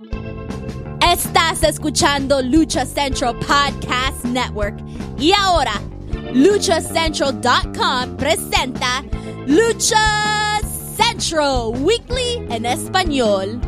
[0.00, 4.78] Estás escuchando Lucha Central Podcast Network.
[5.18, 5.72] Y ahora,
[6.32, 9.02] luchacentral.com presenta
[9.46, 10.58] Lucha
[10.96, 13.60] Central Weekly en español.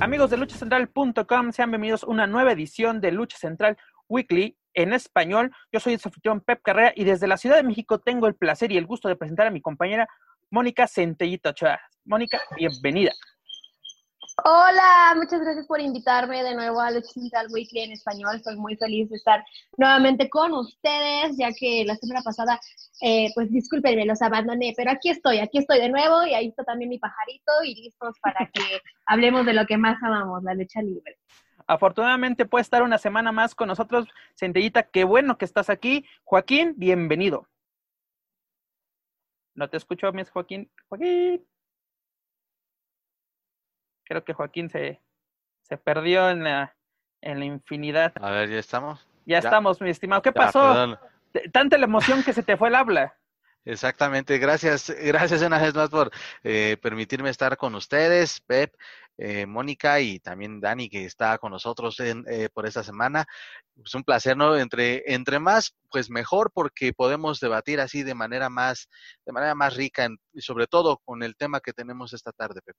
[0.00, 3.76] Amigos de luchacentral.com, sean bienvenidos a una nueva edición de Lucha Central
[4.08, 5.50] Weekly en español.
[5.70, 8.72] Yo soy el anfitrión Pep Carrera y desde la Ciudad de México tengo el placer
[8.72, 10.08] y el gusto de presentar a mi compañera
[10.50, 11.80] Mónica Centellito Ochoa.
[12.04, 13.12] Mónica, bienvenida.
[14.42, 18.36] Hola, muchas gracias por invitarme de nuevo a Lucha Central Weekly en español.
[18.36, 19.44] Estoy muy feliz de estar
[19.76, 22.58] nuevamente con ustedes, ya que la semana pasada,
[23.02, 26.64] eh, pues discúlpenme, los abandoné, pero aquí estoy, aquí estoy de nuevo y ahí está
[26.64, 28.62] también mi pajarito y listos para que
[29.06, 31.18] hablemos de lo que más amamos, la lucha libre.
[31.66, 36.06] Afortunadamente puede estar una semana más con nosotros, Centellita, qué bueno que estás aquí.
[36.24, 37.46] Joaquín, bienvenido.
[39.60, 40.70] No te escucho, mi Joaquín.
[40.88, 41.46] Joaquín.
[44.04, 45.02] Creo que Joaquín se,
[45.60, 46.74] se perdió en la,
[47.20, 48.14] en la infinidad.
[48.22, 49.06] A ver, ¿ya estamos?
[49.26, 50.22] Ya, estamos, mi estimado.
[50.22, 50.98] ¿Qué pasó?
[51.52, 53.18] Tanta la emoción que se te fue el habla.
[53.66, 56.10] Exactamente, gracias, gracias una vez más por
[56.42, 58.74] eh, permitirme estar con ustedes, Pep,
[59.22, 63.26] eh, Mónica y también Dani que está con nosotros en, eh, por esta semana.
[63.84, 64.56] Es un placer, ¿no?
[64.56, 68.88] Entre, entre más, pues mejor porque podemos debatir así de manera más,
[69.26, 72.74] de manera más rica y sobre todo con el tema que tenemos esta tarde, Pep.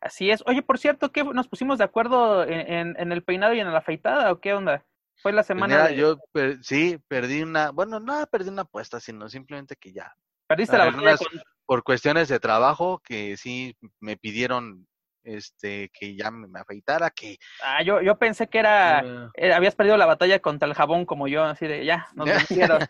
[0.00, 0.42] Así es.
[0.46, 3.78] Oye, por cierto, ¿qué nos pusimos de acuerdo en, en, el peinado y en la
[3.78, 4.84] afeitada o qué onda?
[5.22, 5.86] Fue la Pues semana.
[5.86, 5.96] de...
[5.96, 6.18] Yo
[6.62, 10.12] sí, perdí una, bueno, no perdí una apuesta, sino simplemente que ya.
[10.48, 11.28] Perdiste la batalla con...
[11.66, 14.86] Por cuestiones de trabajo que sí me pidieron
[15.24, 17.38] este que ya me afeitara, que...
[17.62, 19.30] Ah, yo, yo pensé que era, uh...
[19.34, 22.80] era, habías perdido la batalla contra el jabón como yo, así de ya, nos vencieron.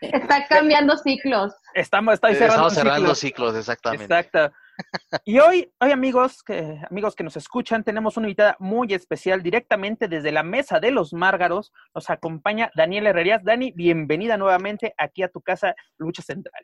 [0.00, 1.54] Está cambiando ciclos.
[1.74, 3.18] Estamos, estoy cerrando, Estamos cerrando ciclos.
[3.18, 4.04] ciclos, exactamente.
[4.04, 4.52] Exacto.
[5.24, 10.08] Y hoy, hoy amigos, que, amigos que nos escuchan, tenemos una invitada muy especial directamente
[10.08, 11.72] desde la mesa de los Márgaros.
[11.94, 13.42] Nos acompaña Daniel Herrerías.
[13.44, 16.62] Dani, bienvenida nuevamente aquí a tu casa Lucha Central.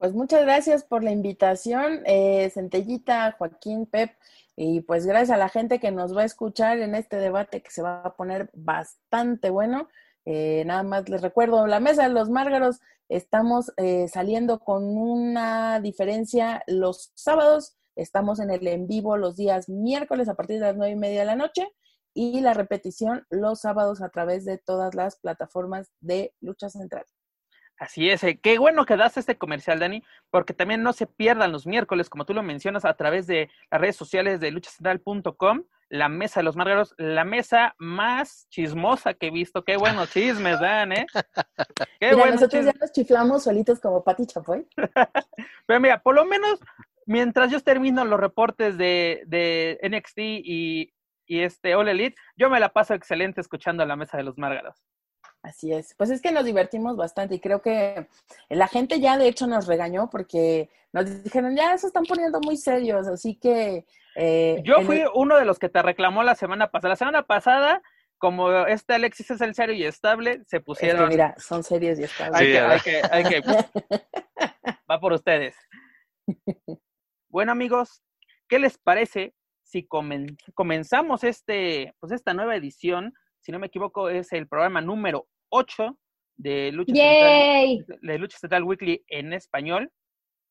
[0.00, 4.10] Pues muchas gracias por la invitación, eh, Centellita, Joaquín, Pep,
[4.56, 7.70] y pues gracias a la gente que nos va a escuchar en este debate que
[7.70, 9.90] se va a poner bastante bueno.
[10.24, 12.80] Eh, nada más les recuerdo, la mesa de los Márgaros,
[13.10, 19.68] estamos eh, saliendo con una diferencia los sábados, estamos en el en vivo los días
[19.68, 21.68] miércoles a partir de las nueve y media de la noche
[22.14, 27.04] y la repetición los sábados a través de todas las plataformas de Lucha Central.
[27.80, 31.50] Así es, eh, qué bueno que das este comercial, Dani, porque también no se pierdan
[31.50, 36.10] los miércoles, como tú lo mencionas, a través de las redes sociales de luchacentral.com, la
[36.10, 39.64] mesa de los márgaros, la mesa más chismosa que he visto.
[39.64, 41.06] Qué buenos chismes dan, ¿eh?
[41.98, 42.74] Qué mira, bueno nosotros chismes.
[42.74, 44.68] ya nos chiflamos solitos como Pati Chapoy.
[45.66, 46.60] Pero mira, por lo menos,
[47.06, 50.92] mientras yo termino los reportes de, de NXT y,
[51.24, 54.76] y este All Elite, yo me la paso excelente escuchando la mesa de los márgaros.
[55.42, 55.94] Así es.
[55.94, 58.06] Pues es que nos divertimos bastante y creo que
[58.50, 62.56] la gente ya de hecho nos regañó porque nos dijeron, ya se están poniendo muy
[62.56, 63.86] serios, así que...
[64.16, 65.08] Eh, Yo fui el...
[65.14, 66.90] uno de los que te reclamó la semana pasada.
[66.90, 67.82] La semana pasada,
[68.18, 71.04] como este Alexis es el serio y estable, se pusieron...
[71.04, 72.38] Es que mira, son serios y estables.
[72.38, 73.42] Hay, sí, que, hay, que, hay que...
[74.90, 75.56] Va por ustedes.
[77.28, 78.02] Bueno amigos,
[78.48, 80.36] ¿qué les parece si comen...
[80.54, 85.98] comenzamos este, pues esta nueva edición si no me equivoco, es el programa número 8
[86.36, 89.90] de Lucha, Central, de Lucha Central Weekly en español.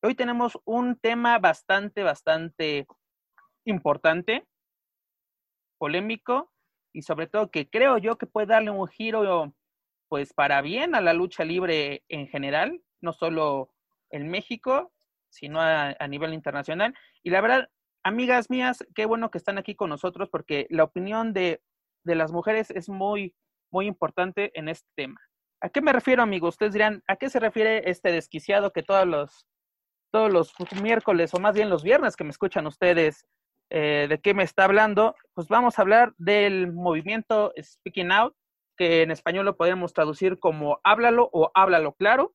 [0.02, 2.86] Hoy tenemos un tema bastante, bastante
[3.64, 4.46] importante,
[5.78, 6.50] polémico
[6.92, 9.54] y sobre todo que creo yo que puede darle un giro
[10.08, 13.70] pues para bien a la lucha libre en general, no solo
[14.10, 14.92] en México,
[15.28, 16.94] sino a, a nivel internacional.
[17.22, 17.70] Y la verdad,
[18.02, 21.62] amigas mías, qué bueno que están aquí con nosotros porque la opinión de
[22.04, 23.34] de las mujeres es muy,
[23.70, 25.20] muy importante en este tema.
[25.62, 26.54] ¿A qué me refiero, amigos?
[26.54, 29.46] Ustedes dirán, ¿a qué se refiere este desquiciado que todos los,
[30.10, 33.26] todos los miércoles, o más bien los viernes que me escuchan ustedes,
[33.70, 35.14] eh, de qué me está hablando?
[35.34, 38.34] Pues vamos a hablar del movimiento Speaking Out,
[38.78, 42.34] que en español lo podemos traducir como háblalo o háblalo claro,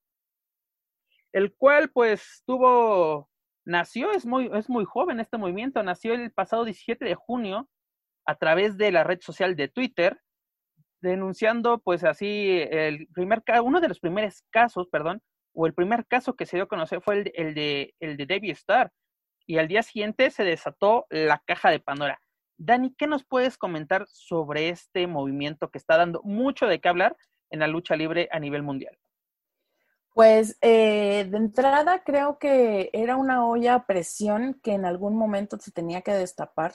[1.33, 3.29] el cual pues tuvo,
[3.65, 7.67] nació, es muy, es muy joven este movimiento, nació el pasado 17 de junio
[8.25, 10.19] a través de la red social de Twitter,
[11.01, 15.21] denunciando pues así el primer uno de los primeros casos, perdón,
[15.53, 18.25] o el primer caso que se dio a conocer fue el, el de el de
[18.25, 18.91] Debbie Star
[19.45, 22.19] y al día siguiente se desató la caja de Pandora.
[22.57, 27.15] Dani, ¿qué nos puedes comentar sobre este movimiento que está dando mucho de qué hablar
[27.49, 28.97] en la lucha libre a nivel mundial?
[30.13, 35.57] Pues eh, de entrada creo que era una olla a presión que en algún momento
[35.59, 36.73] se tenía que destapar.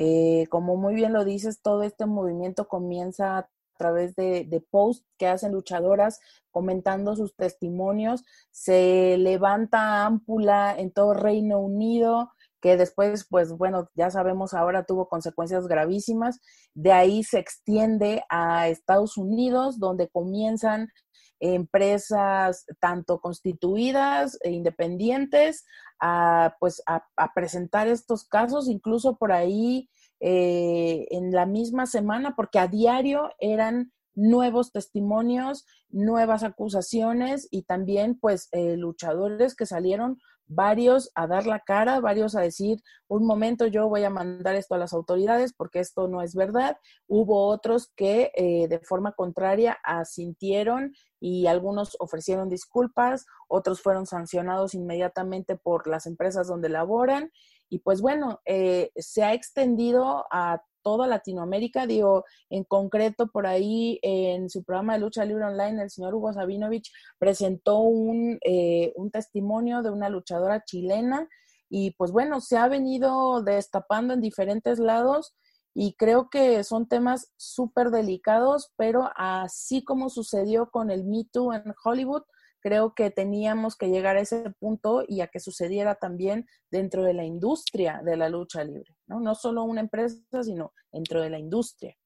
[0.00, 5.04] Eh, como muy bien lo dices, todo este movimiento comienza a través de, de posts
[5.18, 6.20] que hacen luchadoras
[6.52, 8.22] comentando sus testimonios.
[8.52, 12.30] Se levanta ámpula en todo Reino Unido,
[12.60, 16.38] que después, pues bueno, ya sabemos ahora tuvo consecuencias gravísimas.
[16.74, 20.90] De ahí se extiende a Estados Unidos, donde comienzan
[21.40, 25.64] empresas tanto constituidas e independientes
[26.00, 27.02] a, pues, a,
[27.34, 29.88] presentar estos casos, incluso por ahí
[30.20, 38.18] eh, en la misma semana, porque a diario eran nuevos testimonios, nuevas acusaciones y también
[38.18, 40.18] pues eh, luchadores que salieron
[40.48, 44.74] varios a dar la cara, varios a decir, un momento yo voy a mandar esto
[44.74, 46.78] a las autoridades porque esto no es verdad.
[47.06, 54.74] Hubo otros que eh, de forma contraria asintieron y algunos ofrecieron disculpas, otros fueron sancionados
[54.74, 57.30] inmediatamente por las empresas donde laboran.
[57.68, 61.86] Y pues bueno, eh, se ha extendido a toda Latinoamérica.
[61.86, 66.32] Digo, en concreto, por ahí en su programa de lucha libre online, el señor Hugo
[66.32, 71.28] Sabinovich presentó un, eh, un testimonio de una luchadora chilena
[71.68, 75.34] y pues bueno, se ha venido destapando en diferentes lados
[75.74, 81.52] y creo que son temas súper delicados, pero así como sucedió con el Me Too
[81.52, 82.22] en Hollywood,
[82.60, 87.14] creo que teníamos que llegar a ese punto y a que sucediera también dentro de
[87.14, 89.20] la industria de la lucha libre, ¿no?
[89.20, 91.96] No solo una empresa, sino dentro de la industria.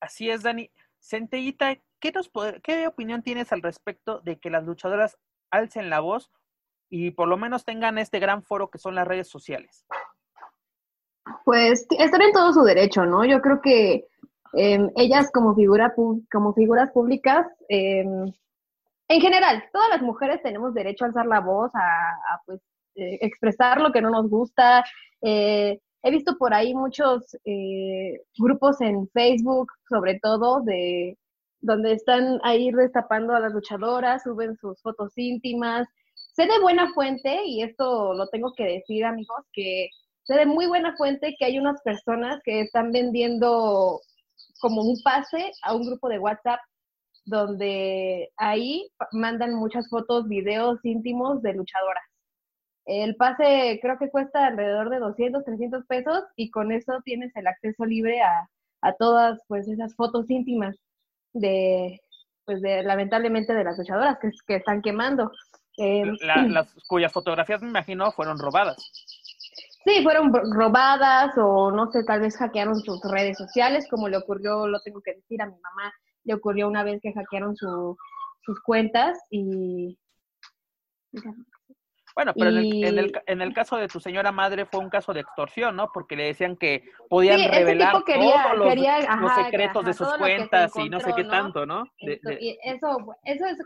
[0.00, 0.70] Así es, Dani.
[1.00, 2.30] Centellita, ¿qué, nos
[2.62, 5.16] ¿qué opinión tienes al respecto de que las luchadoras
[5.50, 6.30] alcen la voz
[6.90, 9.86] y por lo menos tengan este gran foro que son las redes sociales?
[11.44, 13.24] Pues están en todo su derecho, ¿no?
[13.24, 14.06] Yo creo que
[14.54, 15.94] em, ellas como, figura,
[16.30, 18.04] como figuras públicas eh,
[19.08, 22.60] en general, todas las mujeres tenemos derecho a alzar la voz, a, pues,
[22.96, 24.84] eh, expresar lo que no nos gusta.
[25.22, 31.18] Eh, he visto por ahí muchos eh, grupos en Facebook, sobre todo, de
[31.60, 35.88] donde están ahí destapando a las luchadoras, suben sus fotos íntimas.
[36.34, 39.88] Sé de buena fuente, y esto lo tengo que decir, amigos, que
[40.24, 44.00] sé de muy buena fuente que hay unas personas que están vendiendo
[44.60, 46.60] como un pase a un grupo de WhatsApp
[47.26, 52.04] donde ahí mandan muchas fotos, videos íntimos de luchadoras.
[52.86, 57.48] El pase creo que cuesta alrededor de 200, 300 pesos y con eso tienes el
[57.48, 58.48] acceso libre a,
[59.00, 60.76] todas pues esas fotos íntimas
[61.32, 62.00] de,
[62.44, 65.32] pues de, lamentablemente de las luchadoras que, que están quemando.
[65.76, 68.76] Em, las, cuyas fotografías me imagino fueron robadas.
[69.84, 74.68] Sí, fueron robadas o no sé, tal vez hackearon sus redes sociales, como le ocurrió,
[74.68, 75.92] lo tengo que decir a mi mamá,
[76.26, 79.98] le ocurrió una vez que hackearon sus cuentas y...
[82.14, 85.20] Bueno, pero en, el, en, el, caso de tu señora madre fue un caso de
[85.20, 85.90] extorsión, ¿no?
[85.92, 91.12] Porque le decían que podían revelar todos los, secretos de sus cuentas y no sé
[91.14, 91.84] qué tanto, ¿no?
[92.00, 93.58] eso, eso es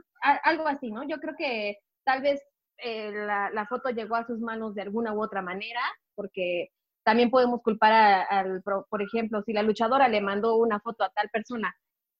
[0.43, 1.05] algo así, ¿no?
[1.05, 2.43] Yo creo que tal vez
[2.79, 5.81] eh, la, la, foto llegó a sus manos de alguna u otra manera,
[6.17, 6.71] porque
[7.05, 11.29] también podemos culpar al, por ejemplo, si la luchadora le mandó una foto a tal
[11.31, 11.73] persona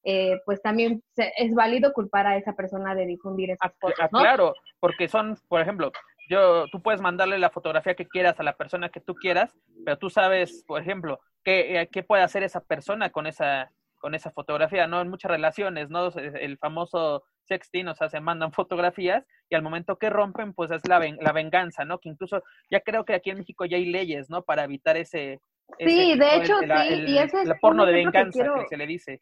[0.03, 4.21] eh, pues también es válido culpar a esa persona de difundir esas cosas, ah, ¿no?
[4.21, 5.93] Claro, porque son, por ejemplo,
[6.29, 9.99] yo, tú puedes mandarle la fotografía que quieras a la persona que tú quieras, pero
[9.99, 14.31] tú sabes, por ejemplo, qué, eh, qué puede hacer esa persona con esa, con esa
[14.31, 15.01] fotografía, ¿no?
[15.01, 16.09] En muchas relaciones, ¿no?
[16.17, 20.87] El famoso sexting, o sea, se mandan fotografías y al momento que rompen, pues es
[20.89, 21.99] la, la venganza, ¿no?
[21.99, 24.43] Que incluso ya creo que aquí en México ya hay leyes, ¿no?
[24.43, 25.41] Para evitar ese...
[25.79, 29.21] Sí, de hecho, sí, y ese es el porno de venganza que se le dice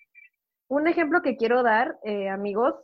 [0.69, 2.75] un ejemplo que quiero dar, eh, amigos,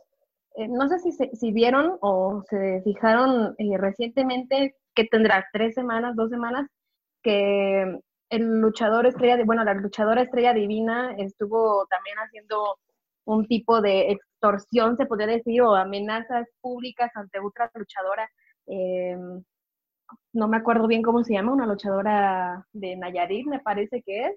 [0.57, 6.15] eh, no sé si, si vieron o se fijaron eh, recientemente que tendrá tres semanas,
[6.15, 6.67] dos semanas,
[7.23, 7.99] que
[8.29, 12.77] el luchador estrella, bueno, la luchadora estrella divina estuvo también haciendo
[13.25, 18.29] un tipo de extorsión, se podría decir, o amenazas públicas ante otra luchadora.
[20.33, 24.35] No me acuerdo bien cómo se llama, una luchadora de Nayarit, me parece que es,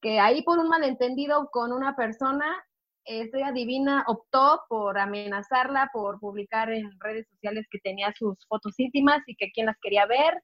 [0.00, 2.46] que ahí por un malentendido con una persona
[3.04, 9.22] Estrella Divina optó por amenazarla, por publicar en redes sociales que tenía sus fotos íntimas
[9.26, 10.42] y que quien las quería ver.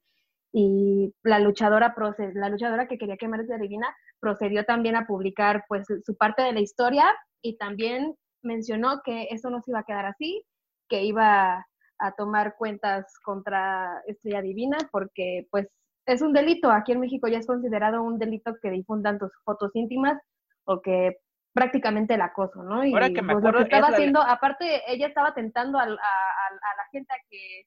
[0.52, 1.94] Y la luchadora,
[2.34, 6.52] la luchadora que quería quemar Estrella Divina procedió también a publicar pues su parte de
[6.52, 7.04] la historia
[7.42, 10.44] y también mencionó que eso no se iba a quedar así,
[10.88, 11.66] que iba
[11.98, 15.68] a tomar cuentas contra Estrella Divina porque pues
[16.06, 16.70] es un delito.
[16.70, 20.18] Aquí en México ya es considerado un delito que difundan tus fotos íntimas
[20.64, 21.16] o que
[21.56, 22.84] prácticamente el acoso, ¿no?
[22.84, 25.34] Y Ahora que me pues, lo acuerdo, que estaba es la- haciendo, aparte, ella estaba
[25.34, 27.62] tentando a- a la gente a que,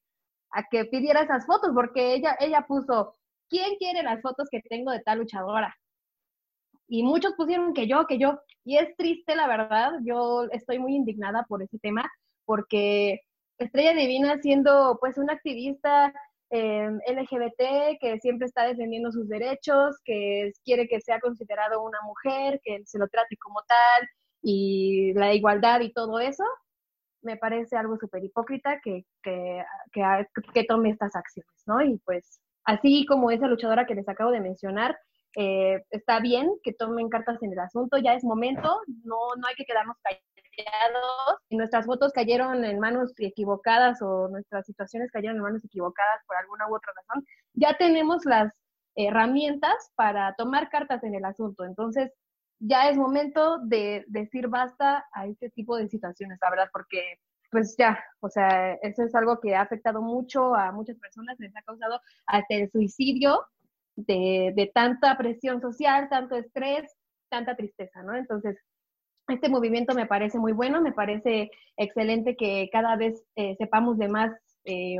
[0.51, 3.17] a que pidiera esas fotos, porque ella, ella puso,
[3.49, 5.75] ¿quién quiere las fotos que tengo de tal luchadora?
[6.87, 8.39] Y muchos pusieron que yo, que yo.
[8.63, 9.91] Y es triste, la verdad.
[10.03, 12.03] Yo estoy muy indignada por ese tema,
[12.45, 13.21] porque
[13.57, 16.13] Estrella Divina siendo pues una activista
[16.51, 22.59] eh, LGBT que siempre está defendiendo sus derechos, que quiere que sea considerado una mujer,
[22.63, 24.09] que se lo trate como tal
[24.41, 26.43] y la igualdad y todo eso,
[27.21, 29.63] me parece algo súper hipócrita que, que,
[30.53, 31.81] que tome estas acciones, ¿no?
[31.81, 34.97] Y pues así como esa luchadora que les acabo de mencionar,
[35.35, 39.55] eh, está bien que tomen cartas en el asunto, ya es momento, no, no hay
[39.55, 41.39] que quedarnos callados.
[41.47, 46.35] Si nuestras fotos cayeron en manos equivocadas o nuestras situaciones cayeron en manos equivocadas por
[46.37, 48.51] alguna u otra razón, ya tenemos las
[48.95, 51.63] herramientas para tomar cartas en el asunto.
[51.63, 52.11] Entonces,
[52.59, 57.19] ya es momento de decir basta a este tipo de situaciones, la verdad, porque
[57.51, 61.55] pues ya, o sea, eso es algo que ha afectado mucho a muchas personas, les
[61.55, 63.43] ha causado hasta el suicidio
[64.05, 66.95] de, de, tanta presión social, tanto estrés,
[67.29, 68.15] tanta tristeza, ¿no?
[68.15, 68.57] Entonces,
[69.27, 74.07] este movimiento me parece muy bueno, me parece excelente que cada vez eh, sepamos de
[74.07, 74.31] más
[74.65, 74.97] eh,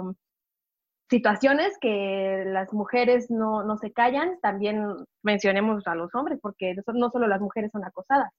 [1.10, 4.84] situaciones que las mujeres no, no, se callan, también
[5.24, 8.32] mencionemos a los hombres, porque no solo las mujeres son acosadas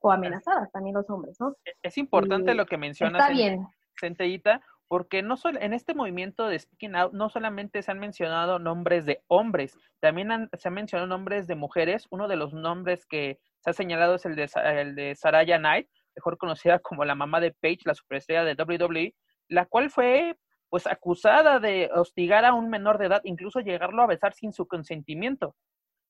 [0.00, 1.54] o amenazadas, también los hombres, ¿no?
[1.82, 3.66] Es importante y lo que mencionas, está bien.
[3.98, 8.58] Centellita, porque no solo en este movimiento de Speaking Out no solamente se han mencionado
[8.58, 12.06] nombres de hombres, también se han mencionado nombres de mujeres.
[12.10, 15.88] Uno de los nombres que se ha señalado es el de, el de Saraya Knight,
[16.16, 19.14] mejor conocida como la mamá de Paige, la superestrella de WWE,
[19.48, 20.36] la cual fue
[20.70, 24.66] pues acusada de hostigar a un menor de edad, incluso llegarlo a besar sin su
[24.66, 25.54] consentimiento.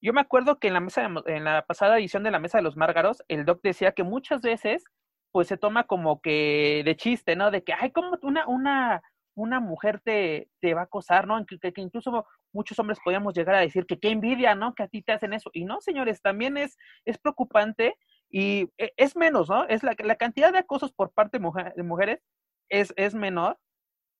[0.01, 2.63] Yo me acuerdo que en la mesa, en la pasada edición de la mesa de
[2.63, 4.85] los Márgaros, el doc decía que muchas veces
[5.33, 7.51] pues se toma como que de chiste, ¿no?
[7.51, 9.03] De que, ay, como una, una,
[9.35, 11.45] una mujer te, te va a acosar, ¿no?
[11.47, 14.75] Que, que, incluso muchos hombres podíamos llegar a decir que qué envidia, ¿no?
[14.75, 15.51] Que a ti te hacen eso.
[15.53, 17.97] Y no, señores, también es, es preocupante
[18.31, 19.67] y e, es menos, ¿no?
[19.69, 22.21] Es la, la cantidad de acosos por parte de, mujer, de mujeres
[22.69, 23.59] es, es menor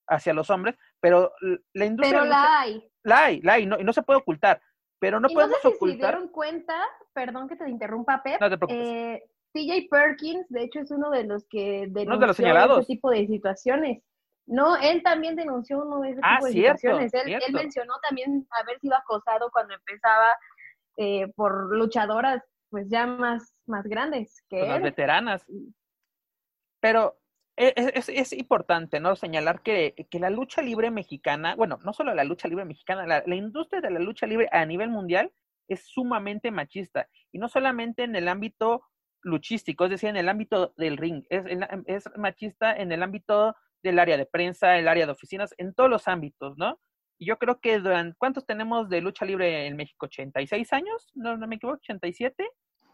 [0.07, 1.31] hacia los hombres, pero
[1.73, 2.19] la industria...
[2.19, 2.91] Pero la hay.
[3.03, 4.61] La hay, la hay, no, y no se puede ocultar.
[4.99, 6.11] Pero no y podemos no sé si ocultar.
[6.11, 6.75] se dieron cuenta,
[7.13, 8.41] perdón que te interrumpa, Pep.
[8.41, 8.87] No te preocupes.
[8.87, 12.79] Eh, TJ Perkins, de hecho, es uno de los que denunció uno de los señalados.
[12.79, 14.03] ese tipo de situaciones.
[14.45, 17.13] No, él también denunció uno de ese ah, tipo de cierto, situaciones.
[17.13, 17.45] Él, cierto.
[17.47, 20.29] él, mencionó también haber sido acosado cuando empezaba
[20.97, 24.67] eh, por luchadoras pues ya más, más grandes que él.
[24.67, 25.45] las veteranas.
[26.79, 27.17] Pero
[27.55, 29.15] es, es, es, importante, ¿no?
[29.15, 33.23] Señalar que, que, la lucha libre mexicana, bueno, no solo la lucha libre mexicana, la,
[33.25, 35.31] la, industria de la lucha libre a nivel mundial
[35.67, 37.07] es sumamente machista.
[37.31, 38.83] Y no solamente en el ámbito
[39.21, 41.43] luchístico, es decir, en el ámbito del ring, es,
[41.85, 45.89] es machista en el ámbito del área de prensa, el área de oficinas, en todos
[45.89, 46.79] los ámbitos, ¿no?
[47.17, 50.07] Y yo creo que durante, ¿cuántos tenemos de lucha libre en México?
[50.07, 51.11] ¿86 años?
[51.15, 52.33] No, no me equivoco, ¿87?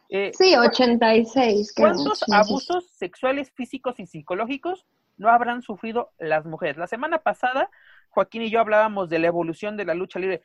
[0.10, 1.74] Eh, sí, 86.
[1.76, 4.86] ¿Cuántos abusos sexuales, físicos y psicológicos
[5.18, 6.78] no habrán sufrido las mujeres?
[6.78, 7.70] La semana pasada,
[8.10, 10.42] Joaquín y yo hablábamos de la evolución de la lucha libre,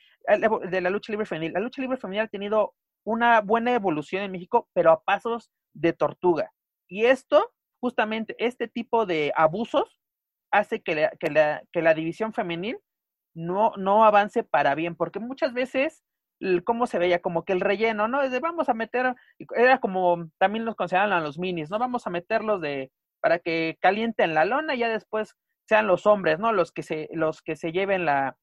[0.70, 1.52] de la lucha libre femenil.
[1.52, 5.92] La lucha libre femenil ha tenido una buena evolución en México, pero a pasos de
[5.92, 6.52] tortuga.
[6.88, 10.00] Y esto, justamente, este tipo de abusos
[10.52, 12.78] hace que la, que la, división femenil
[13.34, 16.02] no, no avance para bien, porque muchas veces
[16.64, 18.28] cómo se veía, como que el relleno, ¿no?
[18.28, 19.14] De vamos a meter,
[19.54, 21.78] era como también los consideraban a los minis, ¿no?
[21.78, 22.90] Vamos a meterlos de,
[23.20, 25.36] para que calienten la lona y ya después
[25.68, 26.52] sean los hombres, ¿no?
[26.52, 28.36] Los que se, los que se lleven la,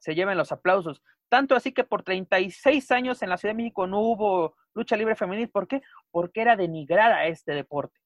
[0.00, 1.02] se lleven los aplausos.
[1.28, 5.16] Tanto así que por 36 años en la Ciudad de México no hubo lucha libre
[5.16, 5.48] femenil.
[5.50, 5.82] ¿Por qué?
[6.10, 7.98] Porque era denigrar a este deporte.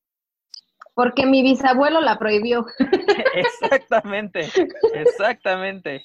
[0.94, 2.66] Porque mi bisabuelo la prohibió.
[3.34, 4.48] exactamente,
[4.94, 6.02] exactamente.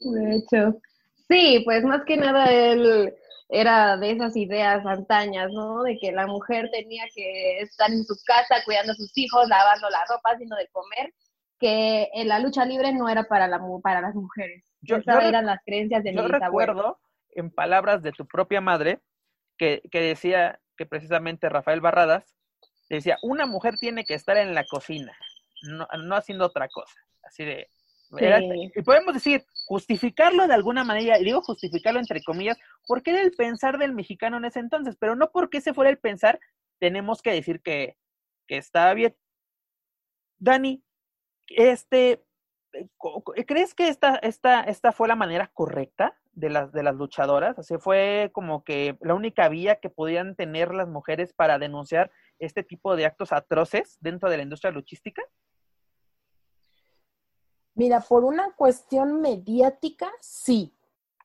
[0.00, 0.80] De hecho.
[1.28, 3.14] Sí, pues más que nada él
[3.50, 5.82] era de esas ideas antañas, ¿no?
[5.82, 9.88] De que la mujer tenía que estar en su casa cuidando a sus hijos, lavando
[9.90, 11.12] la ropa, haciendo de comer,
[11.60, 14.64] que en la lucha libre no era para, la, para las mujeres.
[14.80, 16.98] Yo, Esas yo, eran las creencias de yo mi recuerdo,
[17.34, 19.00] en palabras de tu propia madre,
[19.58, 22.34] que, que decía que precisamente Rafael Barradas
[22.88, 25.12] decía, una mujer tiene que estar en la cocina,
[25.62, 26.98] no, no haciendo otra cosa.
[27.22, 27.68] Así de,
[28.18, 28.24] Sí.
[28.24, 33.20] Era- y podemos decir, justificarlo de alguna manera, y digo justificarlo entre comillas, porque era
[33.20, 36.40] el pensar del mexicano en ese entonces, pero no porque ese fuera el pensar,
[36.80, 37.96] tenemos que decir que,
[38.48, 39.14] que estaba bien.
[40.38, 40.82] Dani,
[41.50, 42.24] este,
[42.72, 42.88] eh,
[43.46, 47.76] ¿crees que esta, esta, esta fue la manera correcta de las, de las luchadoras, así
[47.78, 52.96] fue como que la única vía que podían tener las mujeres para denunciar este tipo
[52.96, 55.22] de actos atroces dentro de la industria luchística.
[57.74, 60.74] Mira, por una cuestión mediática, sí,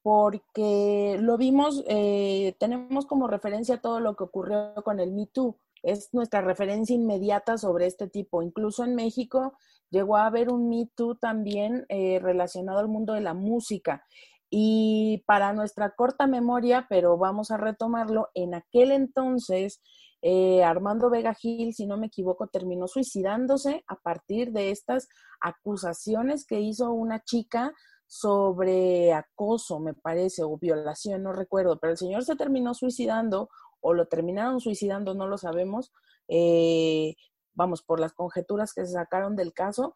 [0.04, 5.58] porque lo vimos, eh, tenemos como referencia todo lo que ocurrió con el Me Too.
[5.82, 8.42] Es nuestra referencia inmediata sobre este tipo.
[8.42, 9.58] Incluso en México
[9.96, 14.06] llegó a haber un Me Too también eh, relacionado al mundo de la música.
[14.50, 19.82] Y para nuestra corta memoria, pero vamos a retomarlo, en aquel entonces
[20.22, 25.08] eh, Armando Vega Gil, si no me equivoco, terminó suicidándose a partir de estas
[25.40, 27.74] acusaciones que hizo una chica
[28.06, 33.50] sobre acoso, me parece, o violación, no recuerdo, pero el señor se terminó suicidando
[33.80, 35.94] o lo terminaron suicidando, no lo sabemos,
[36.28, 37.16] eh,
[37.56, 39.94] vamos, por las conjeturas que se sacaron del caso,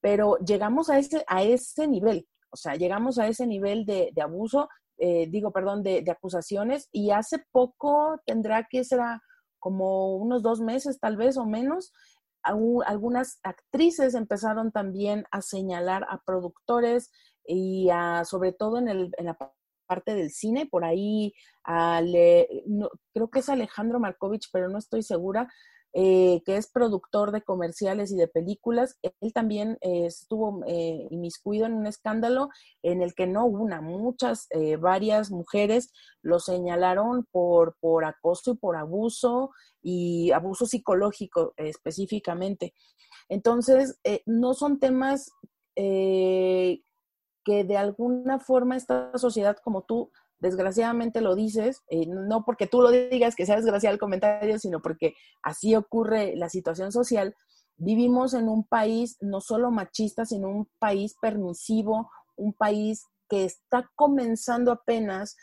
[0.00, 4.68] pero llegamos a ese, a ese nivel, o sea, llegamos a ese nivel de, abuso,
[4.98, 9.00] eh, digo, perdón, de, de, acusaciones, y hace poco tendrá que ser
[9.58, 11.92] como unos dos meses tal vez o menos,
[12.42, 17.10] algunas actrices empezaron también a señalar a productores
[17.44, 19.36] y a, sobre todo en, el, en la
[19.86, 21.32] parte del cine, por ahí
[21.64, 25.52] creo que es Alejandro Markovich, pero no estoy segura,
[25.98, 28.98] eh, que es productor de comerciales y de películas.
[29.00, 32.50] Él también eh, estuvo eh, inmiscuido en un escándalo
[32.82, 34.46] en el que no una, muchas,
[34.78, 42.74] varias mujeres lo señalaron por, por acoso y por abuso y abuso psicológico específicamente.
[43.30, 45.30] Entonces, no son temas
[45.74, 46.82] que
[47.46, 52.90] de alguna forma esta sociedad como tú desgraciadamente lo dices, eh, no porque tú lo
[52.90, 57.34] digas que sea desgraciado el comentario, sino porque así ocurre la situación social,
[57.76, 63.90] vivimos en un país no solo machista, sino un país permisivo, un país que está
[63.94, 65.36] comenzando apenas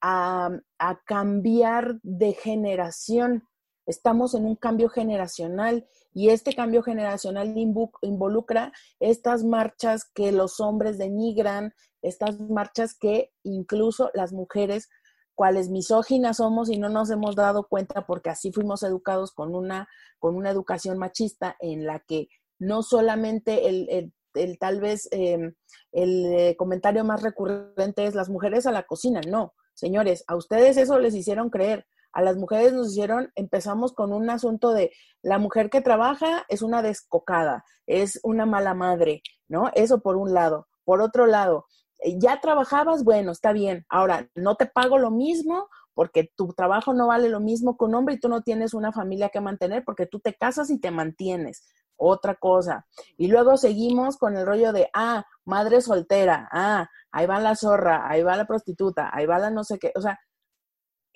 [0.00, 3.44] a, a cambiar de generación.
[3.86, 7.54] Estamos en un cambio generacional y este cambio generacional
[8.02, 14.88] involucra estas marchas que los hombres denigran, estas marchas que incluso las mujeres,
[15.34, 19.88] cuales misóginas somos y no nos hemos dado cuenta porque así fuimos educados con una,
[20.18, 25.54] con una educación machista en la que no solamente el, el, tal vez em,
[25.92, 30.76] el eh, comentario más recurrente es las mujeres a la cocina, no, señores, a ustedes
[30.76, 31.86] eso les hicieron creer.
[32.16, 36.62] A las mujeres nos hicieron, empezamos con un asunto de la mujer que trabaja es
[36.62, 39.70] una descocada, es una mala madre, ¿no?
[39.74, 40.66] Eso por un lado.
[40.84, 41.66] Por otro lado,
[41.98, 43.84] eh, ya trabajabas, bueno, está bien.
[43.90, 47.94] Ahora, no te pago lo mismo porque tu trabajo no vale lo mismo que un
[47.94, 50.90] hombre y tú no tienes una familia que mantener porque tú te casas y te
[50.90, 51.66] mantienes.
[51.96, 52.86] Otra cosa.
[53.18, 58.08] Y luego seguimos con el rollo de, ah, madre soltera, ah, ahí va la zorra,
[58.08, 59.92] ahí va la prostituta, ahí va la no sé qué.
[59.94, 60.18] O sea,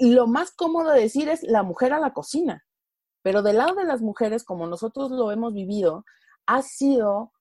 [0.01, 2.65] lo más cómodo de decir es la mujer a la cocina.
[3.23, 6.05] Pero del lado de las mujeres, como nosotros lo hemos vivido,
[6.47, 7.33] ha sido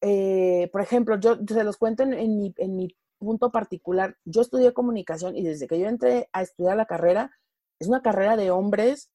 [0.00, 4.16] eh, por ejemplo, yo se los cuento en, mi, en mi punto particular.
[4.24, 7.30] Yo estudié comunicación y desde que yo entré a estudiar la carrera,
[7.80, 9.10] es una carrera de hombres,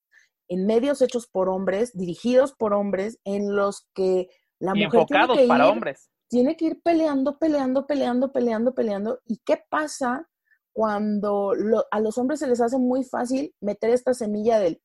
[0.49, 4.27] en medios hechos por hombres, dirigidos por hombres, en los que
[4.59, 6.09] la mujer tiene que para hombres.
[6.29, 9.19] Tiene que ir peleando, peleando, peleando, peleando, peleando.
[9.25, 10.29] ¿Y qué pasa
[10.73, 11.53] cuando
[11.91, 14.81] a los hombres se les hace muy fácil meter esta semilla del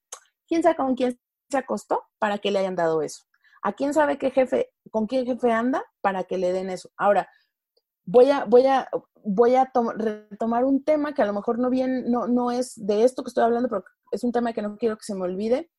[0.47, 1.19] quién sabe con quién
[1.51, 3.25] se acostó para que le hayan dado eso?
[3.63, 6.91] ¿A quién sabe qué jefe, con quién jefe anda para que le den eso?
[6.97, 7.29] Ahora,
[8.05, 8.89] voy a, voy a,
[9.25, 13.05] voy a retomar un tema que a lo mejor no bien, no, no es de
[13.05, 15.71] esto que estoy hablando, pero es un tema que no quiero que se me olvide.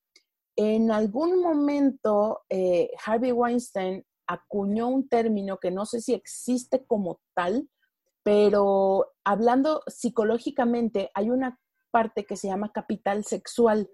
[0.56, 7.20] En algún momento, eh, Harvey Weinstein acuñó un término que no sé si existe como
[7.34, 7.68] tal,
[8.30, 13.90] pero hablando psicológicamente, hay una parte que se llama capital sexual.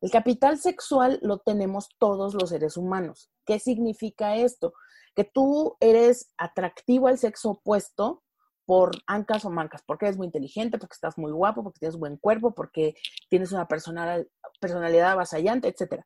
[0.00, 3.30] El capital sexual lo tenemos todos los seres humanos.
[3.44, 4.72] ¿Qué significa esto?
[5.14, 8.22] Que tú eres atractivo al sexo opuesto
[8.64, 12.16] por ancas o mancas, porque eres muy inteligente, porque estás muy guapo, porque tienes buen
[12.16, 12.94] cuerpo, porque
[13.28, 16.02] tienes una personalidad avasallante, etc.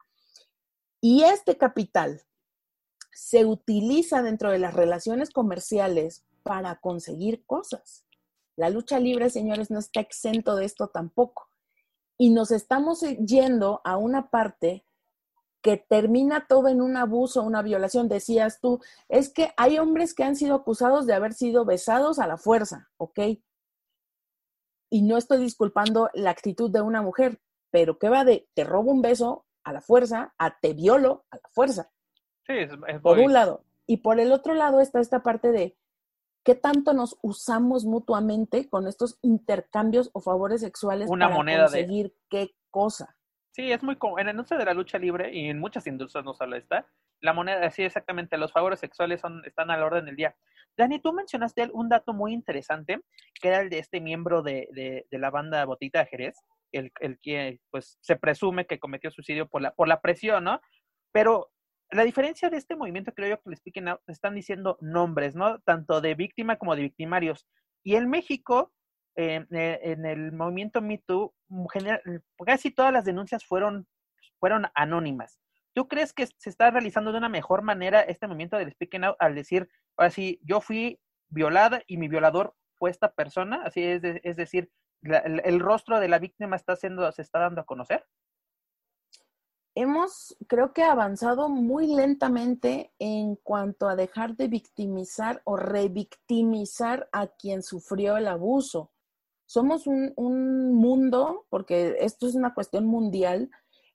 [1.00, 2.22] Y este capital
[3.12, 8.06] se utiliza dentro de las relaciones comerciales para conseguir cosas.
[8.56, 11.48] La lucha libre, señores, no está exento de esto tampoco
[12.16, 14.84] y nos estamos yendo a una parte
[15.62, 18.08] que termina todo en un abuso, una violación.
[18.08, 22.26] Decías tú, es que hay hombres que han sido acusados de haber sido besados a
[22.26, 23.20] la fuerza, ¿ok?
[24.90, 28.90] Y no estoy disculpando la actitud de una mujer, pero ¿qué va de te robo
[28.90, 31.90] un beso a la fuerza a te violo a la fuerza?
[32.46, 32.70] Sí, es,
[33.02, 33.64] por un lado.
[33.86, 35.76] Y por el otro lado está esta parte de
[36.44, 41.80] ¿qué tanto nos usamos mutuamente con estos intercambios o favores sexuales Una para moneda de-
[41.80, 43.16] conseguir qué cosa?
[43.52, 44.20] Sí, es muy común.
[44.20, 46.86] En la industria de la lucha libre y en muchas industrias no solo está,
[47.20, 50.36] la moneda, sí, exactamente, los favores sexuales son, están a la orden del día.
[50.76, 53.00] Dani, tú mencionaste un dato muy interesante,
[53.40, 56.36] que era el de este miembro de, de, de la banda Botita de Jerez,
[56.70, 60.60] el, el que pues se presume que cometió suicidio por la, por la presión, ¿no?
[61.10, 61.50] Pero
[61.90, 65.58] la diferencia de este movimiento, creo yo que le expliquen, están diciendo nombres, ¿no?
[65.60, 67.46] Tanto de víctima como de victimarios.
[67.82, 68.72] Y en México,
[69.16, 71.34] eh, eh, en el movimiento Me Too,
[71.72, 72.02] general-
[72.44, 73.86] casi todas las denuncias fueron,
[74.38, 75.40] fueron anónimas.
[75.74, 79.16] ¿Tú crees que se está realizando de una mejor manera este movimiento del speaking out
[79.18, 83.62] al decir, ahora sí, yo fui violada y mi violador fue esta persona?
[83.64, 84.70] Así es, es decir,
[85.02, 88.04] la- el, el rostro de la víctima está siendo, se está dando a conocer.
[89.80, 97.28] Hemos, creo que avanzado muy lentamente en cuanto a dejar de victimizar o revictimizar a
[97.28, 98.90] quien sufrió el abuso.
[99.46, 103.50] Somos un, un mundo, porque esto es una cuestión mundial,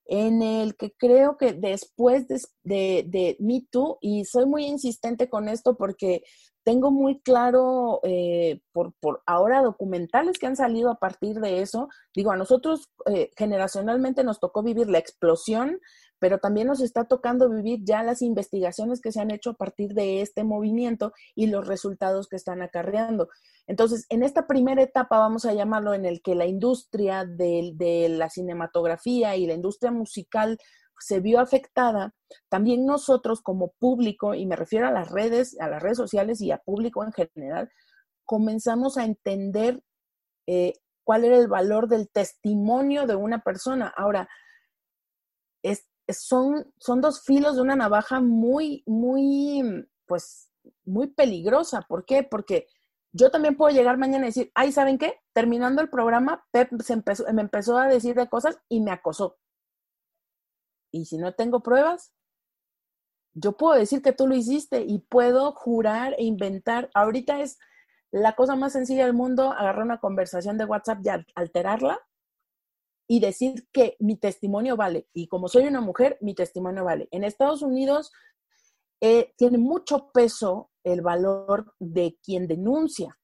[0.05, 5.29] en el que creo que después de, de, de Me Too, y soy muy insistente
[5.29, 6.23] con esto porque
[6.63, 11.89] tengo muy claro eh, por, por ahora documentales que han salido a partir de eso.
[12.15, 15.79] Digo, a nosotros eh, generacionalmente nos tocó vivir la explosión,
[16.19, 19.93] pero también nos está tocando vivir ya las investigaciones que se han hecho a partir
[19.93, 23.27] de este movimiento y los resultados que están acarreando.
[23.67, 28.07] Entonces, en esta primera etapa, vamos a llamarlo, en el que la industria de, de
[28.07, 30.57] la cinematografía y la industria musical
[30.99, 32.13] se vio afectada,
[32.49, 36.51] también nosotros como público, y me refiero a las redes, a las redes sociales y
[36.51, 37.69] a público en general,
[38.25, 39.83] comenzamos a entender
[40.47, 43.93] eh, cuál era el valor del testimonio de una persona.
[43.95, 44.29] Ahora,
[45.61, 50.49] es, son, son dos filos de una navaja muy, muy, pues,
[50.85, 51.81] muy peligrosa.
[51.81, 52.23] ¿Por qué?
[52.23, 52.67] Porque
[53.11, 55.19] yo también puedo llegar mañana y decir, ay, ¿saben qué?
[55.33, 59.37] Terminando el programa, Pep se empezó, me empezó a decir de cosas y me acosó.
[60.93, 62.13] Y si no tengo pruebas,
[63.33, 66.91] yo puedo decir que tú lo hiciste y puedo jurar e inventar.
[66.93, 67.57] Ahorita es
[68.11, 71.99] la cosa más sencilla del mundo, agarrar una conversación de WhatsApp y alterarla
[73.07, 75.07] y decir que mi testimonio vale.
[75.13, 77.07] Y como soy una mujer, mi testimonio vale.
[77.09, 78.11] En Estados Unidos
[79.01, 83.17] eh, tiene mucho peso el valor de quien denuncia.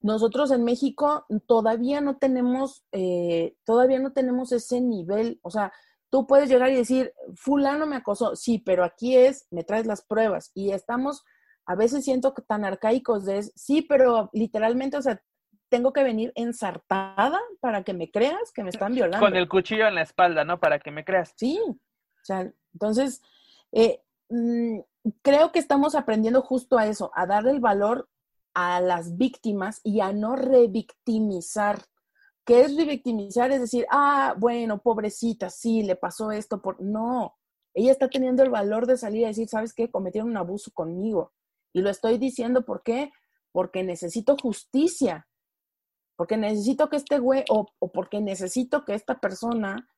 [0.00, 5.72] Nosotros en México todavía no tenemos, eh, todavía no tenemos ese nivel, o sea,
[6.10, 10.02] tú puedes llegar y decir, fulano me acosó, sí, pero aquí es, me traes las
[10.02, 11.24] pruebas y estamos,
[11.66, 15.22] a veces siento que tan arcaicos de, sí, pero literalmente, o sea,
[15.68, 19.24] tengo que venir ensartada para que me creas que me están violando.
[19.24, 20.58] Con el cuchillo en la espalda, ¿no?
[20.58, 21.32] Para que me creas.
[21.36, 23.22] Sí, o sea, entonces,
[23.70, 24.80] eh, mmm,
[25.22, 28.08] creo que estamos aprendiendo justo a eso, a dar el valor
[28.52, 31.84] a las víctimas y a no revictimizar.
[32.44, 33.50] ¿Qué es revictimizar?
[33.52, 36.80] Es decir, ah, bueno, pobrecita, sí, le pasó esto por...
[36.80, 37.36] No,
[37.74, 39.90] ella está teniendo el valor de salir a decir, ¿sabes qué?
[39.90, 41.32] Cometieron un abuso conmigo.
[41.72, 43.12] Y lo estoy diciendo, ¿por qué?
[43.52, 45.28] Porque necesito justicia.
[46.16, 49.88] Porque necesito que este güey, o, o porque necesito que esta persona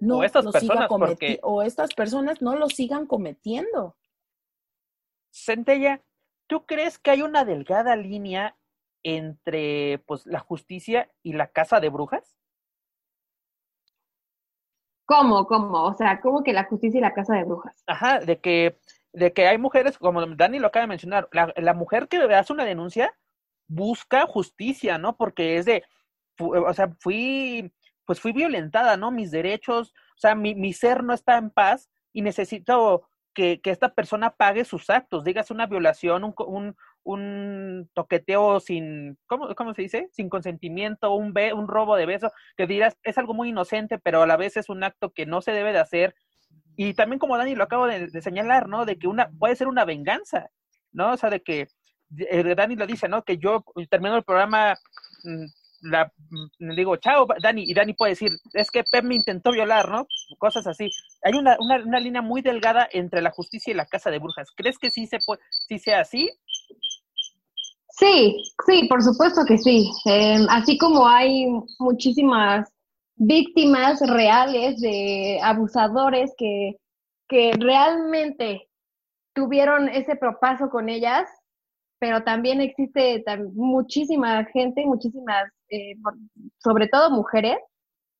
[0.00, 1.40] no o estas lo personas, siga cometiendo, porque...
[1.42, 3.96] o estas personas no lo sigan cometiendo.
[5.30, 6.02] Centella,
[6.46, 8.57] ¿tú crees que hay una delgada línea
[9.02, 12.36] entre pues la justicia y la casa de brujas?
[15.06, 15.46] ¿Cómo?
[15.46, 15.84] ¿Cómo?
[15.84, 17.82] O sea, ¿cómo que la justicia y la casa de brujas?
[17.86, 18.78] Ajá, de que,
[19.14, 22.52] de que hay mujeres, como Dani lo acaba de mencionar, la, la mujer que hace
[22.52, 23.16] una denuncia
[23.68, 25.16] busca justicia, ¿no?
[25.16, 25.84] Porque es de,
[26.38, 27.72] o sea, fui,
[28.04, 29.10] pues fui violentada, ¿no?
[29.10, 33.70] Mis derechos, o sea, mi, mi ser no está en paz y necesito que, que,
[33.70, 36.76] esta persona pague sus actos, digas una violación, un, un,
[37.08, 40.08] un toqueteo sin, ¿cómo, ¿cómo, se dice?
[40.12, 44.22] Sin consentimiento, un, be, un robo de beso, que dirás, es algo muy inocente, pero
[44.22, 46.14] a la vez es un acto que no se debe de hacer.
[46.76, 48.84] Y también como Dani lo acabo de, señalar, ¿no?
[48.84, 50.50] De que una, puede ser una venganza,
[50.92, 51.12] ¿no?
[51.12, 51.68] O sea, de que
[52.18, 53.22] eh, Dani lo dice, ¿no?
[53.22, 54.76] Que yo termino el programa,
[55.80, 56.12] la,
[56.58, 60.06] le digo, chao, Dani, y Dani puede decir, es que Pep me intentó violar, ¿no?
[60.36, 60.90] Cosas así.
[61.22, 64.50] Hay una, una, una, línea muy delgada entre la justicia y la casa de brujas.
[64.54, 66.30] ¿Crees que sí, se puede, sí sea así?
[67.98, 69.90] Sí, sí, por supuesto que sí.
[70.06, 71.46] Eh, así como hay
[71.80, 72.68] muchísimas
[73.16, 76.76] víctimas reales de abusadores que,
[77.28, 78.68] que realmente
[79.34, 81.28] tuvieron ese propaso con ellas,
[81.98, 85.94] pero también existe muchísima gente, muchísimas, eh,
[86.58, 87.58] sobre todo mujeres,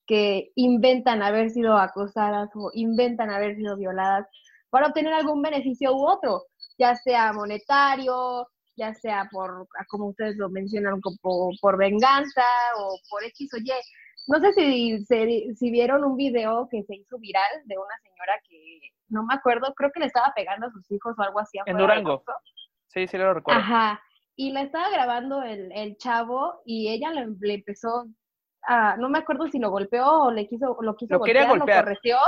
[0.08, 4.26] que inventan haber sido acosadas o inventan haber sido violadas
[4.70, 6.44] para obtener algún beneficio u otro,
[6.78, 12.44] ya sea monetario, ya sea por, como ustedes lo mencionan, como por venganza
[12.78, 13.72] o por X o Y.
[14.28, 15.04] No sé si,
[15.56, 19.72] si, vieron un video que se hizo viral de una señora que, no me acuerdo,
[19.74, 21.58] creo que le estaba pegando a sus hijos o algo así.
[21.64, 22.22] En Durango.
[22.88, 23.60] Sí, sí lo recuerdo.
[23.60, 24.02] Ajá.
[24.36, 28.06] Y la estaba grabando el, el chavo y ella le, empezó
[28.62, 31.78] a, no me acuerdo si lo golpeó o le quiso, lo quiso lo golpear, golpear.
[31.78, 32.18] lo correteó.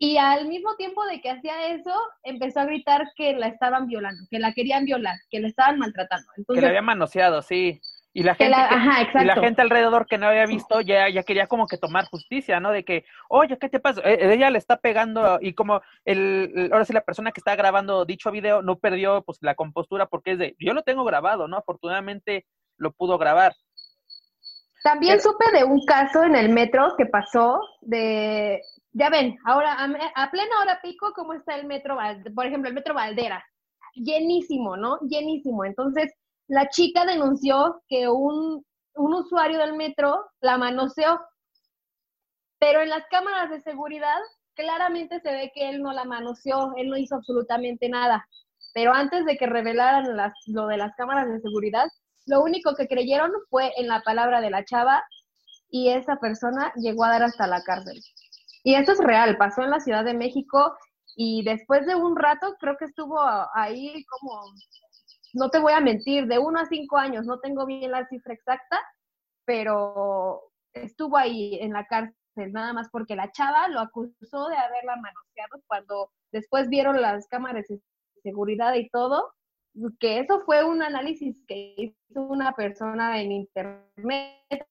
[0.00, 4.22] Y al mismo tiempo de que hacía eso, empezó a gritar que la estaban violando,
[4.30, 6.26] que la querían violar, que la estaban maltratando.
[6.36, 7.80] Entonces, que la había manoseado, sí.
[8.14, 8.56] Y la, gente,
[9.20, 12.58] y la gente alrededor que no había visto ya, ya quería como que tomar justicia,
[12.58, 12.72] ¿no?
[12.72, 14.00] De que, oye, ¿qué te pasa?
[14.02, 18.04] E, ella le está pegando y como el, ahora sí la persona que está grabando
[18.06, 21.58] dicho video no perdió pues la compostura porque es de, yo lo tengo grabado, ¿no?
[21.58, 23.54] Afortunadamente lo pudo grabar.
[24.82, 29.76] También supe de un caso en el metro que pasó de, ya ven, ahora
[30.14, 31.98] a, plena hora pico, ¿cómo está el metro?
[32.34, 33.44] Por ejemplo, el metro Valdera,
[33.94, 34.98] llenísimo, ¿no?
[35.00, 35.64] Llenísimo.
[35.64, 36.12] Entonces,
[36.48, 41.20] la chica denunció que un, usuario del metro la manoseó,
[42.58, 44.18] pero en las cámaras de seguridad
[44.54, 48.26] claramente se ve que él no la manoseó, él no hizo absolutamente nada.
[48.74, 50.04] Pero antes de que revelaran
[50.46, 51.86] lo de las cámaras de seguridad,
[52.26, 55.04] lo único que creyeron fue en la palabra de la chava
[55.70, 58.00] y esa persona llegó a dar hasta la cárcel.
[58.64, 60.76] Y esto es real, pasó en la Ciudad de México
[61.16, 63.18] y después de un rato creo que estuvo
[63.54, 64.42] ahí como
[65.34, 68.34] no te voy a mentir, de uno a cinco años, no tengo bien la cifra
[68.34, 68.80] exacta,
[69.44, 70.42] pero
[70.72, 72.14] estuvo ahí en la cárcel
[72.52, 77.66] nada más porque la chava lo acusó de haberla manoseado cuando después vieron las cámaras
[77.68, 77.80] de
[78.22, 79.32] seguridad y todo,
[79.98, 84.68] que eso fue un análisis que hizo una persona en internet.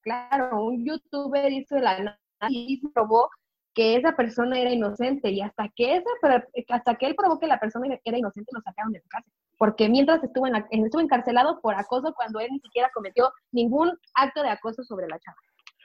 [0.00, 3.30] Claro, un youtuber hizo el análisis y probó
[3.74, 7.60] que esa persona era inocente y hasta que esa, hasta que él probó que la
[7.60, 11.74] persona era inocente lo sacaron de la cárcel porque mientras estuvo, en estuvo encarcelado por
[11.74, 15.36] acoso cuando él ni siquiera cometió ningún acto de acoso sobre la chava.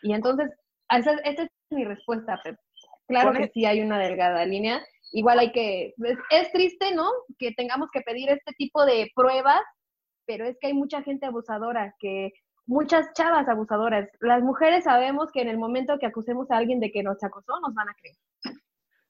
[0.03, 0.51] Y entonces,
[0.89, 2.39] esa, es mi respuesta,
[3.07, 4.81] Claro que sí hay una delgada línea.
[5.11, 7.09] Igual hay que, es, es triste, ¿no?
[7.37, 9.61] Que tengamos que pedir este tipo de pruebas,
[10.25, 12.31] pero es que hay mucha gente abusadora que
[12.65, 14.10] muchas chavas abusadoras.
[14.19, 17.60] Las mujeres sabemos que en el momento que acusemos a alguien de que nos acosó,
[17.60, 18.15] nos van a creer.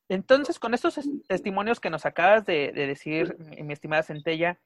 [0.10, 4.60] Entonces, con estos testimonios que nos acabas de, decir, mi estimada Centella,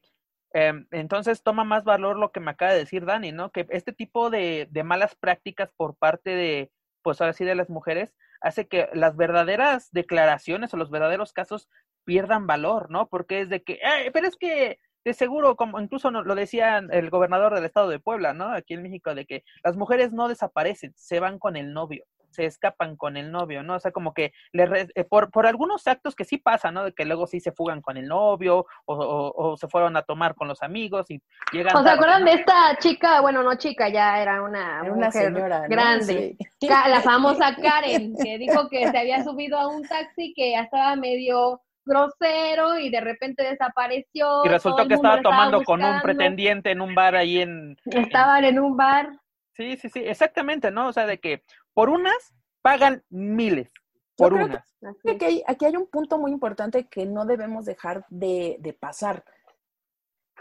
[0.53, 3.51] em, entonces toma más valor lo que me acaba de decir Dani, ¿no?
[3.51, 6.71] Que este tipo de, malas prácticas por parte de,
[7.01, 11.69] pues ahora sí, de las mujeres, hace que las verdaderas declaraciones o los verdaderos casos
[12.03, 13.07] pierdan valor, ¿no?
[13.07, 13.79] Porque es de que,
[14.13, 18.33] pero es que de seguro, como incluso lo decía el gobernador del estado de Puebla,
[18.33, 18.51] ¿no?
[18.51, 22.43] Aquí en México, de que las mujeres no desaparecen, se van con el novio, se
[22.43, 23.75] escapan con el novio, ¿no?
[23.75, 26.83] O sea, como que le eh, por, por algunos actos que sí pasan, ¿no?
[26.83, 30.35] De que luego sí se fugan con el novio o, o, se fueron a tomar
[30.35, 31.21] con los amigos y
[31.53, 31.77] llegan.
[31.77, 33.21] ¿O se acuerdan de esta chica?
[33.21, 38.89] Bueno, no chica, ya era una, una señora grande, la famosa Karen, que dijo que
[38.91, 44.45] se había subido a un taxi que ya estaba medio grosero y de repente desapareció.
[44.45, 47.77] Y resultó que estaba tomando con un pretendiente en un bar ahí en...
[47.85, 49.09] Estaban en un bar.
[49.53, 50.87] Sí, sí, sí, exactamente, ¿no?
[50.87, 53.71] O sea, de que por unas pagan miles,
[54.15, 54.63] por unas.
[55.07, 59.23] aquí, hay, aquí hay un punto muy importante que no debemos dejar de, de pasar.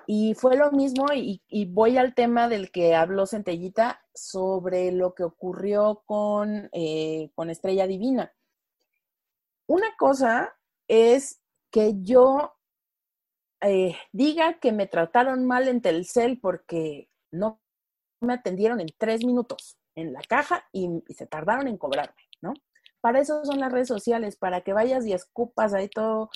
[0.06, 5.14] Y fue lo mismo, y, y, voy al tema del que habló Centellita sobre lo
[5.14, 8.32] que ocurrió con, eh, con Estrella Divina.
[9.66, 10.56] Una cosa
[10.88, 12.56] es que yo
[13.62, 17.60] eh, diga que me trataron mal en Telcel porque no
[18.20, 22.54] me atendieron en tres minutos en la caja y, se tardaron en cobrarme, ¿no?
[23.00, 26.30] Para eso son las redes sociales, para que vayas y escupas ahí todo,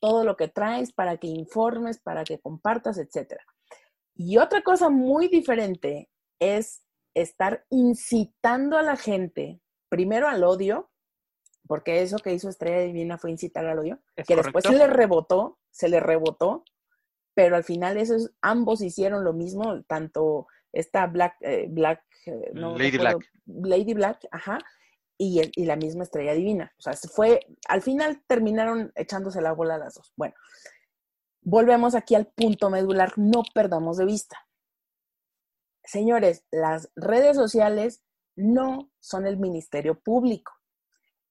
[0.00, 3.36] todo lo que traes, para que informes, para que compartas, etc.
[4.14, 6.08] Y otra cosa muy diferente
[6.40, 6.82] es
[7.14, 10.90] estar incitando a la gente, primero al odio,
[11.66, 15.58] porque eso que hizo Estrella Divina fue incitar al odio, que después se le rebotó,
[15.70, 16.64] se le rebotó,
[17.34, 22.98] pero al final esos ambos hicieron lo mismo, tanto esta Black, eh, Black, eh, Lady
[22.98, 24.58] Black, Lady Black, ajá,
[25.16, 26.72] y, y, la misma Estrella Divina.
[26.78, 30.12] O sea, fue, al final terminaron echándose la bola a las dos.
[30.16, 30.34] Bueno,
[31.40, 34.36] volvemos aquí al punto medular, no perdamos de vista.
[35.84, 38.02] Señores, las redes sociales
[38.36, 40.52] no son el Ministerio Público.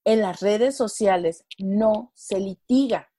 [0.06, 3.10] En las redes sociales no se litiga.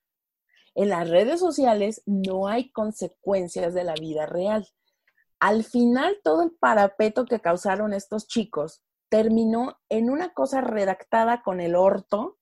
[0.75, 4.67] En las redes sociales no hay consecuencias de la vida real.
[5.39, 11.59] Al final, todo el parapeto que causaron estos chicos terminó en una cosa redactada con
[11.59, 12.37] el orto,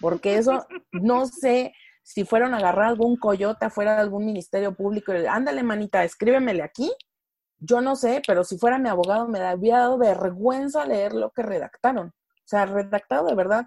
[0.00, 5.14] porque eso no sé si fueron a agarrar algún coyote afuera de algún ministerio público
[5.14, 6.90] y ándale, manita, escríbemele aquí.
[7.58, 11.42] Yo no sé, pero si fuera mi abogado me había dado vergüenza leer lo que
[11.42, 12.08] redactaron.
[12.08, 13.66] O sea, redactado de verdad.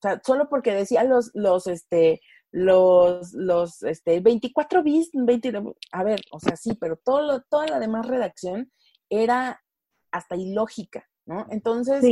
[0.00, 5.52] O sea, solo porque decía los, los, este, los, los, este, 24 bis, 20,
[5.92, 8.72] a ver, o sea, sí, pero todo toda la demás redacción
[9.10, 9.62] era
[10.10, 11.46] hasta ilógica, ¿no?
[11.50, 12.02] Entonces,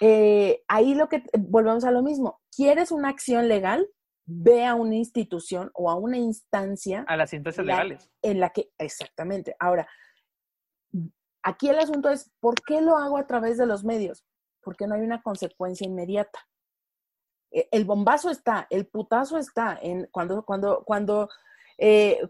[0.00, 3.88] eh, ahí lo que, volvemos a lo mismo, ¿quieres una acción legal?
[4.26, 7.04] Ve a una institución o a una instancia.
[7.06, 8.10] A las instancias legales.
[8.22, 9.54] En la que, exactamente.
[9.60, 9.86] Ahora,
[11.42, 14.24] aquí el asunto es, ¿por qué lo hago a través de los medios?
[14.62, 16.40] Porque no hay una consecuencia inmediata.
[17.54, 21.28] E, el bombazo está, el putazo está en cuando, cuando, cuando,
[21.78, 22.20] eh,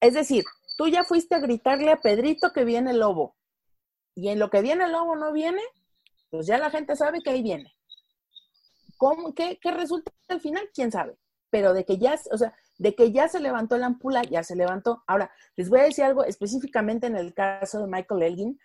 [0.00, 0.44] es decir,
[0.78, 3.36] tú ya fuiste a gritarle a Pedrito que viene el lobo.
[4.14, 5.62] Y en lo que viene el lobo no viene,
[6.30, 7.74] pues ya la gente sabe que ahí viene.
[8.96, 10.70] ¿Cómo, qué, qué resulta al final?
[10.72, 11.18] ¿Quién sabe?
[11.50, 14.56] Pero de que ya, o sea, de que ya se levantó la ampula, ya se
[14.56, 15.02] levantó.
[15.06, 18.60] Ahora, les voy a decir algo específicamente en el caso de Michael Elgin.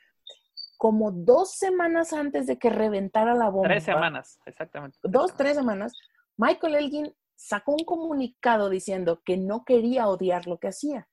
[0.83, 3.69] Como dos semanas antes de que reventara la bomba.
[3.69, 4.99] Tres semanas, exactamente.
[5.01, 5.93] Dos, tres semanas.
[6.35, 11.07] Michael Elgin sacó un comunicado diciendo que no quería odiar lo que hacía.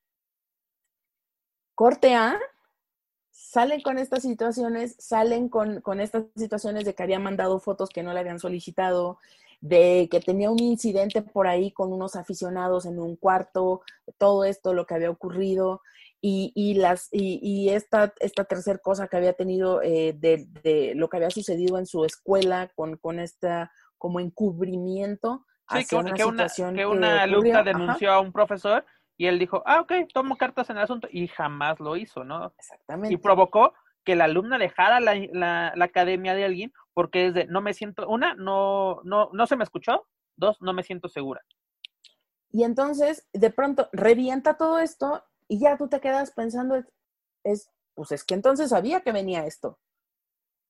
[1.73, 2.37] Corte A,
[3.29, 8.11] salen con estas situaciones, salen con, estas situaciones de que había mandado fotos que no
[8.11, 9.19] le habían solicitado,
[9.61, 13.83] de que tenía un incidente por ahí con unos aficionados en un cuarto,
[14.17, 15.81] todo esto, lo que había ocurrido,
[16.21, 21.31] y, las, y, esta, esta tercera cosa que había tenido eh, de, lo que había
[21.31, 25.45] sucedido en su escuela con, con esta como encubrimiento.
[25.69, 28.85] Sí, que, una, que, una, que una alumna denunció a un profesor
[29.17, 32.53] y él dijo, ah, ok, tomo cartas en el asunto y jamás lo hizo, ¿no?
[32.57, 33.13] Exactamente.
[33.13, 35.15] Y provocó que la alumna dejara la,
[35.75, 39.55] la, academia de alguien porque es de, no me siento, una, no, no, no se
[39.55, 41.41] me escuchó, dos, no me siento segura.
[42.49, 46.81] Y entonces, de pronto, revienta todo esto y ya tú te quedas pensando,
[47.43, 49.77] es, pues es que entonces sabía que venía esto.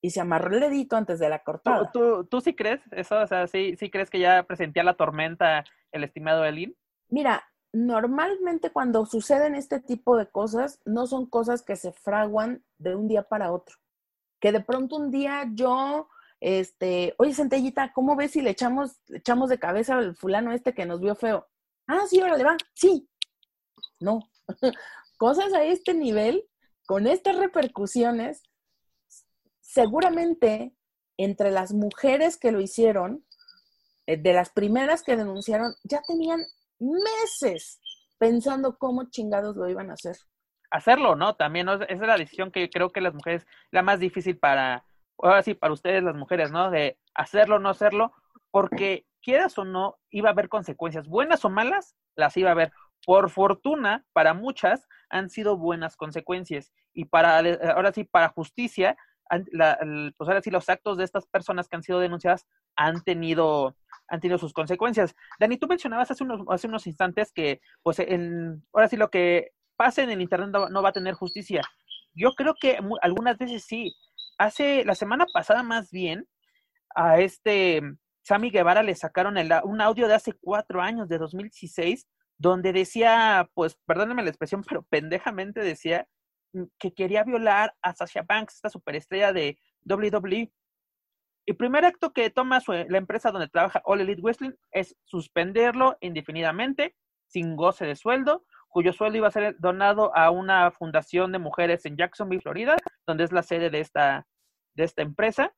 [0.02, 1.92] Y se amarró el dedito antes de la cortada.
[1.92, 3.20] ¿Tú, tú, sí crees eso?
[3.20, 6.76] O sea, ¿sí, ¿sí crees que ya presentía la tormenta el estimado Elin?
[7.08, 12.96] Mira, normalmente cuando suceden este tipo de cosas, no son cosas que se fraguan de
[12.96, 13.76] un día para otro.
[14.40, 16.08] Que de pronto un día yo,
[16.40, 20.86] este, oye, Centellita, ¿cómo ves si le echamos, echamos de cabeza al fulano este que
[20.86, 21.46] nos vio feo?
[21.86, 23.08] Ah, sí, órale, va, sí.
[24.00, 24.31] No.
[25.18, 26.44] cosas a este nivel,
[26.86, 28.42] con estas repercusiones,
[29.60, 30.74] seguramente
[31.16, 33.24] entre las mujeres que lo hicieron,
[34.06, 36.40] eh, de las primeras que denunciaron, ya tenían
[36.80, 37.80] meses
[38.18, 40.16] pensando cómo chingados lo iban a hacer.
[40.70, 41.36] Hacerlo, ¿no?
[41.36, 44.84] También esa es la decisión que creo que las mujeres, la más difícil para,
[45.18, 46.70] ahora sí, para ustedes las mujeres, ¿no?
[46.70, 48.12] De hacerlo o no hacerlo,
[48.50, 52.72] porque quieras o no, iba a haber consecuencias, buenas o malas, las iba a haber.
[53.04, 56.72] Por fortuna, para muchas han sido buenas consecuencias.
[56.92, 57.38] Y para,
[57.74, 58.96] ahora sí, para justicia,
[59.28, 63.76] pues ahora sí, los actos de estas personas que han sido denunciadas han tenido,
[64.08, 65.14] han tenido sus consecuencias.
[65.38, 69.52] Dani, tú mencionabas hace unos, hace unos instantes que, pues, en, ahora sí, lo que
[69.76, 71.62] pase en el Internet no, va a tener justicia.
[72.14, 73.94] Yo creo que algunas veces sí.
[74.38, 76.26] Hace, la semana pasada más bien,
[76.94, 77.80] a este
[78.22, 82.06] Sammy Guevara le sacaron un audio de hace cuatro años, de 2016,
[82.42, 86.08] donde decía, pues, perdónenme la expresión, pero pendejamente decía
[86.52, 90.52] mm, que quería violar a Sasha Banks, esta superestrella de WWE.
[91.46, 96.94] El primer acto que toma la empresa donde trabaja All Elite Wrestling es suspenderlo indefinidamente,
[97.26, 101.84] sin goce de sueldo, cuyo sueldo iba a ser donado a una fundación de mujeres
[101.84, 102.76] en Jacksonville, Florida,
[103.06, 104.26] donde es la sede de esta,
[104.74, 105.52] de esta empresa.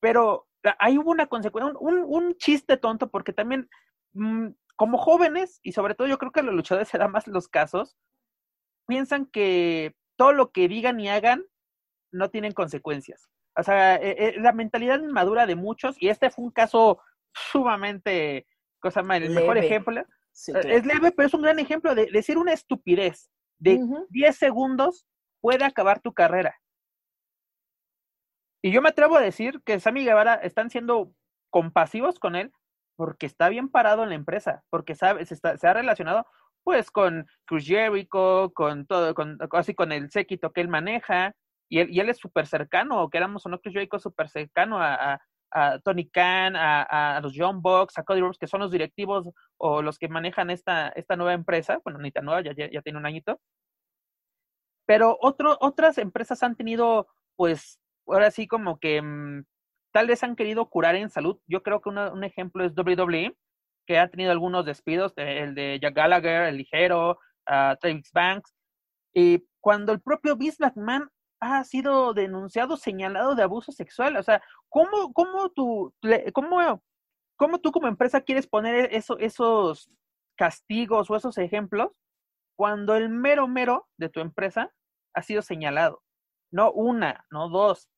[0.00, 3.68] Pero ahí hubo una consecuencia, un, chiste tonto, porque también,
[4.14, 4.48] mm,
[4.80, 7.48] como jóvenes, y sobre todo yo creo que a los luchadores se dan más los
[7.48, 7.98] casos,
[8.86, 11.44] piensan que todo lo que digan y hagan
[12.10, 13.28] no tienen consecuencias.
[13.58, 16.98] O sea, eh, eh, la mentalidad inmadura de muchos, y este fue un caso
[17.34, 18.46] sumamente,
[18.80, 20.00] cosa más, el mejor ejemplo.
[20.00, 20.06] Eh,
[20.46, 25.06] es leve, pero es un gran ejemplo de decir una estupidez de 10 segundos
[25.42, 26.58] puede acabar tu carrera.
[28.62, 31.12] Y yo me atrevo a decir que Sammy Guevara están siendo
[31.50, 32.50] compasivos con él
[33.00, 36.26] porque está bien parado en la empresa, porque sabe, se, ha relacionado
[36.62, 41.34] pues con Cruz Jericho, con todo, con, así con el séquito que él maneja,
[41.70, 45.18] y él, es súper cercano, queramos o no, Chris Jericho es súper cercano a,
[45.50, 49.30] a, Tony Khan, a, a, los John Box, a Cody Rhodes, que son los directivos
[49.56, 52.98] o los que manejan esta, esta nueva empresa, bueno, ni tan nueva, ya, ya, tiene
[52.98, 53.40] un añito.
[54.84, 59.44] Pero otro, otras empresas han tenido, pues, ahora sí como que mm,
[59.92, 61.38] tal vez han querido curar en salud.
[61.46, 63.36] Yo creo que un ejemplo es WWE,
[63.86, 67.18] que ha tenido algunos despidos, el de Jack Gallagher, el ligero,
[67.48, 68.54] uh, Travis Banks,
[69.12, 71.10] y cuando el propio Vince McMahon
[71.40, 75.94] ha sido denunciado, señalado de abuso sexual, o sea, ¿cómo, cómo, tú,
[76.32, 76.82] cómo,
[77.36, 79.90] cómo tú como empresa quieres poner eso, esos
[80.36, 81.90] castigos o esos ejemplos
[82.56, 84.72] cuando el mero mero de tu empresa
[85.14, 86.02] ha sido señalado?
[86.52, 87.88] No una, no dos,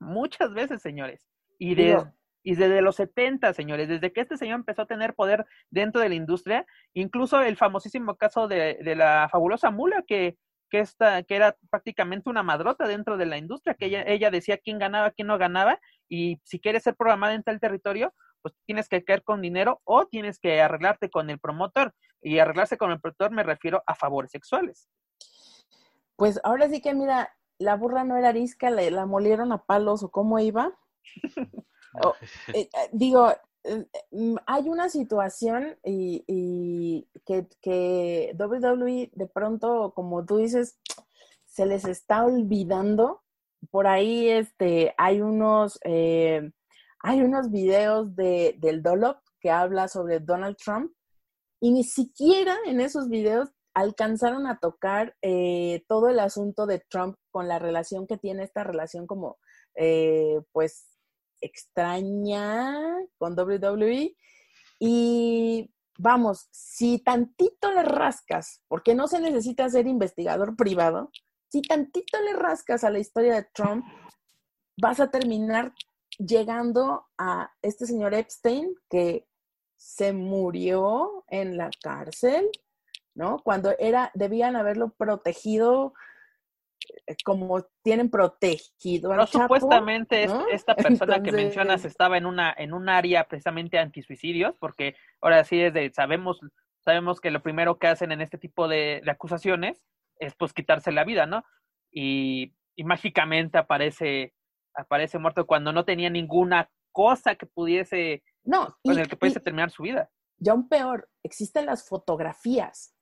[0.00, 1.26] muchas veces, señores.
[1.72, 6.00] Y, y desde los 70, señores, desde que este señor empezó a tener poder dentro
[6.00, 10.36] de la industria, incluso el famosísimo caso de, de la fabulosa mula que,
[10.68, 14.58] que, esta, que era prácticamente una madrota dentro de la industria, que ella, ella decía
[14.58, 18.12] quién ganaba, quién no ganaba, y si quieres ser programada en tal territorio,
[18.42, 21.94] pues tienes que caer con dinero o tienes que arreglarte con el promotor.
[22.20, 24.88] Y arreglarse con el promotor me refiero a favores sexuales.
[26.16, 30.02] Pues ahora sí que mira, la burra no era arisca, la, la molieron a palos
[30.02, 30.78] o cómo iba.
[32.48, 33.30] Eh, eh, digo,
[33.62, 40.76] eh, mm, hay una situación y, que, que, WWE de pronto, como tú dices,
[41.44, 43.22] se les está olvidando.
[43.70, 50.56] Por ahí este, hay unos hay unos videos de, del Dolop que habla sobre Donald
[50.56, 50.90] Trump
[51.60, 57.16] y ni siquiera en esos videos alcanzaron a tocar eh, todo el asunto de Trump
[57.30, 59.38] con la relación que tiene esta relación como,
[59.74, 60.93] eh, pues,
[61.44, 62.74] extraña
[63.18, 64.16] con WWE.
[64.78, 71.10] Y vamos, si tantito le rascas, porque no se necesita ser investigador privado,
[71.50, 73.84] si tantito le rascas a la historia de Trump,
[74.76, 75.72] vas a terminar
[76.18, 79.28] llegando a este señor Epstein que
[79.76, 82.50] se murió en la cárcel
[83.14, 83.38] ¿no?
[83.42, 85.94] Cuando era, debían haberlo protegido
[87.24, 92.88] como tienen protegido al no, supuestamente esta persona que mencionas estaba en una en un
[92.88, 96.40] área precisamente antisuicidios porque ahora sí es de sabemos
[96.80, 99.84] sabemos que lo primero que hacen en este tipo de, acusaciones
[100.18, 101.44] es pues quitarse la vida no
[101.90, 104.34] y, y, mágicamente aparece
[104.74, 109.70] aparece muerto cuando no tenía ninguna cosa que pudiese no con el que pudiese terminar
[109.70, 110.10] su vida.
[110.38, 112.93] ya aún peor existen las fotografías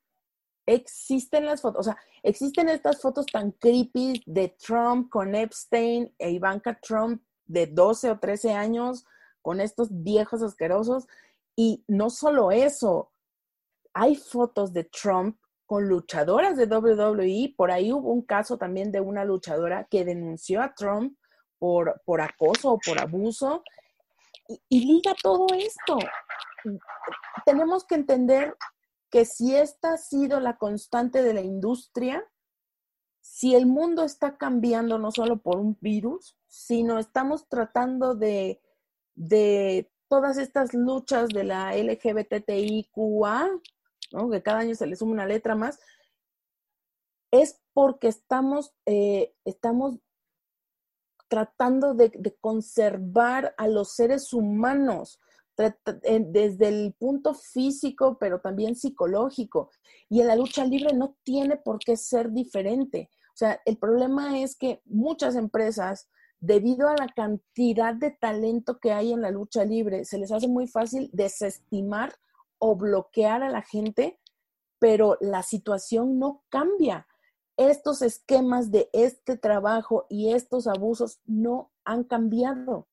[0.74, 6.30] existen las fotos, o sea, existen estas fotos tan creepy de Trump con Epstein e
[6.30, 9.04] Ivanka Trump de 12 o 13 años
[9.42, 11.06] con estos viejos asquerosos.
[11.56, 13.12] Y no solo eso,
[13.92, 17.54] hay fotos de Trump con luchadoras de WWE.
[17.56, 21.16] Por ahí hubo un caso también de una luchadora que denunció a Trump
[21.58, 23.62] por, por acoso o por abuso.
[24.48, 25.98] Y, y liga todo esto.
[27.44, 28.56] Tenemos que entender
[29.12, 32.26] que si esta ha sido la constante de la industria,
[33.20, 38.62] si el mundo está cambiando no solo por un virus, sino estamos tratando de,
[39.14, 43.50] de todas estas luchas de la LGBTIQA,
[44.12, 44.30] ¿no?
[44.30, 45.78] que cada año se le suma una letra más,
[47.30, 49.98] es porque estamos, eh, estamos
[51.28, 55.20] tratando de, de, conservar a los seres humanos
[55.56, 59.70] desde el punto físico, pero también psicológico.
[60.08, 63.10] Y en la lucha libre no tiene por qué ser diferente.
[63.28, 66.08] O sea, el problema es que muchas empresas,
[66.40, 70.48] debido a la cantidad de talento que hay en la lucha libre, se les hace
[70.48, 72.14] muy fácil desestimar
[72.58, 74.20] o bloquear a la gente,
[74.78, 77.06] pero la situación no cambia.
[77.56, 82.88] Estos esquemas de este trabajo y estos abusos no han cambiado.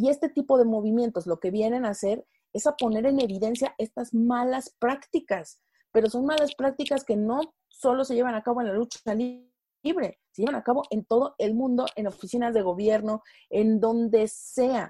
[0.00, 3.74] Y este tipo de movimientos lo que vienen a hacer es a poner en evidencia
[3.78, 8.68] estas malas prácticas, pero son malas prácticas que no solo se llevan a cabo en
[8.68, 13.24] la lucha libre, se llevan a cabo en todo el mundo, en oficinas de gobierno,
[13.50, 14.88] en donde sea,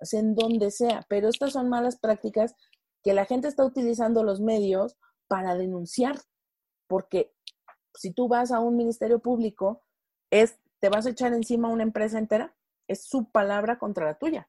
[0.00, 2.54] o sea, en donde sea, pero estas son malas prácticas
[3.02, 4.96] que la gente está utilizando los medios
[5.26, 6.16] para denunciar,
[6.86, 7.34] porque
[7.92, 9.82] si tú vas a un ministerio público,
[10.30, 12.54] es, te vas a echar encima una empresa entera,
[12.88, 14.48] es su palabra contra la tuya.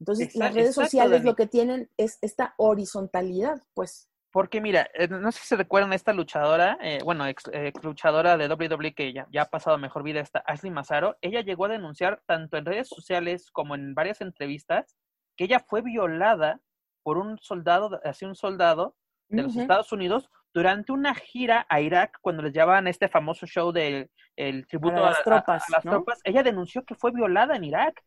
[0.00, 4.08] Entonces, las redes sociales lo que tienen es esta horizontalidad, pues.
[4.32, 7.50] Porque mira, eh, no sé si se recuerdan a esta luchadora, eh, bueno, ex,
[7.82, 11.66] luchadora de WWE que ya, ya ha pasado mejor vida, esta Ashley Mazaro, ella llegó
[11.66, 14.96] a denunciar tanto en redes sociales como en varias entrevistas
[15.36, 16.60] que ella fue violada
[17.02, 18.96] por un soldado, así un soldado
[19.28, 23.72] de los Estados Unidos durante una gira a Irak cuando les llevaban este famoso show
[23.72, 28.02] del el tributo a, las, tropas, las tropas, ella denunció que fue violada en Irak.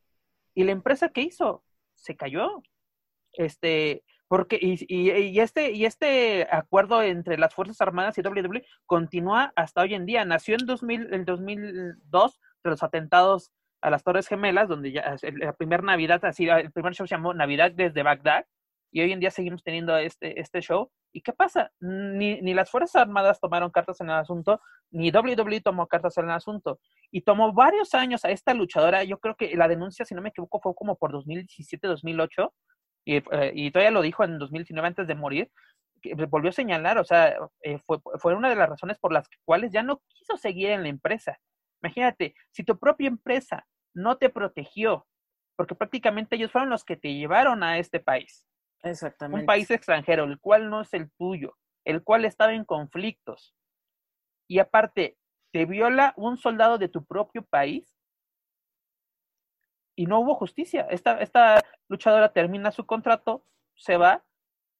[0.56, 1.64] ¿Y la empresa qué hizo?
[1.94, 2.64] Se cayó.
[3.34, 9.54] Este, porque, y, y, este, y este acuerdo entre las Fuerzas Armadas y WWE continúa
[9.56, 10.26] hasta hoy en día.
[10.26, 15.54] Nació en 2000, el 2002 de los atentados a las Torres Gemelas, donde ya la
[15.54, 18.46] primera Navidad, así, el primer show se llamó Navidad desde Bagdad,
[18.94, 20.92] y hoy en día seguimos teniendo este, este show.
[21.12, 21.72] ¿Y qué pasa?
[21.80, 26.26] Ni, ni las Fuerzas Armadas tomaron cartas en el asunto, ni WWE tomó cartas en
[26.26, 26.80] el asunto.
[27.12, 30.30] Y tomó varios años a esta luchadora, yo creo que la denuncia, si no me
[30.30, 32.54] equivoco, fue como por 2017, 2008,
[33.06, 35.52] y, eh, y todavía lo dijo en 2019 antes de morir,
[36.00, 39.28] que volvió a señalar, o sea, eh, fue, fue una de las razones por las
[39.44, 41.40] cuales ya no quiso seguir en la empresa.
[41.82, 43.66] Imagínate, si tu propia empresa
[43.96, 45.08] no te protegió,
[45.56, 48.46] porque prácticamente ellos fueron los que te llevaron a este país.
[48.84, 49.42] Exactamente.
[49.42, 53.56] Un país extranjero, el cual no es el tuyo, el cual estaba en conflictos.
[54.48, 55.18] Y aparte,
[55.52, 57.96] te viola un soldado de tu propio país
[59.96, 60.88] y no hubo justicia.
[60.90, 64.24] Esta, esta luchadora termina su contrato, se va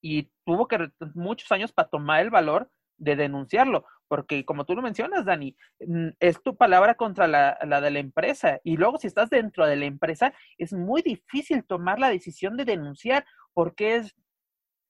[0.02, 4.82] y tuvo que muchos años para tomar el valor de denunciarlo, porque como tú lo
[4.82, 9.08] mencionas, Dani, mm, es tu palabra contra la, la, de la empresa y luego si
[9.08, 14.16] estás dentro de la empresa es muy difícil tomar la decisión de denunciar porque es,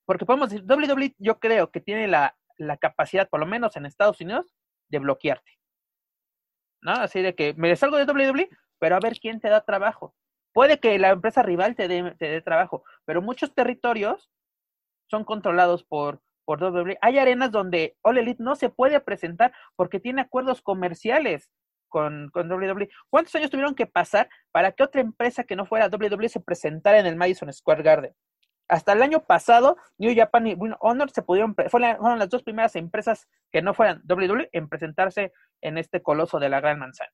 [0.06, 3.86] porque podemos decir, WWE yo creo que tiene la, la capacidad, por lo menos en
[3.86, 4.54] Estados Unidos,
[4.88, 5.52] de bloquearte.
[6.82, 6.92] ¿No?
[6.92, 10.14] Así de que me salgo de WWE, pero a ver quién te da trabajo.
[10.52, 14.30] Puede que la empresa rival te dé, te dé trabajo, pero muchos territorios
[15.10, 16.98] son controlados por, por WWE.
[17.00, 21.50] Hay arenas donde All Elite no se puede presentar porque tiene acuerdos comerciales
[21.88, 22.88] con, con WWE.
[23.08, 26.98] ¿Cuántos años tuvieron que pasar para que otra empresa que no fuera WWE se presentara
[26.98, 28.14] en el Madison Square Garden?
[28.68, 32.76] Hasta el año pasado, New Japan y Win Honor se pudieron, fueron las dos primeras
[32.76, 37.12] empresas que no fueran WWE en presentarse en este coloso de la Gran Manzana.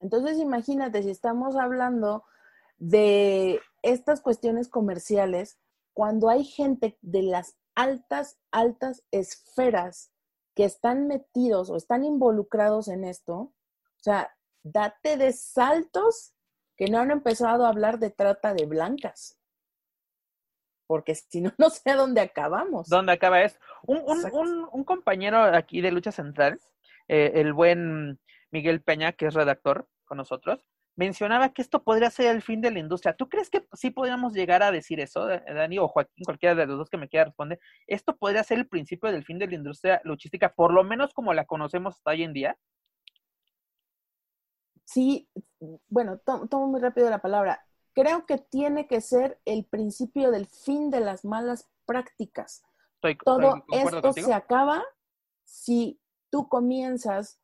[0.00, 2.24] Entonces, imagínate, si estamos hablando
[2.78, 5.58] de estas cuestiones comerciales,
[5.94, 10.12] cuando hay gente de las altas, altas esferas
[10.54, 13.54] que están metidos o están involucrados en esto, o
[14.02, 16.34] sea, date de saltos
[16.76, 19.38] que no han empezado a hablar de trata de blancas.
[20.86, 22.88] Porque si no, no sé dónde acabamos.
[22.88, 23.58] ¿Dónde acaba es?
[23.86, 26.60] Un, un, un, un compañero aquí de Lucha Central,
[27.08, 28.18] eh, el buen
[28.50, 30.64] Miguel Peña, que es redactor con nosotros,
[30.96, 33.14] mencionaba que esto podría ser el fin de la industria.
[33.14, 36.78] ¿Tú crees que sí podríamos llegar a decir eso, Dani o Joaquín, cualquiera de los
[36.78, 37.60] dos que me quiera responder?
[37.86, 41.34] ¿Esto podría ser el principio del fin de la industria luchística, por lo menos como
[41.34, 42.56] la conocemos hasta hoy en día?
[44.84, 45.28] Sí,
[45.88, 47.65] bueno, tomo, tomo muy rápido la palabra.
[47.96, 52.62] Creo que tiene que ser el principio del fin de las malas prácticas.
[52.96, 54.26] Estoy, Todo estoy- esto contigo.
[54.28, 54.84] se acaba
[55.44, 57.40] si tú comienzas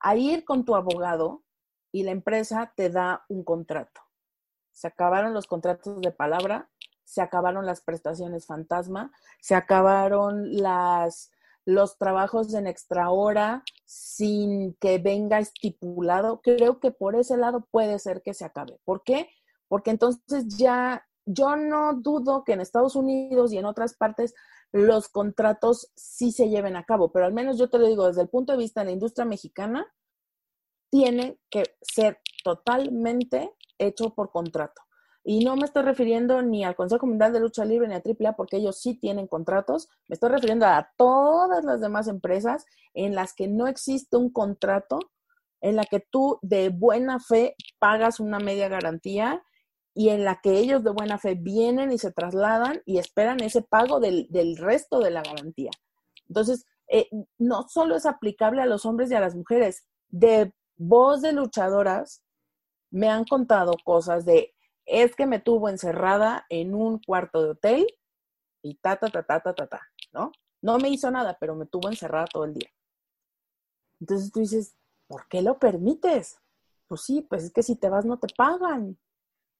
[0.00, 1.42] a ir con tu abogado
[1.90, 4.02] y la empresa te da un contrato.
[4.72, 6.68] Se acabaron los contratos de palabra,
[7.04, 11.30] se acabaron las prestaciones fantasma, se acabaron las,
[11.64, 16.42] los trabajos en extra hora sin que venga estipulado.
[16.42, 18.78] Creo que por ese lado puede ser que se acabe.
[18.84, 19.30] ¿Por qué?
[19.74, 24.32] Porque entonces ya yo no dudo que en Estados Unidos y en otras partes
[24.70, 28.22] los contratos sí se lleven a cabo, pero al menos yo te lo digo desde
[28.22, 29.92] el punto de vista de la industria mexicana,
[30.90, 34.80] tiene que ser totalmente hecho por contrato.
[35.24, 38.36] Y no me estoy refiriendo ni al Consejo Mundial de Lucha Libre ni a AAA
[38.36, 43.34] porque ellos sí tienen contratos, me estoy refiriendo a todas las demás empresas en las
[43.34, 45.00] que no existe un contrato,
[45.60, 49.42] en la que tú de buena fe pagas una media garantía
[49.94, 53.62] y en la que ellos de buena fe vienen y se trasladan y esperan ese
[53.62, 55.70] pago del, del resto de la garantía.
[56.28, 61.22] Entonces, eh, no solo es aplicable a los hombres y a las mujeres, de voz
[61.22, 62.22] de luchadoras
[62.90, 67.86] me han contado cosas de, es que me tuvo encerrada en un cuarto de hotel
[68.62, 69.80] y ta, ta, ta, ta, ta, ta, ta,
[70.12, 70.32] ¿no?
[70.62, 72.70] No me hizo nada, pero me tuvo encerrada todo el día.
[74.00, 74.74] Entonces tú dices,
[75.06, 76.38] ¿por qué lo permites?
[76.86, 78.98] Pues sí, pues es que si te vas no te pagan.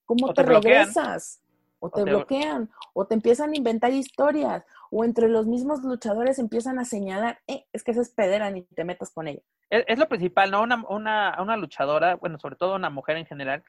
[0.05, 1.41] ¿Cómo O te, te regresas?
[1.79, 5.83] O O te te- bloquean, o te empiezan a inventar historias, o entre los mismos
[5.83, 9.41] luchadores empiezan a señalar, eh, es que esa es pedera, ni te metas con ella.
[9.69, 10.61] Es, es lo principal, ¿no?
[10.61, 13.63] Una, una, una luchadora, bueno, sobre todo una mujer en general,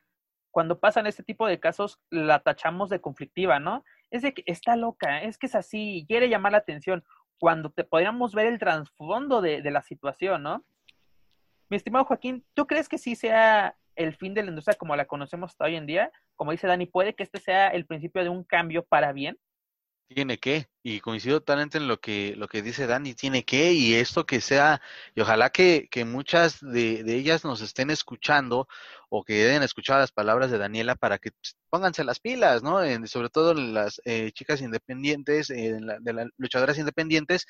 [0.51, 3.85] cuando pasan este tipo de casos, la tachamos de conflictiva, ¿no?
[4.11, 7.05] Es de que está loca, es que es así, quiere llamar la atención,
[7.39, 10.65] cuando te podríamos ver el trasfondo de, de la situación, ¿no?
[11.69, 15.05] Mi estimado Joaquín, ¿tú crees que sí sea el fin de la industria como la
[15.07, 16.11] conocemos hasta hoy en día?
[16.37, 19.39] Como dice Dani, ¿puede que este sea el principio de un cambio para bien?
[20.09, 23.95] Tiene que, y coincido totalmente en lo que, lo que dice Dani, tiene que, y
[23.95, 24.81] esto que sea,
[25.17, 28.69] y ojalá que, que muchas de, de ellas nos estén escuchando
[29.09, 32.85] o que deben escuchar las palabras de Daniela para que pues, pónganse las pilas, ¿no?
[32.85, 37.45] En- sobre todo las eh, chicas independientes, eh, la- de las luchadoras independientes,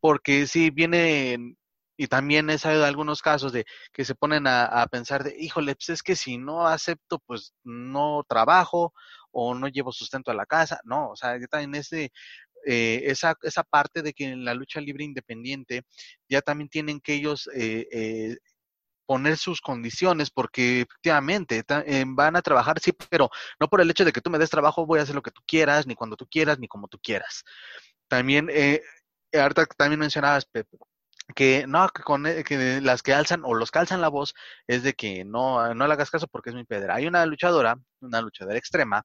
[0.00, 1.58] porque sí vienen,
[2.00, 5.90] y también he sabido algunos casos de que se ponen a, pensar de, híjole, pues
[5.90, 8.94] es que si no acepto, pues no trabajo,
[9.30, 12.10] o no llevo sustento a la casa, no, o sea, ya también ese,
[12.66, 15.82] eh, esa, esa parte de que en la lucha libre independiente
[16.26, 18.36] ya también tienen que ellos eh, eh,
[19.04, 23.28] poner sus condiciones, porque efectivamente eh, van a trabajar, sí, pero
[23.60, 25.32] no por el hecho de que tú me des trabajo voy a hacer lo que
[25.32, 27.44] tú quieras, ni cuando tú quieras, ni como tú quieras.
[28.08, 28.80] También, eh,
[29.34, 30.78] ahorita también mencionabas, Pepe,
[31.34, 34.34] que no, que, con, eh, que las que alzan o los que alzan la voz
[34.66, 36.94] es de que no, no le hagas caso porque es mi pedra.
[36.96, 39.02] Hay una luchadora, una luchadora extrema,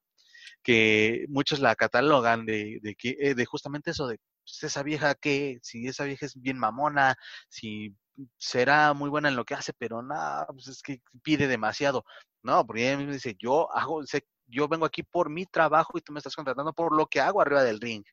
[0.62, 5.14] que muchos la catalogan de, de que eh, de justamente eso de pues, esa vieja
[5.14, 7.16] que si esa vieja es bien mamona,
[7.48, 7.94] si
[8.38, 12.04] será muy buena en lo que hace, pero nada, pues es que pide demasiado.
[12.42, 16.00] No, porque ella misma dice, yo hago, sé, yo vengo aquí por mi trabajo y
[16.00, 18.04] tú me estás contratando por lo que hago arriba del ring.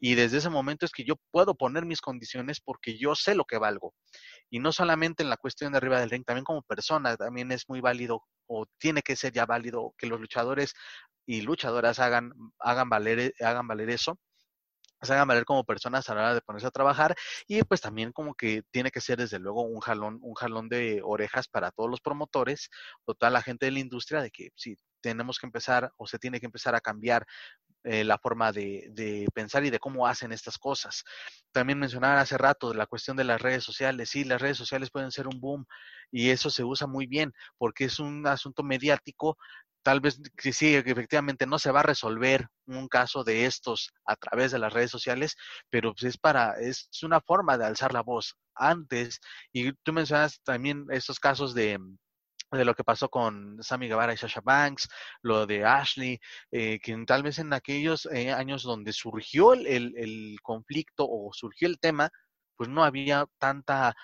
[0.00, 3.44] Y desde ese momento es que yo puedo poner mis condiciones porque yo sé lo
[3.44, 3.94] que valgo.
[4.50, 7.68] Y no solamente en la cuestión de arriba del ring, también como persona, también es
[7.68, 10.74] muy válido o tiene que ser ya válido que los luchadores
[11.26, 14.18] y luchadoras hagan, hagan, valer, hagan valer eso
[15.04, 17.14] se hagan valer como personas a la hora de ponerse a trabajar
[17.46, 21.00] y pues también como que tiene que ser desde luego un jalón, un jalón de
[21.02, 22.70] orejas para todos los promotores
[23.04, 26.18] o toda la gente de la industria de que sí, tenemos que empezar o se
[26.18, 27.26] tiene que empezar a cambiar
[27.84, 31.04] eh, la forma de, de, pensar y de cómo hacen estas cosas.
[31.52, 34.10] También mencionaba hace rato la cuestión de las redes sociales.
[34.10, 35.66] Sí, las redes sociales pueden ser un boom
[36.10, 39.36] y eso se usa muy bien porque es un asunto mediático
[39.84, 44.16] tal vez que sí, efectivamente no se va a resolver un caso de estos a
[44.16, 45.36] través de las redes sociales,
[45.70, 49.20] pero pues es para, es una forma de alzar la voz antes.
[49.52, 51.78] Y tú mencionas también estos casos de,
[52.50, 54.88] de lo que pasó con Sammy Guevara y Sasha Banks,
[55.22, 56.20] lo de Ashley,
[56.50, 61.68] eh, que tal vez en aquellos eh, años donde surgió el, el, conflicto o surgió
[61.68, 62.10] el tema,
[62.56, 63.94] pues no había tanta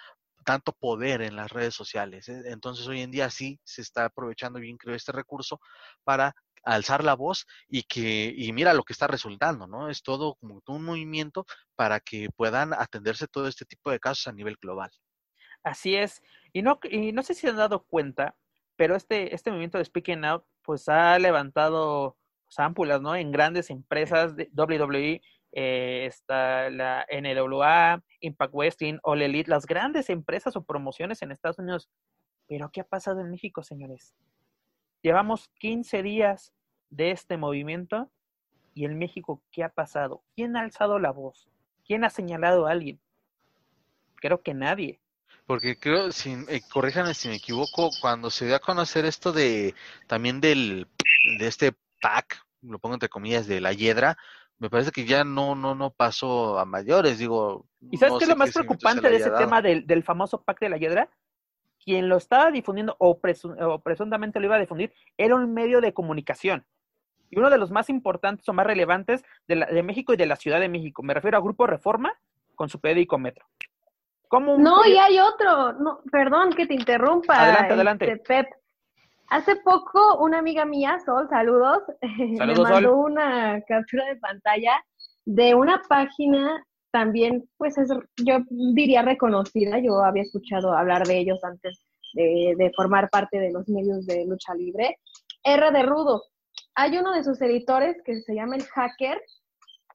[0.44, 2.28] tanto poder en las redes sociales.
[2.28, 2.42] ¿eh?
[2.46, 5.60] Entonces hoy en día sí se está aprovechando bien, creo, este recurso
[6.02, 9.88] para alzar la voz y que, y mira lo que está resultando, ¿no?
[9.88, 14.32] Es todo como un movimiento para que puedan atenderse todo este tipo de casos a
[14.32, 14.90] nivel global.
[15.62, 16.22] Así es.
[16.52, 18.36] Y no, y no sé si han dado cuenta,
[18.76, 23.14] pero este, este movimiento de Speaking Out, pues ha levantado pues, ámpulas, ¿no?
[23.14, 25.20] En grandes empresas de WWE
[25.52, 31.58] eh, está la NWA, Impact Wrestling, All Elite, las grandes empresas o promociones en Estados
[31.58, 31.90] Unidos.
[32.48, 34.14] Pero ¿qué ha pasado en México, señores?
[35.02, 36.52] Llevamos 15 días
[36.90, 38.10] de este movimiento
[38.74, 40.22] y en México, ¿qué ha pasado?
[40.34, 41.48] ¿Quién ha alzado la voz?
[41.84, 43.00] ¿Quién ha señalado a alguien?
[44.16, 45.00] Creo que nadie.
[45.50, 49.74] Porque creo, si, eh, corríjanme si me equivoco, cuando se dio a conocer esto de
[50.06, 50.86] también del
[51.40, 54.16] de este pack, lo pongo entre comillas, de la hiedra,
[54.60, 57.66] me parece que ya no, no, no pasó a mayores, digo.
[57.90, 60.70] ¿Y sabes qué es lo más preocupante de ese tema del, del, famoso pacto de
[60.70, 61.10] la hiedra?
[61.84, 66.64] Quien lo estaba difundiendo o, presuntamente lo iba a difundir era un medio de comunicación.
[67.28, 70.26] Y uno de los más importantes o más relevantes de, la, de México y de
[70.26, 71.02] la Ciudad de México.
[71.02, 72.12] Me refiero a Grupo Reforma
[72.54, 73.46] con su periódico Metro.
[74.30, 75.72] ¿Cómo no, y hay otro.
[75.72, 77.34] No, perdón que te interrumpa.
[77.34, 78.12] Adelante, adelante.
[78.12, 78.46] Este, Pep.
[79.28, 84.72] Hace poco una amiga mía, Sol, saludos, me mandó una captura de pantalla
[85.24, 91.42] de una página también, pues es, yo diría reconocida, yo había escuchado hablar de ellos
[91.42, 94.98] antes de, formar parte de los medios de lucha libre,
[95.42, 96.22] R de Rudo.
[96.76, 99.20] Hay uno de sus editores que se llama El Hacker.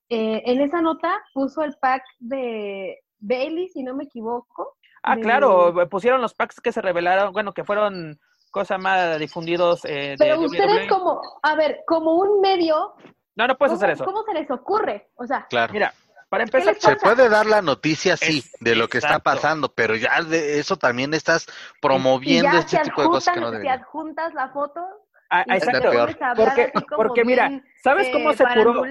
[0.10, 4.78] Eh, en esa nota puso el pack de Bailey, si no me equivoco.
[5.04, 9.82] Ah, claro, pusieron los packs que se revelaron, bueno, que fueron cosa más difundidos.
[9.86, 12.96] Eh, Pero ustedes como, a ver, como un medio.
[13.36, 14.06] No, no puedes hacer eso.
[14.06, 15.10] ¿Cómo se les ocurre?
[15.16, 15.74] O sea, claro.
[15.74, 15.94] mira,
[16.30, 16.76] para empezar.
[16.76, 20.78] Se puede dar la noticia, sí, de lo que está pasando, pero ya de eso
[20.78, 21.46] también estás
[21.82, 23.64] promoviendo este tipo de cosas que no deben.
[23.64, 24.82] Si adjuntas la foto.
[25.30, 25.92] Ah, exacto.
[26.36, 28.84] Porque, porque mira, ¿sabes cómo se curó?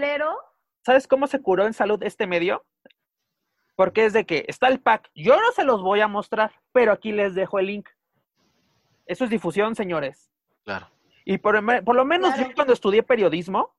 [0.85, 2.65] ¿Sabes cómo se curó en salud este medio?
[3.77, 5.11] Porque es de que está el pack.
[5.15, 7.89] Yo no se los voy a mostrar, pero aquí les dejo el link.
[9.07, 10.31] Eso es difusión, señores.
[10.65, 10.89] Claro.
[11.25, 13.75] Y por, lo menos yo cuando estudié periodismo,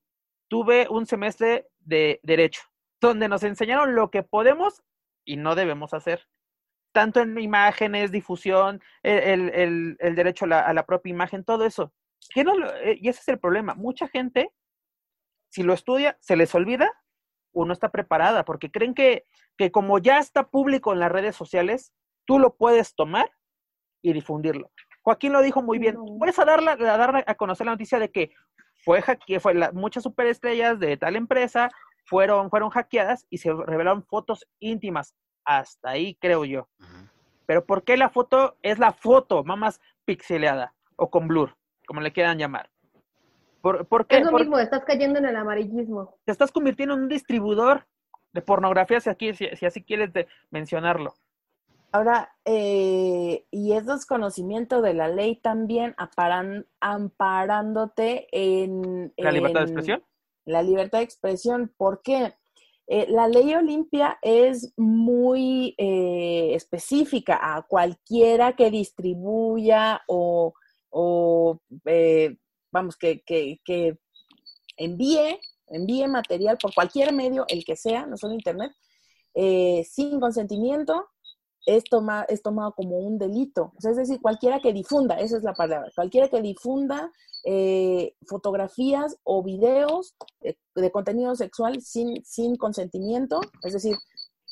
[0.48, 2.62] tuve un semestre de derecho,
[3.00, 4.84] donde nos enseñaron lo que podemos
[5.24, 6.28] y no debemos hacer.
[6.91, 11.66] Tanto en imágenes, difusión, el, el, el derecho a la, a la, propia imagen, todo
[11.66, 11.93] eso.
[12.36, 13.76] No eh, y ese es el problema.
[13.76, 14.52] Mucha gente,
[15.50, 16.91] si lo estudia, se les olvida
[17.56, 19.26] o no está preparada, porque creen que,
[19.58, 21.93] que como ya está público en las redes sociales,
[22.26, 23.32] tú lo puedes tomar
[24.03, 24.72] y difundirlo.
[25.01, 25.95] Joaquín lo dijo muy bien.
[26.20, 28.32] Puedes a dar, a dar a conocer la noticia de que
[28.84, 31.70] fue que fue muchas superestrellas de tal empresa
[32.06, 35.16] fueron, fueron hackeadas y se revelaron fotos íntimas.
[35.43, 36.68] Hasta ahí creo yo.
[37.45, 41.56] Pero ¿por qué la foto es la foto más pixeleada o con blur,
[41.88, 42.72] como le quieran llamar?
[43.66, 44.18] ¿Por, por qué?
[44.18, 46.20] Es lo Por- mismo, estás cayendo en el amarillismo.
[46.24, 47.88] te estás convirtiendo en un distribuidor
[48.32, 51.16] de pornografía, si, aquí, si, si así quieres de mencionarlo.
[51.91, 59.11] Ahora, eh, y es desconocimiento de la ley también, aparan- amparándote en...
[59.18, 60.03] La libertad de expresión.
[60.45, 61.74] La libertad de expresión.
[61.76, 62.36] ¿Por qué?
[62.86, 70.53] Eh, la ley Olimpia es muy eh, específica a cualquiera que distribuya o,
[70.91, 72.38] o, eh,
[72.76, 73.97] vamos, que, que, que
[74.76, 78.73] envíe, envíe material por cualquier medio, el que sea, no solo internet,
[79.34, 81.07] eh, sin consentimiento,
[81.65, 83.71] es, toma, es tomado como un delito.
[83.78, 87.11] O sea, es decir, cualquiera que difunda, esa es la palabra, cualquiera que difunda
[87.45, 93.95] eh, fotografías o videos de, de contenido sexual sin, sin consentimiento, es decir,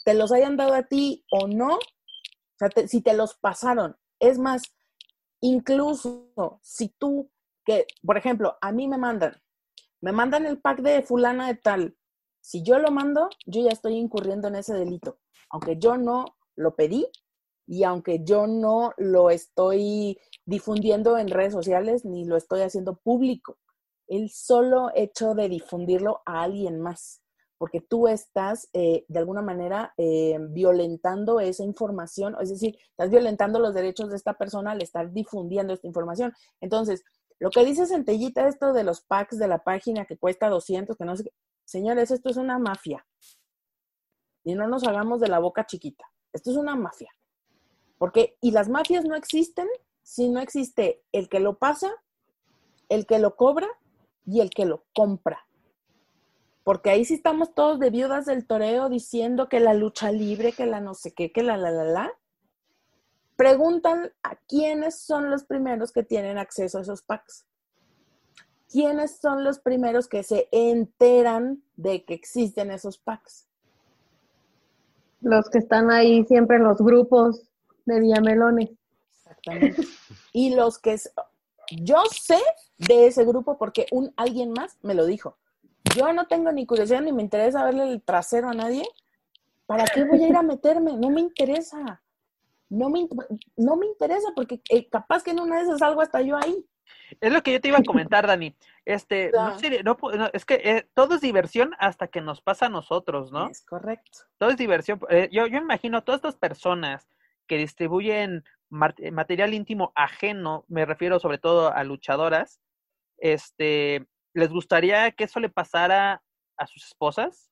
[0.05, 1.77] te los hayan dado a ti o no,
[2.87, 3.97] si te los pasaron.
[4.19, 4.63] Es más,
[5.41, 6.29] incluso
[6.61, 7.29] si tú,
[7.65, 9.41] que, por ejemplo, a mí me mandan,
[10.01, 11.97] me mandan el pack de fulana de tal,
[12.43, 15.17] si yo lo mando, yo ya estoy incurriendo en ese delito,
[15.49, 16.25] aunque yo no
[16.57, 17.07] lo pedí
[17.65, 23.57] y aunque yo no lo estoy difundiendo en redes sociales ni lo estoy haciendo público.
[24.07, 27.21] El solo hecho de difundirlo a alguien más,
[27.57, 33.57] porque tú estás eh, de alguna manera eh, violentando esa información, es decir, estás violentando
[33.57, 36.33] los derechos de esta persona al estar difundiendo esta información.
[36.59, 37.05] Entonces,
[37.43, 41.03] lo que dice Centellita, esto de los packs de la página que cuesta 200, que
[41.03, 41.33] no sé qué,
[41.65, 43.05] señores, esto es una mafia.
[44.45, 46.05] Y no nos hagamos de la boca chiquita.
[46.31, 47.11] Esto es una mafia.
[47.97, 49.67] Porque, y las mafias no existen
[50.03, 51.91] si no existe el que lo pasa,
[52.87, 53.67] el que lo cobra
[54.25, 55.45] y el que lo compra.
[56.63, 60.65] Porque ahí sí estamos todos de viudas del toreo diciendo que la lucha libre, que
[60.65, 62.13] la no sé qué, que la la la la.
[63.35, 67.45] Preguntan a quiénes son los primeros que tienen acceso a esos packs.
[68.71, 73.47] ¿Quiénes son los primeros que se enteran de que existen esos packs?
[75.21, 77.43] Los que están ahí siempre en los grupos
[77.85, 78.71] de Villamelones.
[79.17, 79.81] Exactamente.
[80.35, 80.97] Y los que
[81.71, 82.39] yo sé
[82.79, 85.37] de ese grupo porque un alguien más me lo dijo.
[85.95, 88.83] Yo no tengo ni curiosidad ni me interesa verle el trasero a nadie.
[89.67, 90.97] ¿Para qué voy a ir a meterme?
[90.97, 92.01] No me interesa.
[92.73, 93.07] No me,
[93.55, 96.65] no me interesa porque eh, capaz que en una de esas salgo hasta yo ahí.
[97.21, 98.55] Es lo que yo te iba a comentar, Dani.
[98.85, 99.31] Este,
[99.83, 103.49] no no es que eh, todo es diversión hasta que nos pasa a nosotros, ¿no?
[103.49, 104.19] Es correcto.
[104.37, 104.99] todo es diversión.
[105.09, 107.07] Eh, yo, yo imagino todas estas personas
[107.47, 112.59] que distribuyen material íntimo ajeno, me refiero sobre todo a luchadoras,
[113.19, 116.23] este, les gustaría que eso le pasara
[116.57, 117.51] a sus esposas,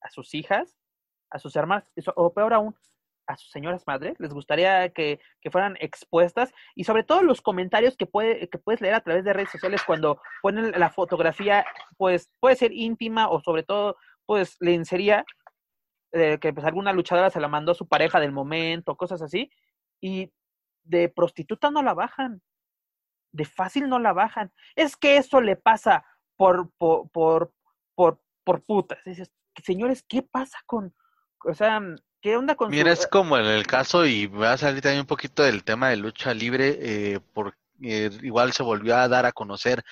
[0.00, 0.78] a sus hijas,
[1.30, 1.84] a sus hermanas,
[2.14, 2.76] o peor aún,
[3.26, 7.96] a sus señoras madres, les gustaría que, que fueran expuestas y sobre todo los comentarios
[7.96, 11.66] que, puede, que puedes leer a través de redes sociales cuando ponen la fotografía,
[11.96, 13.96] pues puede ser íntima o sobre todo,
[14.26, 15.24] pues lencería,
[16.12, 19.50] eh, que pues alguna luchadora se la mandó a su pareja del momento, cosas así,
[20.00, 20.32] y
[20.84, 22.42] de prostituta no la bajan,
[23.32, 24.52] de fácil no la bajan.
[24.74, 26.04] Es que eso le pasa
[26.36, 27.52] por, por, por,
[27.94, 28.98] por, por putas.
[29.04, 30.94] Dices, señores, ¿qué pasa con,
[31.44, 31.80] o sea,
[32.20, 35.00] qué onda con su- Mira, es como en el caso, y va a salir también
[35.00, 39.32] un poquito del tema de lucha libre, eh, porque igual se volvió a dar a
[39.32, 39.84] conocer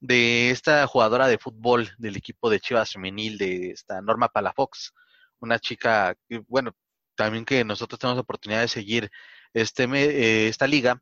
[0.00, 4.92] de esta jugadora de fútbol del equipo de Chivas Femenil, de esta Norma Palafox,
[5.40, 6.72] una chica, que, bueno,
[7.14, 9.10] también que nosotros tenemos la oportunidad de seguir
[9.54, 11.00] este eh, esta liga,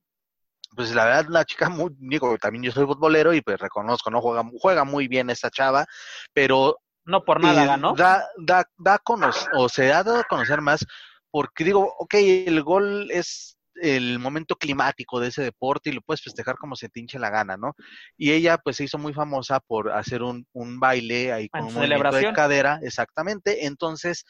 [0.77, 4.21] pues la verdad una chica muy, digo, también yo soy futbolero y pues reconozco, ¿no?
[4.21, 5.87] Juega, juega muy bien esta chava,
[6.33, 6.79] pero
[7.11, 7.95] no por nada eh, ganó.
[7.95, 10.87] Da, da, da conocer, o se ha dado a conocer más,
[11.31, 16.23] porque digo, ok, el gol es el momento climático de ese deporte y lo puedes
[16.23, 17.75] festejar como se te hinche la gana, ¿no?
[18.17, 21.67] Y ella pues se hizo muy famosa por hacer un, un baile ahí con En
[21.69, 24.25] un movimiento de cadera, exactamente, entonces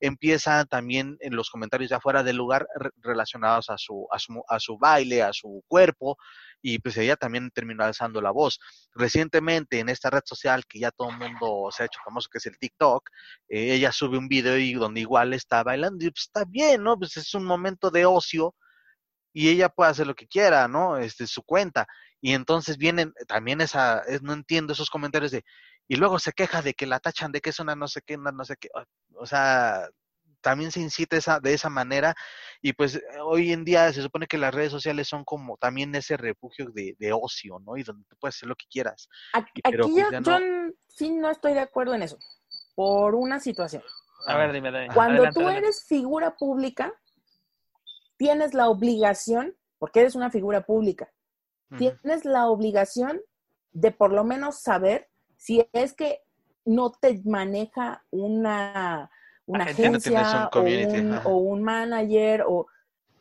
[0.00, 4.42] empieza también en los comentarios ya fuera del lugar re- relacionados a su, a su,
[4.48, 6.16] a su baile, a su cuerpo,
[6.64, 8.58] y pues ella también terminó alzando la voz.
[8.94, 12.38] Recientemente en esta red social que ya todo el mundo se ha hecho famoso, que
[12.38, 13.08] es el TikTok,
[13.48, 16.98] eh, ella sube un video y donde igual está bailando y pues está bien, ¿no?
[16.98, 18.54] Pues es un momento de ocio
[19.32, 20.96] y ella puede hacer lo que quiera, ¿no?
[20.98, 21.86] Este, su cuenta.
[22.20, 25.44] Y entonces vienen también esa, es- no entiendo esos comentarios de,
[25.88, 28.16] y luego se queja de que la tachan de que es una no sé qué,
[28.16, 28.68] una no sé qué,
[29.16, 29.88] o sea,
[30.44, 32.14] también se incita esa, de esa manera
[32.60, 36.18] y pues hoy en día se supone que las redes sociales son como también ese
[36.18, 37.78] refugio de, de ocio, ¿no?
[37.78, 39.08] Y donde tú puedes hacer lo que quieras.
[39.32, 40.72] Aquí, Y pero, aquí pues, yo, no.
[40.86, 42.18] sí no estoy de acuerdo en eso,
[42.74, 43.82] por una situación.
[44.26, 44.88] A ver, dime, dime.
[44.94, 45.66] Cuando Adelante, tú adelante.
[45.66, 46.92] eres figura pública,
[48.18, 51.10] tienes la obligación, porque eres una figura pública,
[51.78, 53.20] tienes la obligación
[53.72, 56.20] de por lo menos saber si es que
[56.64, 59.10] no te maneja una,
[59.46, 62.66] una agencia, o, un, o un manager o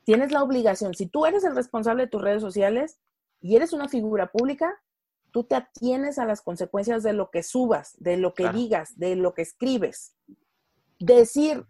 [0.03, 2.99] tienes la obligación, si tú eres el responsable de tus redes sociales
[3.41, 4.81] y eres una figura pública,
[5.31, 9.15] tú te atienes a las consecuencias de lo que subas, de lo que digas, de
[9.15, 10.15] lo que escribes.
[10.99, 11.65] Decir,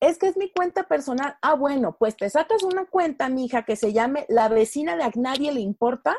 [0.00, 1.36] es que es mi cuenta personal.
[1.40, 5.10] Ah, bueno, pues te sacas una cuenta, mija, que se llame La vecina de a
[5.14, 6.14] nadie le importa.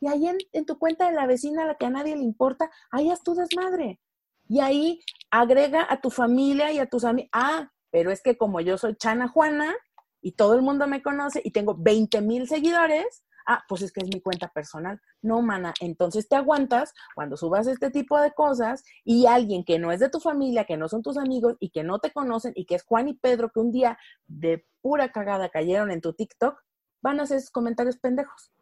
[0.00, 2.70] Y ahí en, tu cuenta de la vecina a la que a nadie le importa,
[2.90, 4.00] ahí haz tu desmadre.
[4.48, 7.30] Y ahí agrega a tu familia y a tus amigos.
[7.32, 9.74] Ah, pero es que como yo soy Chana Juana
[10.20, 14.00] y todo el mundo me conoce y tengo 20 mil seguidores, ah, pues es que
[14.00, 15.00] es mi cuenta personal.
[15.22, 19.92] No, mana, entonces te aguantas cuando subas este tipo de cosas y alguien que no
[19.92, 22.66] es de tu familia, que no son tus amigos y que no te conocen y
[22.66, 26.62] que es Juan y Pedro que un día de pura cagada cayeron en tu TikTok,
[27.00, 28.52] van a hacer esos comentarios pendejos.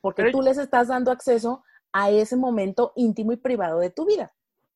[0.00, 1.62] Porque tú les estás dando acceso
[1.92, 4.32] a ese momento íntimo y privado de tu vida.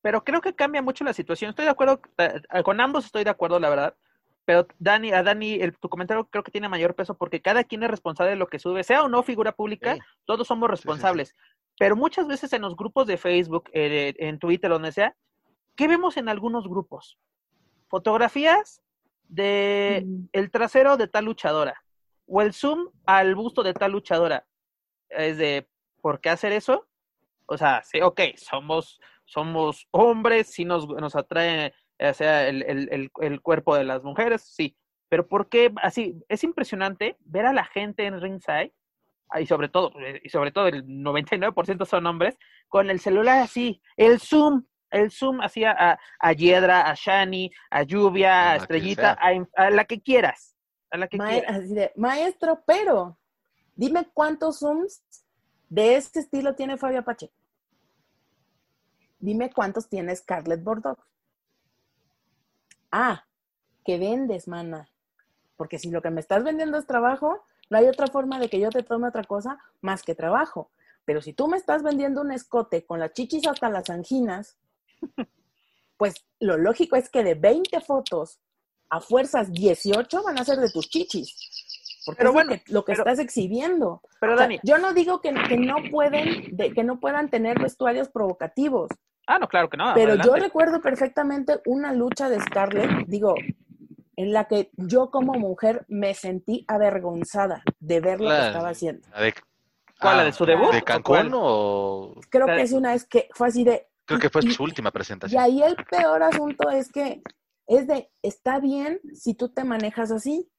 [0.07, 1.49] Pero creo que cambia mucho la situación.
[1.49, 3.93] Estoy de acuerdo, eh, con ambos estoy de acuerdo, la verdad
[4.47, 7.83] pero Dani, a Dani, el, tu comentario creo que tiene mayor peso porque cada quien
[7.83, 11.35] es responsable de lo que sube, sea o no figura pública, todos somos responsables.
[11.77, 15.17] Pero muchas veces en los grupos de Facebook, eh, en Twitter, donde sea,
[15.75, 17.19] ¿qué vemos en algunos grupos?
[17.89, 18.81] Fotografías
[19.27, 20.29] de mm.
[20.31, 21.83] el trasero de tal luchadora
[22.25, 24.47] o el zoom al busto de tal luchadora.
[25.09, 25.67] Es de,
[25.99, 26.87] ¿por qué hacer eso?
[27.47, 33.11] O sea, sí, ok, somos, somos hombres, sí nos, nos atrae o sea el, el,
[33.21, 34.75] el, cuerpo de las mujeres, sí.
[35.09, 36.15] Pero ¿por qué así?
[36.27, 38.73] Es impresionante ver a la gente en ringside,
[39.39, 43.81] y sobre todo, eh, y sobre todo el 99% son hombres, con el celular así,
[43.95, 49.17] el zoom, el zoom así a, a Yedra, a Shani, a Lluvia, a Estrellita,
[49.55, 50.55] a, la que quieras.
[50.91, 51.57] A la que quieras.
[51.57, 53.17] Así de, maestro, pero
[53.75, 55.03] dime cuántos zooms
[55.69, 57.31] de este estilo tiene Fabio Apache.
[59.19, 60.99] Dime cuántos tiene Scarlett Bordeaux.
[62.91, 63.25] Ah,
[63.83, 64.89] que vendes, mana.
[65.55, 68.59] Porque si lo que me estás vendiendo es trabajo, no hay otra forma de que
[68.59, 70.69] yo te tome otra cosa más que trabajo.
[71.05, 74.57] Pero si tú me estás vendiendo un escote con las chichis hasta las anginas,
[75.97, 78.39] pues lo lógico es que de 20 fotos,
[78.89, 81.56] a fuerzas 18 van a ser de tus chichis.
[82.07, 84.01] Porque pero bueno, lo que, estás exhibiendo.
[84.21, 88.07] Pero Dani, yo no digo que, que no pueden, de, que no puedan tener vestuarios
[88.07, 88.89] provocativos.
[89.27, 89.93] Ah, no, claro que no.
[89.93, 93.35] Pero yo recuerdo perfectamente una lucha de Scarlett, digo,
[94.15, 99.05] en la que yo como mujer me sentí avergonzada de ver lo que estaba haciendo.
[99.99, 100.17] ¿Cuál?
[100.17, 100.71] ¿La de su debut?
[100.71, 102.13] ¿De Cancún o...?
[102.29, 103.85] Creo que es una vez que fue así de...
[104.05, 105.37] Creo que fue su última presentación.
[105.37, 107.21] Y ahí el peor asunto es que
[107.65, 110.49] es de, está bien si tú te manejas así.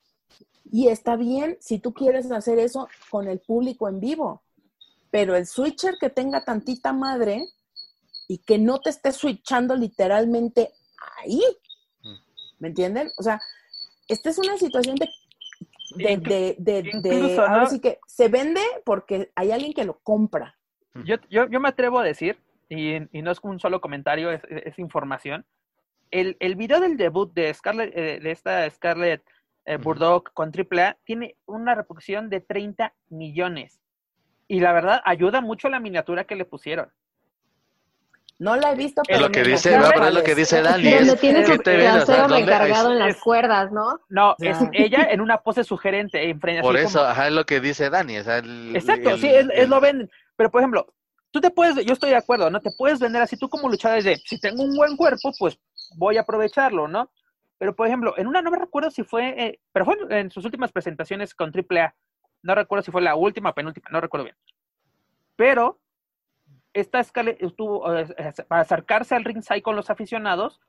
[0.70, 4.42] Y está bien si tú quieres hacer eso con el público en vivo.
[5.10, 7.46] Pero el switcher que tenga tantita madre
[8.28, 10.70] y que no te esté switchando literalmente
[11.16, 11.42] ahí.
[12.02, 12.14] Mm.
[12.58, 13.10] ¿Me entienden?
[13.16, 13.40] O sea,
[14.06, 15.08] esta es una situación de
[15.96, 20.56] de, de, de, ahora sí que se vende porque hay alguien que lo compra.
[20.94, 21.02] Mm.
[21.04, 24.42] Yo, yo, yo me atrevo a decir, y, y, no es un solo comentario, es,
[24.48, 25.46] es información.
[26.10, 29.22] El, el, video del debut de Scarlett, eh, de esta Scarlett
[29.68, 33.80] eh, Burdock con AAA tiene una reproducción de 30 millones.
[34.48, 36.90] Y la verdad, ayuda mucho la miniatura que le pusieron.
[38.38, 39.18] No la he visto, pero.
[39.18, 40.90] Es lo que dice, es lo que dice Dani.
[40.90, 44.00] Donde tiene su trasero recargado en las cuerdas, ¿no?
[44.08, 46.30] No, es ella en una pose sugerente.
[46.30, 48.16] En Por eso, ajá, es lo que dice Dani.
[48.16, 50.08] Exacto, sí, es, lo ven.
[50.36, 50.86] Pero, por ejemplo,
[51.30, 52.60] tú te puedes, yo estoy de acuerdo, ¿no?
[52.60, 55.58] Te puedes vender así, tú como luchador de, si tengo un buen cuerpo, pues
[55.96, 57.10] voy a aprovecharlo, ¿no?
[57.58, 60.44] Pero, por ejemplo, en una, no me recuerdo si fue, eh, pero fue en sus
[60.44, 61.94] últimas presentaciones con AAA.
[62.42, 64.36] No recuerdo si fue la última o penúltima, no recuerdo bien.
[65.34, 65.80] Pero
[66.72, 68.06] esta escala estuvo eh,
[68.46, 70.60] para acercarse al ringside con los aficionados.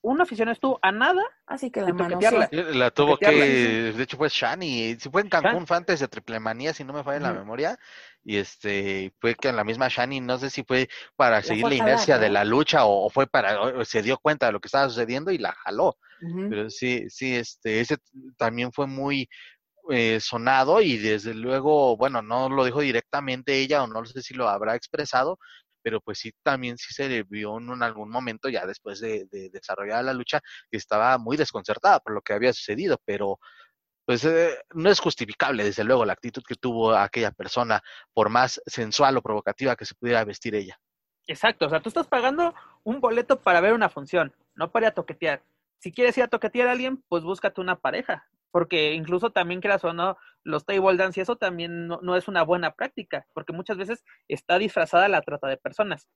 [0.00, 1.22] Un aficionado estuvo a nada.
[1.46, 2.18] Así que la mano
[2.50, 4.96] La tuvo que, de hecho fue Shani.
[4.98, 7.78] Si fue en Cancún, fue antes de Triple Manía, si no me falla la memoria.
[8.24, 11.74] Y este, fue que en la misma Shani, no sé si fue para seguir la
[11.74, 15.30] inercia de la lucha o, fue para, se dio cuenta de lo que estaba sucediendo
[15.30, 15.96] y la jaló.
[16.48, 17.96] Pero sí, sí, este, ese
[18.36, 19.28] también fue muy,
[19.90, 24.32] eh, sonado y desde luego, bueno, no lo dijo directamente ella o no sé si
[24.32, 25.38] lo habrá expresado,
[25.82, 30.04] pero pues sí, también sí se le vio en algún momento ya después de, desarrollar
[30.04, 33.40] la lucha que estaba muy desconcertada por lo que había sucedido, pero
[34.04, 38.60] pues eh, no es justificable desde luego la actitud que tuvo aquella persona por más
[38.66, 40.78] sensual o provocativa que se pudiera vestir ella.
[41.26, 42.54] Exacto, o sea, tú estás pagando
[42.84, 45.42] un boleto para ver una función, no para ir a toquetear.
[45.82, 49.82] Si quieres ir a toquetear a alguien, pues búscate una pareja porque incluso también creas
[49.82, 53.54] o no, los table dance y eso también no, no, es una buena práctica, porque
[53.54, 56.06] muchas veces está disfrazada la trata de personas.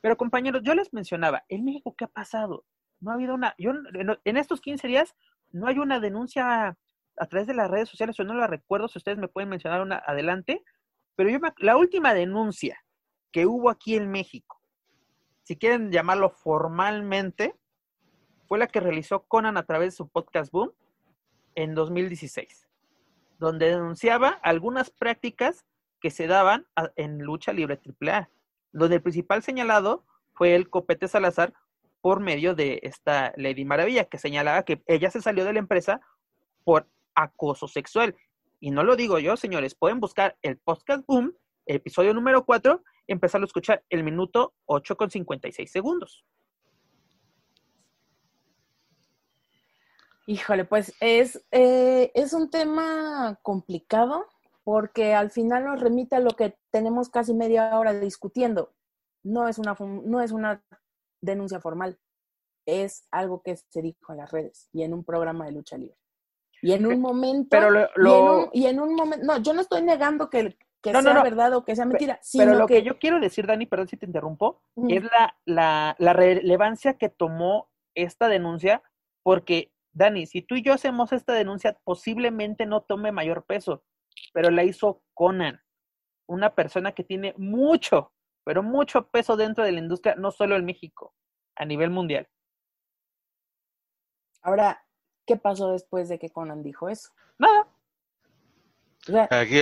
[0.00, 2.64] Pero compañeros, yo les mencionaba, en México, ¿qué ha pasado?
[3.00, 3.72] No ha habido una, yo
[4.24, 5.14] en estos 15 días
[5.50, 6.78] no hay una denuncia
[7.16, 9.82] a través de las redes sociales, yo no la recuerdo, si ustedes me pueden mencionar
[9.82, 10.62] una adelante,
[11.16, 12.82] pero yo la última denuncia
[13.32, 14.62] que hubo aquí en México,
[15.42, 17.59] si quieren llamarlo formalmente,
[18.50, 20.72] fue la que realizó Conan a través de su podcast Boom
[21.54, 22.68] en 2016,
[23.38, 25.64] donde denunciaba algunas prácticas
[26.00, 28.28] que se daban en lucha libre AAA,
[28.72, 31.54] donde el principal señalado fue el Copete Salazar
[32.00, 36.00] por medio de esta Lady Maravilla, que señalaba que ella se salió de la empresa
[36.64, 38.16] por acoso sexual.
[38.58, 41.36] Y no lo digo yo, señores, pueden buscar el podcast Boom,
[41.66, 46.24] episodio número 4, y empezar a escuchar el minuto 8 con 56 segundos.
[50.30, 54.28] Híjole, pues es, eh, es un tema complicado
[54.62, 58.72] porque al final nos remite a lo que tenemos casi media hora discutiendo.
[59.24, 60.62] No es una, no es una
[61.20, 61.98] denuncia formal,
[62.64, 65.98] es algo que se dijo en las redes y en un programa de lucha libre.
[66.62, 67.48] Y en un momento.
[67.50, 69.26] Pero lo, y, en un, momento.
[69.26, 72.20] No, yo no estoy negando que, que sea verdad o que sea mentira.
[72.22, 72.84] Sino pero lo que...
[72.84, 77.68] yo quiero decir, Dani, perdón si te interrumpo, es la, la, la relevancia que tomó
[77.96, 78.84] esta denuncia,
[79.24, 83.84] porque, Dani, si tú y yo hacemos esta denuncia, posiblemente no tome mayor peso,
[84.32, 85.60] pero la hizo Conan,
[86.26, 88.12] una persona que tiene mucho,
[88.44, 91.14] pero mucho peso dentro de la industria, no solo en México,
[91.56, 92.28] a nivel mundial.
[94.42, 94.82] Ahora,
[95.30, 97.12] ¿Qué pasó después de que Conan dijo eso?
[97.38, 97.68] Nada.
[99.30, 99.60] Aquí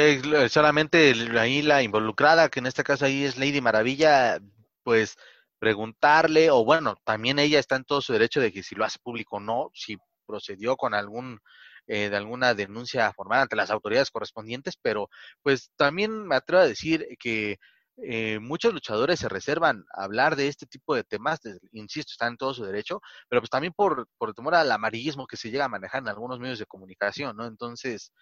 [0.49, 4.39] solamente ahí la involucrada, que en este caso ahí es Lady Maravilla,
[4.83, 5.18] pues
[5.59, 8.99] preguntarle, o bueno, también ella está en todo su derecho de que si lo hace
[8.99, 9.99] público o no, si
[10.29, 11.41] procedió con algún
[11.87, 15.09] eh, de alguna denuncia formal ante las autoridades correspondientes, pero
[15.43, 17.57] pues también me atrevo a decir que
[17.97, 21.41] eh, muchos luchadores se reservan a hablar de este tipo de temas,
[21.72, 25.39] insisto, están en todo su derecho, pero pues también por, por temor al amarillismo que
[25.39, 27.47] se llega a manejar en algunos medios de comunicación, ¿no?
[27.47, 28.12] Entonces,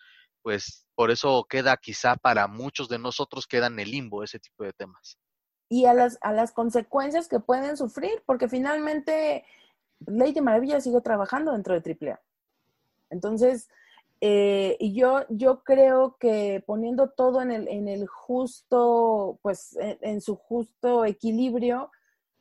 [0.42, 4.62] pues por eso queda quizá para muchos de nosotros queda en el limbo ese tipo
[4.62, 5.18] de temas.
[5.68, 9.44] Y a las, a las consecuencias que pueden sufrir, porque finalmente
[10.06, 12.20] Lady Maravilla sigue trabajando dentro de AAA.
[13.10, 13.68] Entonces,
[14.20, 20.20] eh, y yo, yo creo que poniendo todo en el, en el justo, pues en,
[20.20, 21.90] su justo equilibrio,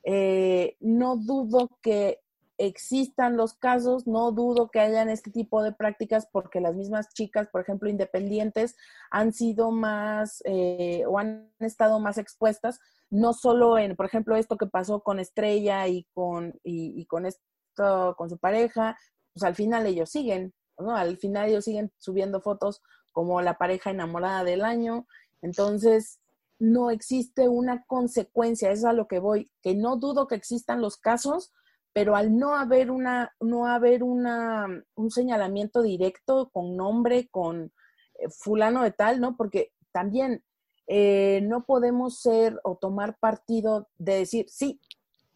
[0.04, 2.22] eh, no dudo que
[2.58, 7.50] existan los casos, no dudo que hayan este tipo de prácticas porque las mismas chicas,
[7.52, 8.78] por ejemplo, independientes,
[9.12, 12.80] han sido más eh, o han estado más expuestas,
[13.10, 18.16] no solo en, por ejemplo, esto que pasó con Estrella y con, y, con esto,
[18.18, 18.98] con su pareja,
[19.34, 22.82] pues al final ellos siguen, al final ellos siguen subiendo fotos
[23.12, 25.08] como la pareja enamorada del año.
[25.42, 26.20] Entonces,
[26.60, 30.82] no existe una consecuencia, eso es a lo que voy, que no dudo que existan
[30.82, 31.54] los casos,
[31.94, 37.72] pero al no haber una, no haber una, un señalamiento directo con nombre, con
[38.20, 39.38] eh, fulano de tal, ¿no?
[39.38, 40.44] Porque también
[40.88, 44.80] eh, no podemos ser o tomar partido de decir, sí,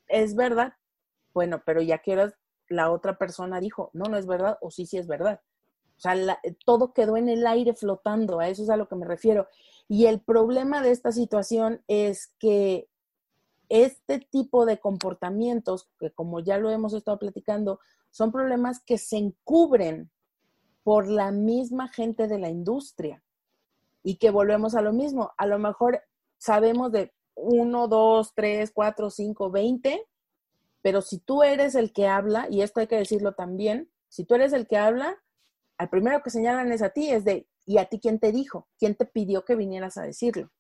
[0.07, 0.73] es verdad,
[1.33, 2.33] bueno, pero ya quieras
[2.69, 5.41] la otra persona dijo, no, no es verdad, o sí, sí es verdad.
[5.97, 6.15] O sea,
[6.65, 9.47] todo quedó en el aire flotando, a eso es a lo que me refiero.
[9.89, 12.87] Y el problema de esta situación es que
[13.67, 17.79] este tipo de comportamientos, que como ya lo hemos estado platicando,
[18.11, 20.09] son problemas que se encubren
[20.83, 23.21] por la misma gente de la industria.
[24.03, 25.31] Y que volvemos a lo mismo.
[25.37, 26.01] A lo mejor
[26.37, 30.05] sabemos de uno, dos, tres, cuatro, cinco, veinte
[30.81, 34.35] pero si tú eres el que habla, y esto hay que decirlo también, si tú
[34.35, 35.17] eres el que habla,
[35.77, 38.67] al primero que señalan es a ti, es de, ¿y a ti quién te dijo?
[38.77, 40.51] ¿Quién te pidió que vinieras a decirlo?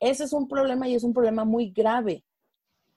[0.00, 2.24] Ese es un problema y es un problema muy grave,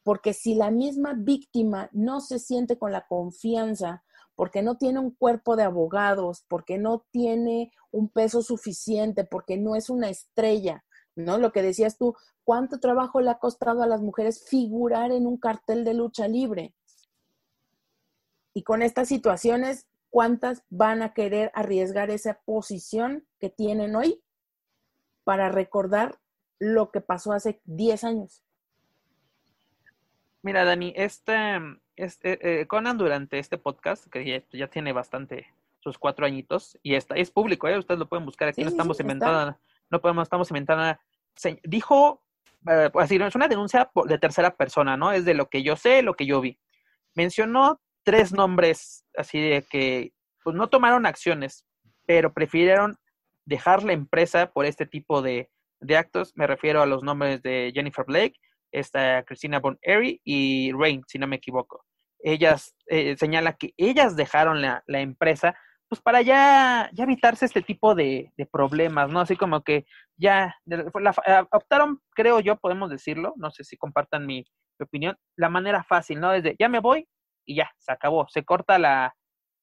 [0.03, 4.03] porque si la misma víctima no se siente con la confianza,
[4.39, 9.75] porque no tiene un cuerpo de abogados, porque no tiene un peso suficiente, porque no
[9.75, 11.37] es una estrella, ¿no?
[11.37, 12.15] Lo que decías tú,
[12.45, 16.73] ¿cuánto trabajo le ha costado a las mujeres figurar en un cartel de lucha libre?
[18.53, 24.23] Y con estas situaciones, ¿cuántas van a querer arriesgar esa posición que tienen hoy
[25.25, 26.17] para recordar
[26.59, 28.41] lo que pasó hace 10 años?
[30.41, 31.59] Mira, Dani, este,
[32.03, 35.47] este Conan durante este podcast, que ya, tiene bastante,
[35.81, 37.77] sus cuatro añitos, y está, es público, ¿eh?
[37.77, 39.57] ustedes lo pueden buscar aquí, no estamos inventando,
[39.89, 40.99] no podemos, estamos inventando nada
[41.63, 42.21] dijo,
[42.69, 45.11] eh, pues así, es una denuncia de tercera persona, ¿no?
[45.11, 46.59] Es de lo que yo sé, lo que yo vi.
[47.15, 51.65] Mencionó tres nombres así de que pues, no tomaron acciones,
[52.05, 52.97] pero prefirieron
[53.45, 56.33] dejar la empresa por este tipo de, de actos.
[56.35, 58.35] Me refiero a los nombres de Jennifer Blake,
[58.71, 61.85] esta Christina Bon Airy y Rain, si no me equivoco.
[62.19, 65.55] Ellas eh, señala que ellas dejaron la, la, empresa
[65.89, 69.21] pues para ya, ya evitarse este tipo de, de problemas, ¿no?
[69.21, 69.85] Así como que
[70.17, 74.45] ya la, optaron, creo yo, podemos decirlo, no sé si compartan mi,
[74.77, 76.31] mi opinión, la manera fácil, ¿no?
[76.31, 77.07] Desde ya me voy
[77.43, 79.15] y ya, se acabó, se corta la,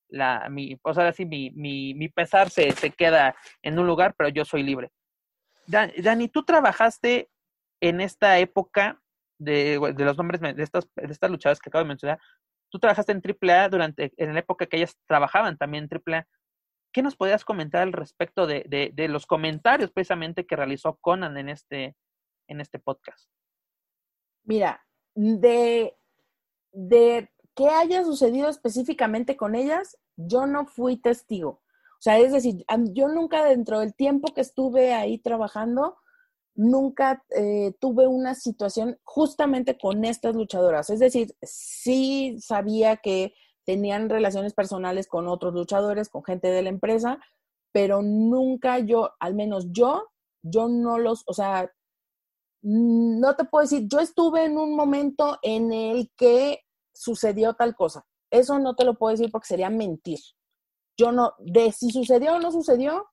[0.08, 4.14] la, mi, o sea, así mi, mi, mi pesar se, se queda en un lugar,
[4.18, 4.90] pero yo soy libre.
[5.66, 7.28] Dani, tú trabajaste
[7.80, 9.00] en esta época
[9.38, 12.18] de, de los nombres de estas, de estas luchadoras que acabo de mencionar.
[12.76, 16.26] Tú trabajaste en AAA durante, en la época que ellas trabajaban también en AAA.
[16.92, 21.48] ¿Qué nos podías comentar al respecto de, de, los comentarios precisamente que realizó Conan en
[21.48, 21.96] este,
[22.48, 23.30] en este podcast?
[24.44, 25.96] Mira, de,
[26.70, 31.62] de qué haya sucedido específicamente con ellas, yo no fui testigo.
[31.92, 32.62] O sea, es decir,
[32.92, 35.96] yo nunca dentro del tiempo que estuve ahí trabajando,
[36.56, 40.90] nunca eh, tuve una situación justamente con estas luchadoras.
[40.90, 43.34] Es decir, sí sabía que
[43.64, 47.18] tenían relaciones personales con otros luchadores, con gente de la empresa,
[47.72, 50.08] pero nunca yo, al menos yo,
[50.42, 51.70] yo no los, o sea,
[52.62, 58.06] no te puedo decir, yo estuve en un momento en el que sucedió tal cosa.
[58.30, 60.18] Eso no te lo puedo decir porque sería mentir.
[60.96, 63.06] Yo no, de si sucedió o no sucedió,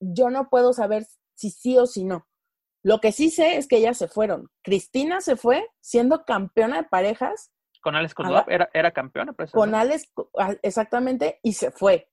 [0.00, 2.26] yo no puedo saber si sí o si no.
[2.82, 4.50] Lo que sí sé es que ellas se fueron.
[4.62, 7.52] Cristina se fue siendo campeona de parejas.
[7.80, 9.34] Con Alex Kudlov era, era campeona.
[9.52, 10.12] Con Alex,
[10.62, 12.08] exactamente, y se fue.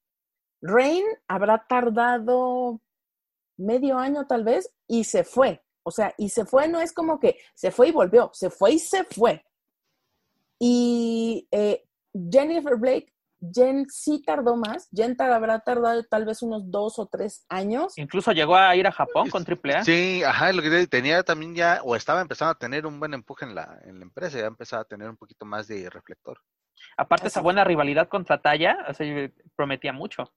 [0.61, 2.81] Rain habrá tardado
[3.57, 5.63] medio año tal vez y se fue.
[5.83, 8.73] O sea, y se fue no es como que se fue y volvió, se fue
[8.73, 9.43] y se fue.
[10.59, 11.85] Y eh,
[12.31, 13.13] Jennifer Blake
[13.53, 14.89] Jen sí tardó más.
[14.93, 17.97] Jen habrá tardado tal vez unos dos o tres años.
[17.97, 19.83] Incluso llegó a ir a Japón con AAA.
[19.83, 23.45] Sí, ajá, lo que tenía también ya, o estaba empezando a tener un buen empuje
[23.45, 26.39] en la, en la empresa, ya empezaba a tener un poquito más de reflector.
[26.97, 30.31] Aparte, esa buena rivalidad contra Talla, o sea, prometía mucho.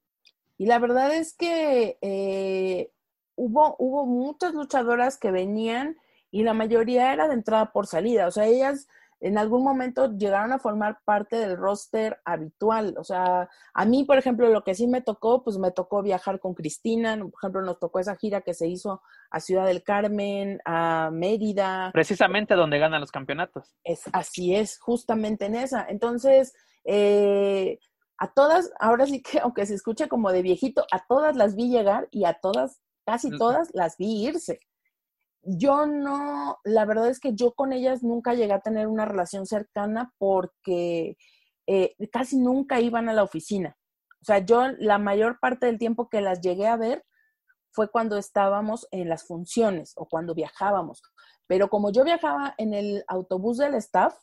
[0.59, 2.91] Y la verdad es que eh,
[3.35, 5.97] hubo, hubo muchas luchadoras que venían
[6.31, 8.27] y la mayoría era de entrada por salida.
[8.27, 8.89] O sea, ellas
[9.23, 12.97] en algún momento llegaron a formar parte del roster habitual.
[12.99, 16.41] O sea, a mí, por ejemplo, lo que sí me tocó, pues me tocó viajar
[16.41, 17.17] con Cristina.
[17.17, 19.01] Por ejemplo, nos tocó esa gira que se hizo
[19.31, 21.91] a Ciudad del Carmen, a Mérida.
[21.93, 23.77] Precisamente donde ganan los campeonatos.
[23.85, 25.87] Es, así es, justamente en esa.
[25.89, 26.53] Entonces,
[26.85, 27.79] eh,
[28.19, 31.69] a todas, ahora sí que, aunque se escuche como de viejito, a todas las vi
[31.69, 34.59] llegar y a todas, casi todas, las vi irse
[35.43, 39.47] yo no, la verdad es que yo con ellas nunca llegué a tener una relación
[39.47, 41.17] cercana porque
[41.67, 43.77] eh, casi nunca iban a la oficina.
[44.21, 47.05] O sea, yo la mayor parte del tiempo que las llegué a ver
[47.73, 51.03] fue cuando estábamos en las funciones o cuando viajábamos.
[51.47, 54.15] Pero como yo viajaba en el autobús del staff,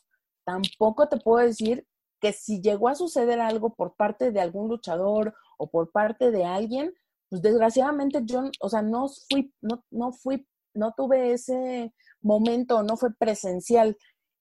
[0.44, 1.86] tampoco te puedo decir
[2.20, 6.44] que si llegó a suceder algo por parte de algún luchador o por parte de
[6.44, 6.94] alguien,
[7.28, 12.96] pues desgraciadamente yo, o sea, no fui, no, no fui no tuve ese momento, no
[12.96, 13.96] fue presencial.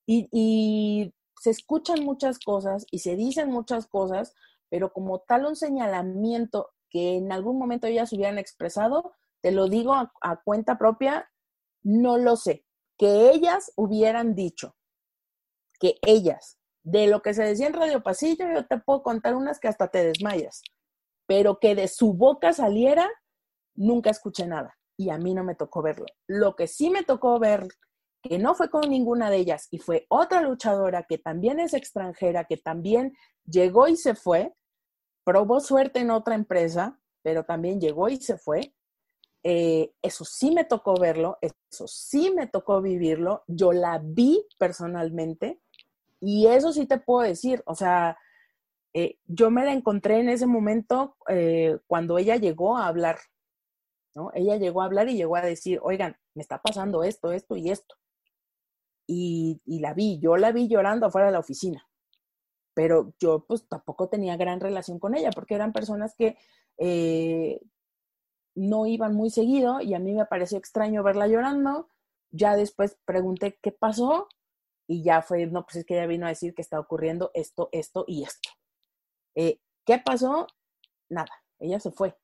[0.05, 4.36] Y, se escuchan muchas cosas y se dicen muchas cosas,
[4.67, 9.93] pero como tal un señalamiento que en algún momento ellas hubieran expresado, te lo digo
[9.93, 11.32] a, cuenta propia,
[11.82, 12.65] no lo sé.
[12.97, 14.75] Que ellas hubieran dicho,
[15.80, 19.61] que ellas, de lo que se decía en Radio Pasillo, yo te puedo contar unas
[19.61, 20.61] que hasta te desmayas,
[21.25, 23.09] pero que de su boca saliera,
[23.75, 26.05] nunca escuché nada y a mí no me tocó verlo.
[26.27, 27.65] Lo que sí me tocó ver,
[28.21, 32.43] que no fue con ninguna de ellas y fue otra luchadora que también es extranjera,
[32.43, 33.13] que también
[33.45, 34.53] llegó y se fue,
[35.23, 38.73] probó suerte en otra empresa, pero también llegó y se fue.
[39.41, 45.61] Eh, eso sí me tocó verlo, eso sí me tocó vivirlo, yo la vi personalmente
[46.19, 48.17] y eso sí te puedo decir, o sea,
[48.93, 53.17] eh, yo me la encontré en ese momento eh, cuando ella llegó a hablar
[54.33, 57.69] ella llegó a hablar y llegó a decir, oigan, me está pasando esto, esto y
[57.69, 57.95] esto.
[59.07, 61.87] Y, la vi, yo la vi llorando afuera de la oficina.
[62.75, 66.37] Pero yo pues tampoco tenía gran relación con ella porque eran personas que
[66.77, 67.59] eh,
[68.55, 71.89] no iban muy seguido y a mí me pareció extraño verla llorando.
[72.31, 74.27] Ya después pregunté qué pasó
[74.87, 77.69] y ya fue, no, pues es que ella vino a decir que está ocurriendo esto,
[77.71, 78.49] esto y esto.
[79.35, 80.47] Eh, ¿Qué pasó?
[81.09, 82.15] Nada, ella se fue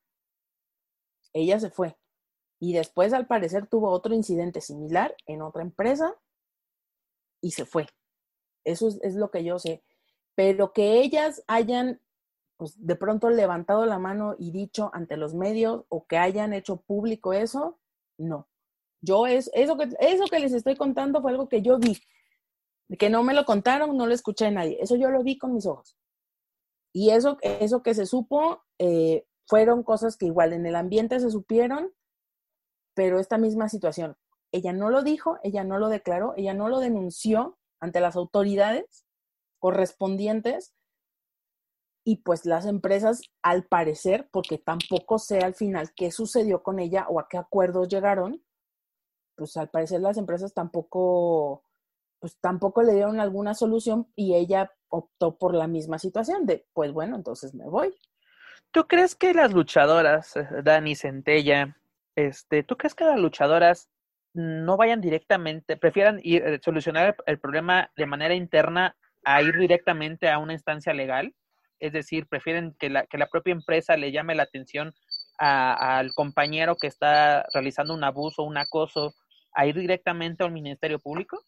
[1.35, 1.97] ella se fue.
[2.59, 6.15] Y después, al parecer, tuvo otro incidente similar en otra empresa
[7.41, 7.87] y se fue.
[8.63, 9.83] Eso es, lo que yo sé.
[10.33, 12.01] Pero que ellas hayan
[12.57, 16.77] pues de pronto levantado la mano y dicho ante los medios o que hayan hecho
[16.77, 17.79] público eso,
[18.17, 18.47] no.
[19.01, 22.01] Yo es, eso, que, eso que les estoy contando fue algo que yo vi,
[22.97, 25.53] que no me lo contaron, no lo escuché a nadie, eso yo lo vi con
[25.53, 25.97] mis ojos.
[26.93, 31.29] Y eso, eso que se supo eh, fueron cosas que igual en el ambiente se
[31.29, 31.93] supieron,
[32.93, 34.17] pero esta misma situación,
[34.51, 39.05] ella no lo dijo, ella no lo declaró, ella no lo denunció ante las autoridades
[39.59, 40.73] correspondientes
[42.05, 47.07] y pues las empresas al parecer, porque tampoco sé al final qué sucedió con ella
[47.09, 48.43] o a qué acuerdos llegaron,
[49.35, 51.63] pues al parecer las empresas tampoco
[52.19, 56.93] pues tampoco le dieron alguna solución y ella optó por la misma situación de pues
[56.93, 57.93] bueno, entonces me voy.
[58.75, 61.77] ¿Tú crees que las luchadoras, eh, Dani Centella,
[62.13, 63.89] este, ¿tú crees que las luchadoras
[64.33, 70.29] no vayan directamente, prefieran ir, eh, solucionar el problema de manera interna a ir directamente
[70.29, 71.33] a una instancia legal?
[71.79, 74.93] Es decir, prefieren que la, que la propia empresa le llame la atención
[75.37, 79.13] al compañero que está realizando un abuso, un acoso,
[79.53, 81.39] a ir directamente al Ministerio Público?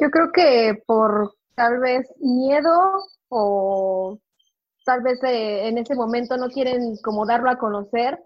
[0.00, 4.18] Yo creo que por tal vez miedo o
[4.84, 8.18] tal vez eh, en ese momento no quieren como darlo a conocer,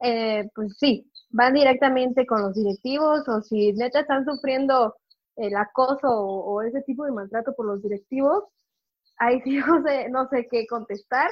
[0.00, 4.94] eh, pues sí, van directamente con los directivos o si neta están sufriendo
[5.36, 8.44] el acoso o, ese tipo de maltrato por los directivos,
[9.18, 11.30] ahí sí no sé, no sé qué contestar.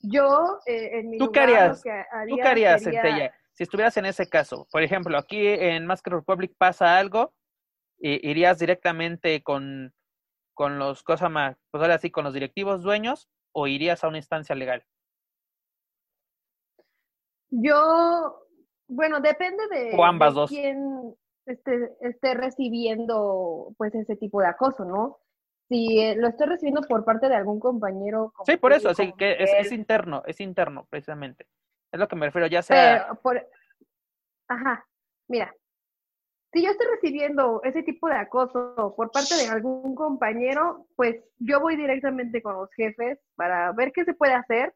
[0.00, 1.82] Yo, eh, en mi ¿Tú lugar, harías?
[1.82, 3.34] que haría ¿Tú qué harías, sería- Centella?
[3.52, 7.32] Si estuvieras en ese caso, por ejemplo, aquí en Mask Republic pasa algo,
[7.98, 9.94] i- irías directamente con,
[10.52, 13.28] con los cosas más, pues ahora sí, con los directivos dueños,
[13.58, 14.84] o irías a una instancia legal.
[17.48, 18.42] Yo,
[18.86, 20.50] bueno, depende de, O ambas de dos.
[20.50, 21.16] quién
[21.46, 25.20] esté, esté recibiendo pues ese tipo de acoso, ¿no?
[25.70, 28.34] Si eh, lo estoy recibiendo por parte de algún compañero.
[28.44, 31.46] Sí, por eso, sí, como que es, interno, es interno, precisamente.
[31.90, 33.06] Es lo que me refiero, ya sea...
[33.08, 33.48] pero por-
[34.48, 34.86] ajá,
[35.28, 35.54] mira,
[36.56, 41.60] si yo estoy recibiendo ese tipo de acoso por parte de algún compañero, pues yo
[41.60, 44.72] voy directamente con los jefes para ver qué se puede hacer.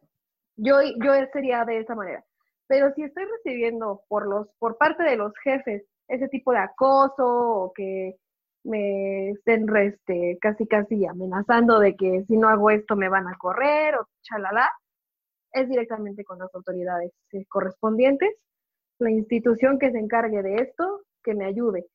[0.56, 2.22] Yo, yo sería de esa manera.
[2.66, 7.26] Pero si estoy recibiendo por los, por parte de los jefes ese tipo de acoso
[7.26, 8.16] o que
[8.62, 13.38] me estén este, casi casi amenazando de que si no hago esto me van a
[13.38, 14.70] correr o chalala,
[15.52, 18.36] es directamente con las autoridades eh, correspondientes,
[18.98, 21.86] la institución que se encargue de esto, que me ayude.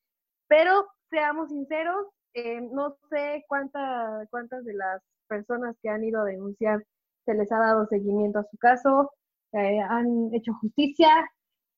[0.48, 6.26] Pero seamos sinceros, eh, no sé cuánta, cuántas de las personas que han ido a
[6.26, 6.84] denunciar
[7.26, 9.12] se les ha dado seguimiento a su caso,
[9.54, 11.10] eh, han hecho justicia,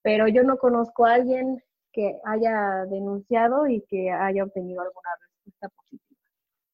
[0.02, 1.62] pero yo no conozco a alguien
[1.92, 6.20] que haya denunciado y que haya obtenido alguna respuesta positiva.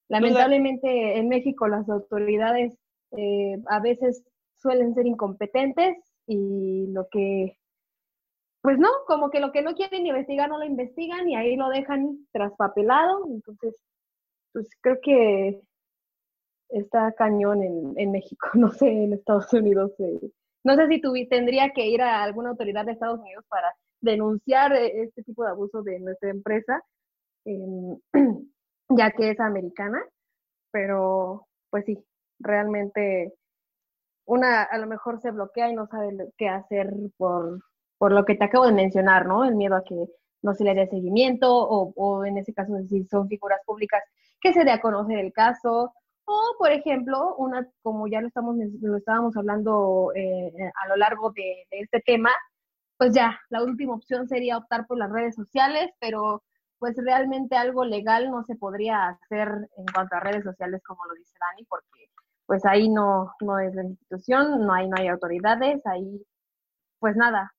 [0.08, 2.76] Lamentablemente en México las autoridades
[3.12, 4.24] eh, a veces
[4.56, 5.96] suelen ser incompetentes
[6.26, 7.58] y lo que,
[8.64, 11.70] pues no, como que lo que no quieren investigar no lo investigan y ahí lo
[11.70, 13.26] dejan traspapelado.
[13.28, 13.76] Entonces,
[14.52, 15.62] pues creo que
[16.68, 19.92] está cañón en, en México, no sé, en Estados Unidos.
[19.98, 20.20] eh,
[20.64, 24.72] no sé si tuvi- tendría que ir a alguna autoridad de Estados Unidos para denunciar
[24.74, 26.82] eh, este tipo de abuso de nuestra empresa,
[27.46, 27.98] em,
[28.90, 30.02] ya que es americana,
[30.72, 31.98] pero pues sí,
[32.40, 33.34] realmente
[34.26, 37.60] una a lo mejor se bloquea y no sabe qué hacer por,
[38.04, 39.46] por lo que te acabo de mencionar, ¿no?
[39.46, 40.10] El miedo a que
[40.42, 44.02] no se le dé seguimiento o, o en ese caso si son figuras públicas
[44.42, 45.94] que se dé a conocer el caso
[46.26, 50.52] o por ejemplo una como ya lo estamos lo estábamos hablando eh,
[50.84, 52.28] a lo largo de, de este tema
[52.98, 56.42] pues ya la última opción sería optar por las redes sociales pero
[56.78, 59.48] pues realmente algo legal no se podría hacer
[59.78, 62.10] en cuanto a redes sociales como lo dice Dani porque
[62.44, 66.22] pues ahí no no es la institución no hay no hay autoridades ahí
[66.98, 67.54] pues nada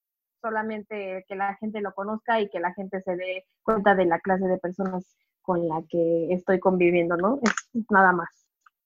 [0.50, 4.20] solamente que la gente lo conozca y que la gente se dé cuenta de la
[4.20, 7.40] clase de personas con la que estoy conviviendo, ¿no?
[7.44, 8.30] Es nada más,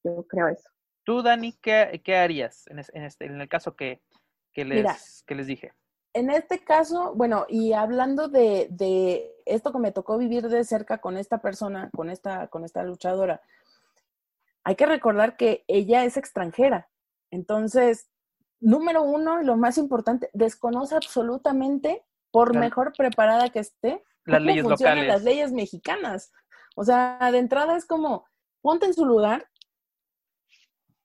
[0.03, 0.69] yo creo eso.
[1.03, 4.01] Tú, Dani, ¿qué, qué harías en, es- en este, en el caso que,
[4.53, 4.97] que, les, Mira.
[5.27, 5.73] que les dije?
[6.13, 10.99] En este caso, bueno, y hablando de, de esto que me tocó vivir de cerca
[10.99, 13.41] con esta persona, con esta, con esta luchadora,
[14.63, 16.89] hay que recordar que ella es extranjera.
[17.31, 18.09] Entonces,
[18.59, 22.65] número uno, y lo más importante, desconoce absolutamente, por Claro.
[22.65, 25.13] mejor preparada que esté, Las cómo leyes funcionan locales.
[25.15, 26.31] las leyes mexicanas.
[26.75, 28.25] O sea, de entrada es como,
[28.61, 29.47] ponte en su lugar.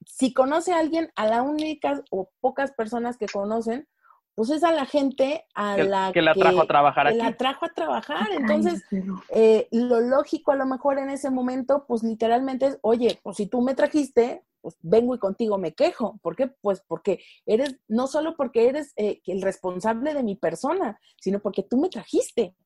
[0.07, 3.89] Si conoce a alguien, a la única o pocas personas que conocen,
[4.35, 7.19] pues es a la gente a Que, la que la trajo a trabajar que aquí.
[7.23, 8.27] la trajo a trabajar.
[8.33, 8.85] Entonces,
[9.31, 13.47] eh, lo lógico a lo mejor en ese momento, pues literalmente es, oye, pues si
[13.47, 16.19] tú me trajiste, pues vengo y contigo me quejo.
[16.23, 16.49] ¿Por qué?
[16.49, 21.63] Pues porque eres, no solo porque eres eh, el responsable de mi persona, sino porque
[21.63, 22.57] tú me trajiste.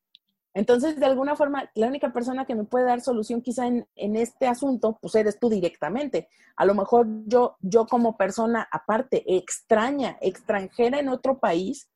[0.53, 4.15] Entonces, de alguna forma, la única persona que me puede dar solución quizá en, en,
[4.15, 6.29] este asunto, pues eres tú directamente.
[6.55, 11.89] A lo mejor yo, yo como persona aparte, extraña, extranjera en otro país,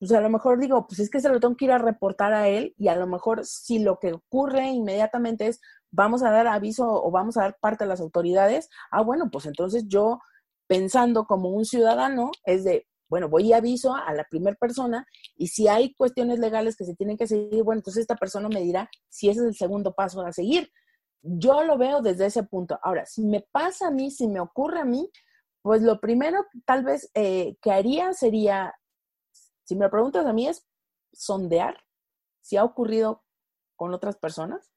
[0.00, 2.32] pues a lo mejor digo, pues es que se lo tengo que ir a reportar
[2.32, 5.60] a él y a lo mejor si lo que ocurre inmediatamente es,
[5.90, 9.46] vamos a dar aviso o vamos a dar parte a las autoridades, ah, bueno, pues
[9.46, 10.20] entonces yo
[10.66, 15.04] pensando como un ciudadano es de, bueno, voy y aviso a la primera persona
[15.36, 18.62] y si hay cuestiones legales que se tienen que seguir, bueno, entonces esta persona me
[18.62, 20.70] dirá si ese es el segundo paso a seguir.
[21.22, 22.78] Yo lo veo desde ese punto.
[22.82, 25.10] Ahora, si me pasa a mí, si me ocurre a mí,
[25.60, 28.74] pues lo primero tal vez eh, que haría sería,
[29.64, 30.66] si me lo preguntas a mí, es
[31.12, 31.76] sondear
[32.40, 33.24] si ha ocurrido
[33.76, 34.69] con otras personas,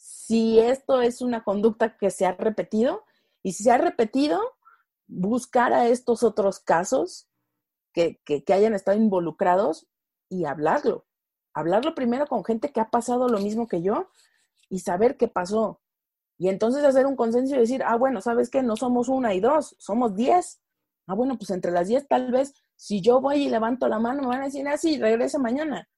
[0.00, 3.04] si esto es una conducta que se ha repetido
[3.42, 4.40] y si se ha repetido,
[5.06, 7.28] buscar a estos otros casos
[7.92, 8.18] que,
[8.48, 9.88] hayan estado involucrados
[10.30, 11.04] y hablarlo.
[11.52, 14.08] Hablarlo primero con gente que ha pasado lo mismo que yo
[14.70, 15.82] y saber qué pasó.
[16.38, 18.62] Y entonces hacer un consenso y decir, ah, bueno, ¿sabes qué?
[18.62, 20.62] No somos una y dos, somos diez.
[21.08, 24.22] Ah, bueno, pues entre las diez tal vez, si yo voy y levanto la mano,
[24.22, 25.90] me van a decir, ah, sí, regrese mañana.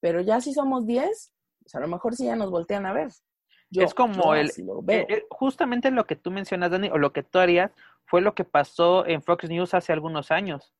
[0.00, 3.08] Pero ya si somos diez, pues a lo mejor sí ya nos voltean a ver.
[3.72, 7.38] Es como el, eh, eh, justamente lo que tú mencionas, Dani, o lo que tú
[7.38, 7.72] harías,
[8.04, 10.72] fue lo que pasó en Fox News hace algunos años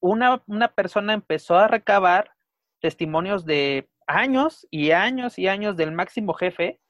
[0.00, 2.32] una, una persona empezó a recabar
[2.80, 6.80] testimonios de años y años y años del máximo jefe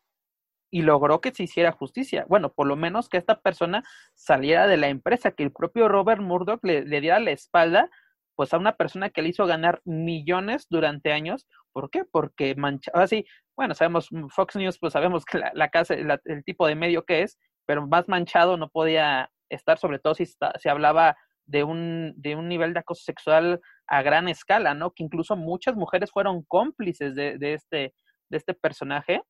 [0.70, 2.26] y logró que se hiciera justicia.
[2.28, 3.84] Bueno, por lo menos que esta persona
[4.14, 7.88] saliera de la empresa, que el propio Robert Murdoch le, diera la espalda,
[8.36, 11.48] pues a una persona que le hizo ganar millones durante años.
[11.72, 12.04] ¿Por qué?
[12.04, 13.26] Porque manchaba así,
[13.56, 17.38] bueno, sabemos, Fox News, pues sabemos que la, casa, el tipo de medio que es,
[17.66, 22.48] pero más manchado no podía estar, sobre todo si, se hablaba de un, de un
[22.48, 24.92] nivel de acoso sexual a gran escala, ¿no?
[24.92, 27.94] Que incluso muchas mujeres fueron cómplices de, de, este,
[28.28, 29.22] de este personaje,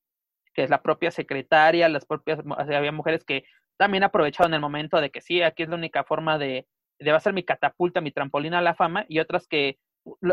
[0.55, 3.45] que es la propia secretaria, las propias, había mujeres que
[3.77, 6.67] también aprovecharon el momento de que sí, aquí es la única forma de
[7.01, 9.79] va ser mi catapulta, mi trampolina a la fama, y otras que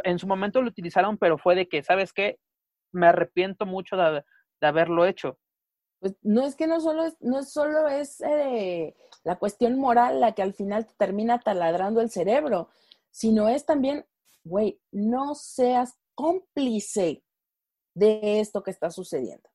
[0.04, 2.40] en su momento lo utilizaron, pero fue de que, ¿sabes qué?
[2.92, 4.24] Me arrepiento mucho de,
[4.62, 5.40] de haberlo hecho
[6.04, 10.34] pues no es que no solo es, no solo es eh, la cuestión moral la
[10.34, 12.68] que al final te termina taladrando el cerebro,
[13.10, 14.06] sino es también,
[14.44, 17.24] güey, no seas cómplice
[17.96, 19.50] de esto que está sucediendo.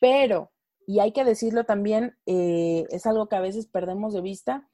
[0.00, 0.50] Pero,
[0.84, 4.68] y hay que decirlo también, eh, es algo que a veces perdemos de vista,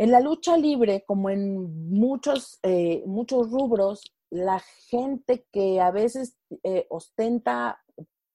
[0.00, 6.38] en la lucha libre, como en muchos, eh, muchos rubros, la gente que a veces
[6.88, 7.82] ostenta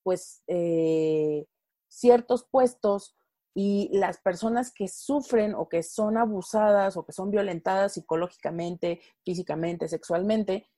[0.04, 1.48] pues eh,
[1.88, 3.16] ciertos puestos
[3.56, 9.88] y las personas que sufren o que son abusadas o que son violentadas psicológicamente, físicamente,
[9.88, 10.70] sexualmente,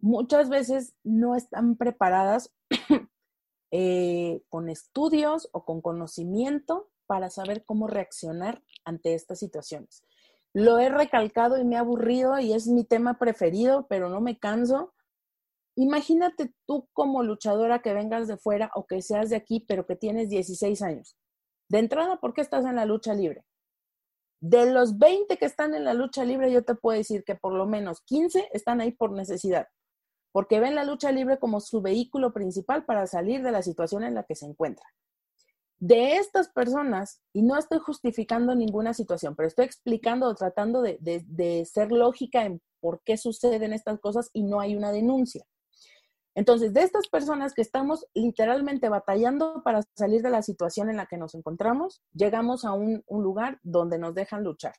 [0.00, 2.52] muchas veces no están preparadas
[3.70, 10.04] eh, con estudios o con conocimiento para saber cómo reaccionar ante estas situaciones.
[10.52, 14.38] Lo he recalcado y me ha aburrido y es mi tema preferido, pero no me
[14.38, 14.92] canso
[15.80, 19.96] Imagínate tú como luchadora que vengas de fuera o que seas de aquí, pero que
[19.96, 21.16] tienes 16 años.
[21.70, 23.46] De entrada, ¿por qué estás en la lucha libre?
[24.42, 27.54] De los 20 que están en la lucha libre, yo te puedo decir que por
[27.54, 29.68] lo menos 15 están ahí por necesidad,
[30.32, 34.14] porque ven la lucha libre como su vehículo principal para salir de la situación en
[34.14, 34.90] la que se encuentran.
[35.80, 40.98] De estas personas, y no estoy justificando ninguna situación, pero estoy explicando o tratando de,
[41.00, 45.44] de ser lógica en por qué suceden estas cosas y no hay una denuncia.
[46.34, 51.06] Entonces, de estas personas que estamos literalmente batallando para salir de la situación en la
[51.06, 54.74] que nos encontramos, llegamos a un, lugar donde nos dejan luchar.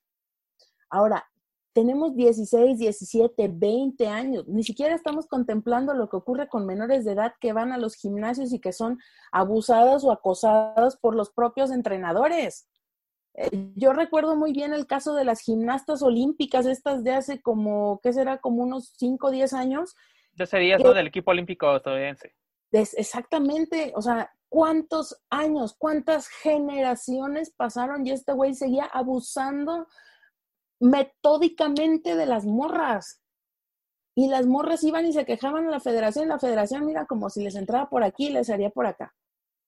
[0.90, 1.30] Ahora,
[1.74, 7.14] tenemos 16, 17, 20 años, ni siquiera estamos contemplando lo que ocurre con menores de
[7.14, 9.00] edad que van a los gimnasios y que son
[9.32, 12.68] abusadas o acosadas por los propios entrenadores.
[13.36, 18.02] Eh, yo recuerdo muy bien el caso de las gimnastas olímpicas, estas de hace como,
[18.04, 18.40] ¿qué será?
[18.40, 19.96] Como unos 5 o 10 años,
[20.34, 22.34] ya sería eso del equipo olímpico estadounidense.
[22.72, 29.88] exactamente, o sea, ¿cuántos años, cuántas generaciones pasaron y este güey seguía abusando
[30.82, 33.22] metódicamente de las morras?
[34.16, 37.42] Y las morras iban y se quejaban a la federación, la federación mira como si
[37.42, 39.16] les entraba por aquí y les haría por acá.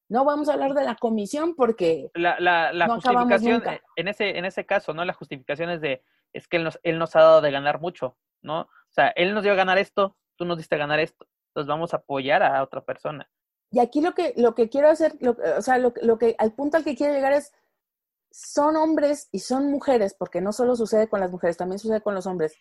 [0.09, 3.63] No vamos a hablar de la comisión porque la, la, justificación
[3.95, 5.05] en ese en ese caso, ¿no?
[5.05, 6.03] La justificación es de
[6.33, 8.61] es que él nos, él nos ha dado de ganar mucho, ¿no?
[8.61, 11.93] O sea, él nos dio a ganar esto, tú nos diste ganar esto, entonces vamos
[11.93, 13.29] a apoyar a otra persona.
[13.71, 15.13] Y aquí lo que, lo que quiero hacer,
[15.57, 17.53] o sea, lo, lo, que, al punto al que quiero llegar es,
[18.33, 22.15] son hombres y son mujeres, porque no solo sucede con las mujeres, también sucede con
[22.15, 22.55] los hombres,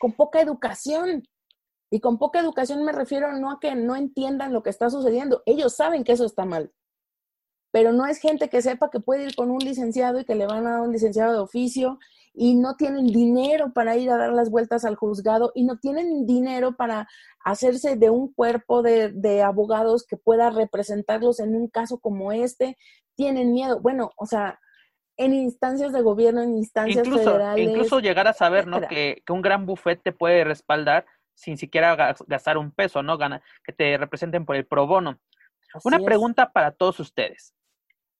[0.00, 1.22] con poca educación.
[1.90, 5.42] Y con poca educación me refiero no a que no entiendan lo que está sucediendo,
[5.46, 6.72] ellos saben que eso está mal,
[7.70, 10.46] pero no es gente que sepa que puede ir con un licenciado y que le
[10.46, 11.98] van a dar un licenciado de oficio
[12.34, 16.26] y no tienen dinero para ir a dar las vueltas al juzgado y no tienen
[16.26, 17.08] dinero para
[17.44, 22.76] hacerse de un cuerpo de, abogados que pueda representarlos en un caso como este,
[23.14, 23.80] tienen miedo.
[23.80, 24.60] Bueno, o sea,
[25.18, 27.68] en instancias de gobierno, en instancias federales.
[27.68, 28.80] Incluso llegar a saber, ¿no?
[28.80, 31.04] Que, que, un gran buffet te puede respaldar
[31.34, 33.16] sin siquiera gastar un peso, ¿no?
[33.18, 35.20] Gana, que te representen por el pro bono.
[35.84, 37.54] Una pregunta para todos ustedes.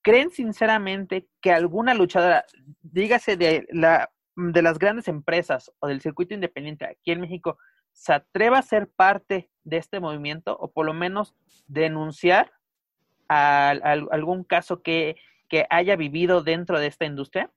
[0.02, 2.44] ¿Creen sinceramente que alguna luchadora,
[2.82, 7.58] dígase de, la, de las grandes empresas o del circuito independiente aquí en México,
[7.92, 11.34] se atreva a ser parte de este movimiento o por lo menos
[11.66, 12.52] denunciar
[13.28, 15.16] a, algún caso que,
[15.48, 17.50] que haya vivido dentro de esta industria?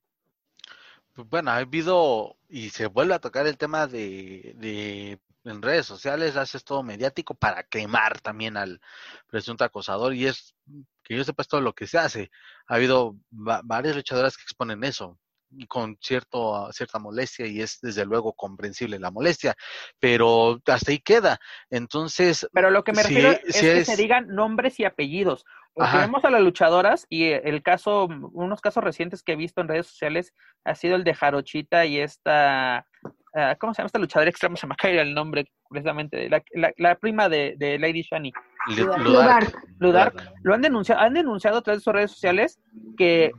[1.14, 5.86] Pues bueno, ha habido y se vuelve a tocar el tema de, de en redes
[5.86, 8.80] sociales, haces todo mediático para quemar también al
[9.28, 10.56] presunto acosador y es
[11.04, 12.32] que yo sepa todo lo que se hace.
[12.68, 15.20] Ha habido varias luchadoras que exponen eso
[15.68, 19.56] con cierto, cierta molestia y es desde luego comprensible la molestia,
[20.00, 21.40] pero hasta ahí queda.
[21.70, 22.48] Entonces...
[22.54, 25.46] Pero lo que me refiero es que se digan nombres y apellidos.
[25.74, 29.70] Porque vemos a las luchadoras y el caso, unos casos recientes que he visto en
[29.70, 30.34] redes sociales
[30.66, 32.86] ha sido el de Jarochita y esta
[33.34, 34.58] Ah, ¿cómo se llama esta luchadora extrema?
[34.58, 36.44] Se me cae el nombre precisamente, la,
[36.78, 38.34] la, prima de, de, Lady Shani.
[38.76, 39.56] Ludark.
[39.80, 40.34] Ludark.
[40.44, 42.60] Lo han denunciado, han denunciado a través de sus redes sociales
[42.98, 43.32] que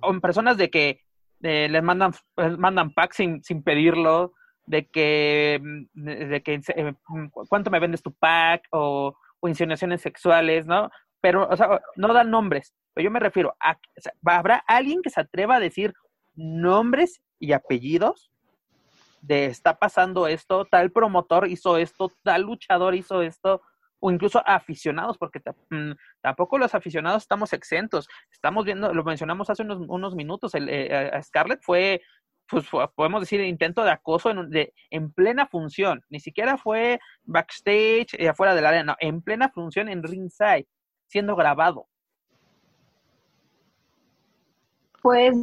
[0.00, 1.00] o personas de que
[1.40, 2.12] les mandan,
[2.58, 4.34] mandan packs sin, sin pedirlo,
[4.66, 5.60] de que,
[5.94, 6.94] de que eh,
[7.48, 10.90] cuánto me vendes tu pack o, o insinuaciones sexuales, ¿no?
[11.20, 12.74] Pero, o sea, no dan nombres.
[12.94, 13.78] Pero yo me refiero a,
[14.26, 15.94] ¿habrá alguien que se atreva a decir
[16.34, 18.30] nombres y apellidos
[19.20, 23.62] de está pasando esto, tal promotor hizo esto, tal luchador hizo esto,
[24.00, 28.08] o incluso aficionados, porque mm, tampoco los aficionados estamos exentos.
[28.30, 32.02] Estamos viendo, lo mencionamos hace unos, unos minutos, el, eh, Scarlett fue,
[32.48, 36.02] pues podemos decir, intento de acoso en, de, en plena función.
[36.08, 40.66] Ni siquiera fue backstage, eh, afuera del área, no, en plena función en ringside,
[41.06, 41.86] siendo grabado.
[45.02, 45.34] Pues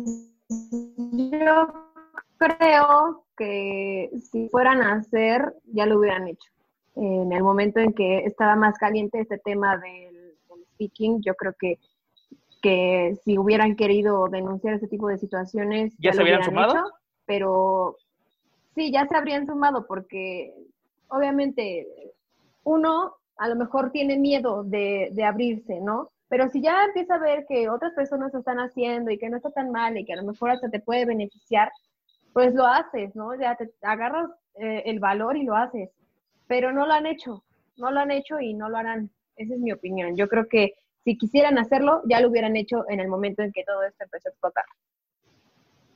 [0.50, 1.94] yo
[2.38, 6.55] creo que si fueran a hacer, ya lo hubieran hecho.
[6.96, 10.26] En el momento en que estaba más caliente este tema del,
[10.76, 11.80] speaking, yo creo que,
[12.62, 16.74] que si hubieran querido denunciar ese tipo de situaciones, ya, se habrían sumado.
[16.74, 16.84] Hecho,
[17.26, 17.98] pero
[18.76, 20.54] sí, ya se habrían sumado porque
[21.08, 21.88] obviamente
[22.64, 26.12] uno a lo mejor tiene miedo de, de abrirse, ¿no?
[26.28, 29.38] Pero si ya empieza a ver que otras personas lo están haciendo y que no
[29.38, 31.72] está tan mal y que a lo mejor hasta te puede beneficiar,
[32.34, 33.36] pues lo haces, ¿no?
[33.36, 35.90] Ya te agarras eh, el valor y lo haces,
[36.48, 37.44] pero no lo han hecho,
[37.78, 39.12] no lo han hecho y no lo harán.
[39.36, 40.16] Esa es mi opinión.
[40.16, 43.64] Yo creo que si quisieran hacerlo, ya lo hubieran hecho en el momento en que
[43.64, 44.66] todo esto empezó a explotar.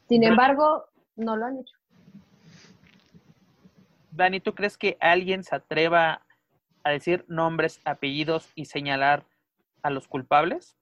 [0.08, 0.86] Sin embargo,
[1.16, 1.76] no lo han hecho.
[4.12, 6.26] Dani, ¿tú crees que alguien se atreva
[6.84, 9.26] a decir nombres, apellidos y señalar
[9.82, 10.76] a los culpables?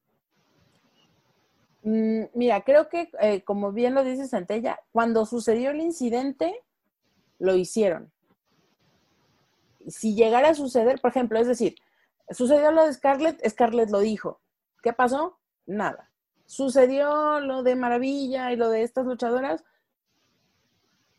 [1.83, 6.53] Mm, mira, creo que, eh, como bien lo dice Santella, cuando sucedió el incidente,
[7.39, 8.11] lo hicieron.
[9.87, 11.75] Si llegara a suceder, por ejemplo, es decir,
[12.29, 14.41] sucedió lo de Scarlett, Scarlett lo dijo.
[14.81, 15.39] ¿Qué pasó?
[15.65, 16.11] Nada.
[16.45, 19.63] Sucedió lo de Maravilla y lo de estas luchadoras,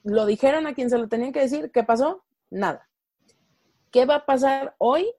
[0.02, 1.70] lo dijeron a quien se lo tenían que decir.
[1.70, 2.24] ¿Qué pasó?
[2.50, 2.88] Nada.
[3.90, 5.12] ¿Qué va a pasar hoy?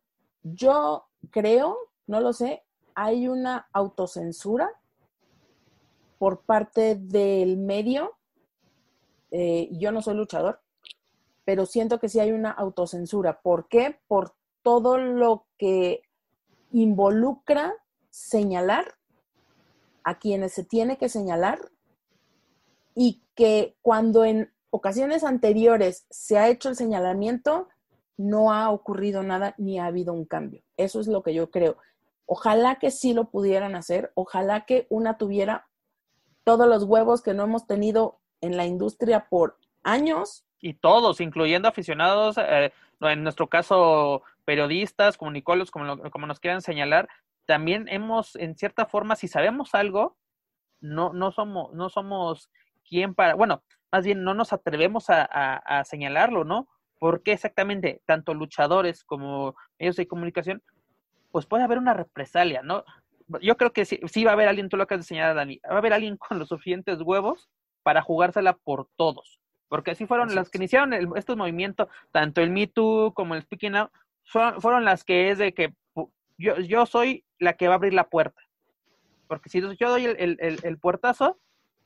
[0.43, 1.77] Yo creo,
[2.07, 2.63] no lo sé,
[2.95, 4.69] hay una autocensura
[6.17, 8.17] por parte del medio.
[9.31, 10.61] Eh, yo no soy luchador,
[11.49, 13.41] pero siento que sí hay una autocensura.
[13.41, 13.99] ¿Por qué?
[14.07, 16.03] Por todo lo que
[16.71, 17.73] involucra
[18.11, 18.99] señalar
[20.03, 21.71] a quienes se tiene que señalar
[22.93, 27.67] y que cuando en ocasiones anteriores se ha hecho el señalamiento,
[28.15, 30.61] no ha ocurrido nada ni ha habido un cambio.
[30.77, 31.77] Eso es lo que yo creo.
[32.27, 35.67] Ojalá que sí lo pudieran hacer, ojalá que una tuviera
[36.43, 40.45] todos los huevos que no hemos tenido en la industria por años.
[40.61, 47.07] Y todos, incluyendo aficionados, eh, en nuestro caso periodistas, comunicólogos, como, como nos quieran señalar,
[47.45, 50.17] también hemos, en cierta forma, si sabemos algo,
[50.81, 52.49] no, no somos, no somos
[52.87, 56.67] quien para, bueno, más bien no nos atrevemos a, a, señalarlo, ¿no?
[56.99, 60.61] Porque exactamente tanto luchadores como medios de comunicación,
[61.31, 62.83] pues puede haber una represalia, ¿no?
[63.41, 65.59] yo creo que sí, sí va a haber alguien, tú lo acabas de señalar, Dani,
[65.69, 67.49] va a haber alguien con los suficientes huevos
[67.83, 69.38] para jugársela por todos.
[69.69, 73.43] Porque así fueron las que iniciaron el, estos movimientos, tanto el Me Too como el
[73.43, 73.91] Speaking Out,
[74.23, 75.73] fueron, las que es de que
[76.37, 78.41] yo, yo soy la que va a abrir la puerta.
[79.27, 81.37] Porque si yo doy el, el, el puertazo,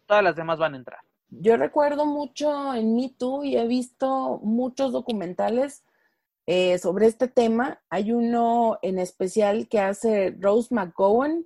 [0.05, 0.99] todas las demás van a entrar.
[1.29, 5.83] Yo recuerdo mucho en Me Too y he visto muchos documentales
[6.45, 7.81] eh, sobre este tema.
[7.89, 11.45] Hay uno en especial que hace Rose McGowan,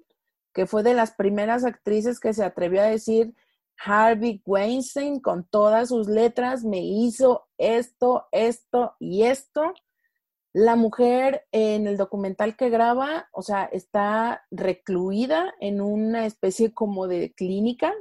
[0.54, 3.34] que fue de las primeras actrices que se atrevió a decir
[3.84, 9.74] Harvey Weinstein con todas sus letras me hizo esto, esto y esto.
[10.54, 17.08] La mujer en el documental que graba, o sea, está recluida en una especie como
[17.08, 17.94] de clínica.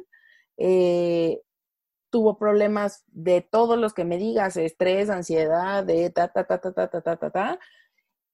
[0.57, 1.43] Eh,
[2.11, 6.73] tuvo problemas de todos los que me digas, estrés, ansiedad, de ta, ta, ta, ta,
[6.73, 7.59] ta, ta, ta, ta, ta.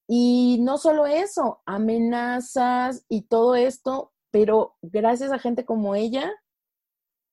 [0.06, 6.31] Y no solo eso, amenazas y todo esto, pero gracias a gente como ella,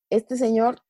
[0.09, 0.81] este señor,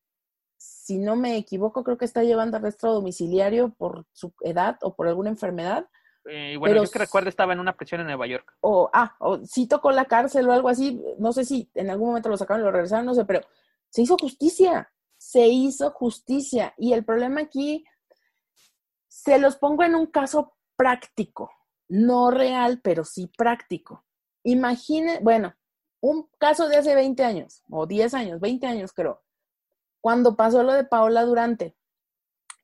[0.57, 5.07] si no me equivoco, creo que está llevando arresto domiciliario por su edad o por
[5.07, 5.87] alguna enfermedad.
[6.25, 8.55] Eh, bueno, pero, yo que recuerdo estaba en una prisión en Nueva York.
[8.61, 12.09] O, ah, o sí tocó la cárcel o algo así, no sé si en algún
[12.09, 13.41] momento lo sacaron y lo regresaron, no sé, pero
[13.89, 16.73] se hizo justicia se hizo justicia.
[16.77, 17.85] Y el problema aquí,
[19.07, 21.51] se los pongo en un caso práctico,
[21.89, 24.05] no real, pero sí práctico.
[24.43, 25.53] Imagine, bueno,
[26.01, 29.21] un caso de hace 20 años, o 10 años, 20 años creo,
[30.01, 31.75] cuando pasó lo de Paola Durante.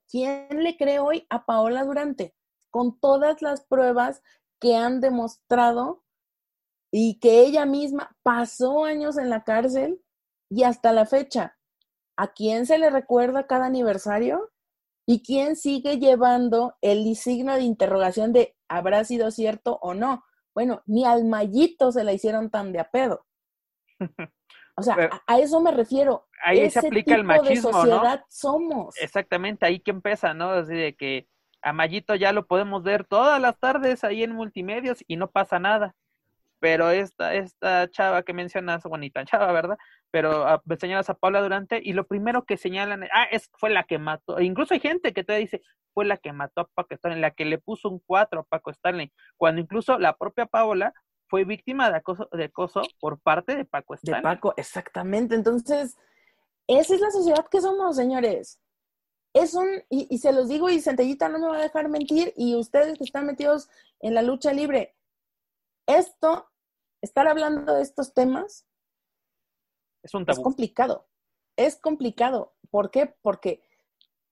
[0.10, 2.36] ¿Quién le cree hoy a Paola Durante?
[2.70, 4.22] Con todas las pruebas
[4.60, 6.04] que han demostrado
[6.92, 10.02] y que ella misma pasó años en la cárcel
[10.50, 11.58] y hasta la fecha
[12.18, 14.52] ¿a quién se le recuerda cada aniversario?
[15.08, 20.24] ¿Y quién sigue llevando el signo de interrogación de habrá sido cierto o no?
[20.54, 23.25] Bueno, ni al mallito se la hicieron tan de a pedo.
[24.78, 26.28] O sea, a, eso me refiero.
[26.44, 28.94] Ahí se aplica el machismo, de sociedad somos.
[29.02, 30.50] Exactamente, ahí que empieza, ¿no?
[30.50, 31.28] Así de que
[31.62, 35.60] a Mallito ya lo podemos ver todas las tardes ahí en multimedios y no pasa
[35.60, 35.96] nada.
[36.60, 39.78] Pero esta, esta chava que mencionas, bonita chava, ¿verdad?
[40.16, 43.98] pero señalas a Paula Durante y lo primero que señalan, ah, es, fue la que
[43.98, 45.62] mató, e incluso hay gente que te dice,
[45.94, 48.72] fue la que mató a Paco Stanley, la que le puso un 4 a Paco
[48.72, 50.94] Stanley, cuando incluso la propia Paola
[51.28, 54.22] fue víctima de acoso, de acoso por parte de Paco Stanley.
[54.22, 55.36] De Paco, exactamente.
[55.36, 55.98] Entonces,
[56.68, 58.60] esa es la sociedad que somos, señores.
[59.34, 62.34] Es un, y, y se los digo, y Centellita no me va a dejar mentir,
[62.38, 63.70] y ustedes que están metidos
[64.00, 64.96] en la lucha libre,
[65.88, 66.50] esto,
[67.02, 68.66] estar hablando de estos temas,
[70.06, 70.40] es un tabú.
[70.40, 71.08] Es complicado.
[71.58, 72.54] Es complicado.
[72.70, 73.16] ¿Por qué?
[73.22, 73.64] Porque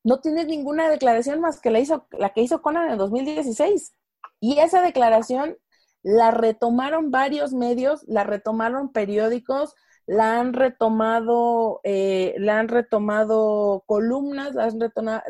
[0.04, 3.96] no tienes ninguna declaración más que la, hizo, la que hizo Conan en 2016.
[4.40, 5.58] Y esa declaración
[6.04, 9.74] la retomaron varios medios, la retomaron periódicos,
[10.06, 14.80] la han retomado, eh, la han retomado columnas, la han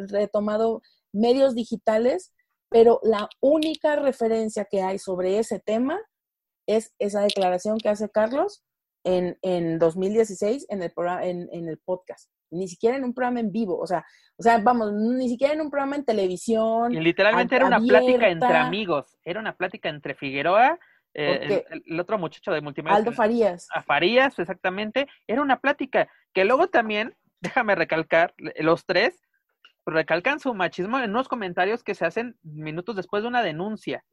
[0.10, 0.82] retomado
[1.14, 2.34] medios digitales,
[2.70, 6.00] pero la única referencia que hay sobre ese tema
[6.68, 8.64] es esa declaración que hace Carlos
[9.04, 10.91] en, en 2016 en el,
[11.22, 12.30] en, en, el podcast.
[12.54, 14.06] Ni siquiera en un programa en vivo, o sea,
[14.38, 16.94] o sea, vamos, ni siquiera en un programa en televisión.
[16.94, 20.80] Y literalmente era una plática entre amigos, era una plática entre Figueroa,
[21.14, 22.98] eh, el, otro muchacho de multimedia.
[22.98, 23.68] Aldo Farías.
[23.74, 25.08] A Farías, exactamente.
[25.28, 29.22] Era una plática que luego también, déjame recalcar, los tres
[29.86, 34.04] recalcan su machismo en unos comentarios que se hacen minutos después de una denuncia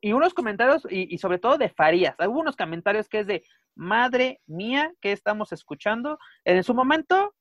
[0.00, 2.16] y unos comentarios, y, sobre todo de Farías.
[2.18, 3.44] Hubo unos comentarios que es de,
[3.74, 6.18] madre mía, que estamos escuchando?
[6.44, 7.34] En su momento,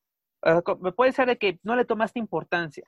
[0.95, 2.84] puede ser de que no le tomaste importancia,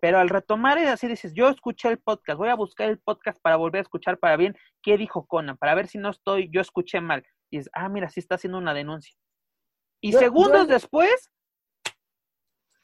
[0.00, 3.40] pero al retomar es así, dices, yo escuché el podcast, voy a buscar el podcast
[3.40, 6.60] para volver a escuchar para bien qué dijo Conan, para ver si no estoy, yo
[6.60, 7.24] escuché mal.
[7.50, 9.16] Y es, ah, mira, sí está haciendo una denuncia.
[10.00, 11.30] Y segundos después...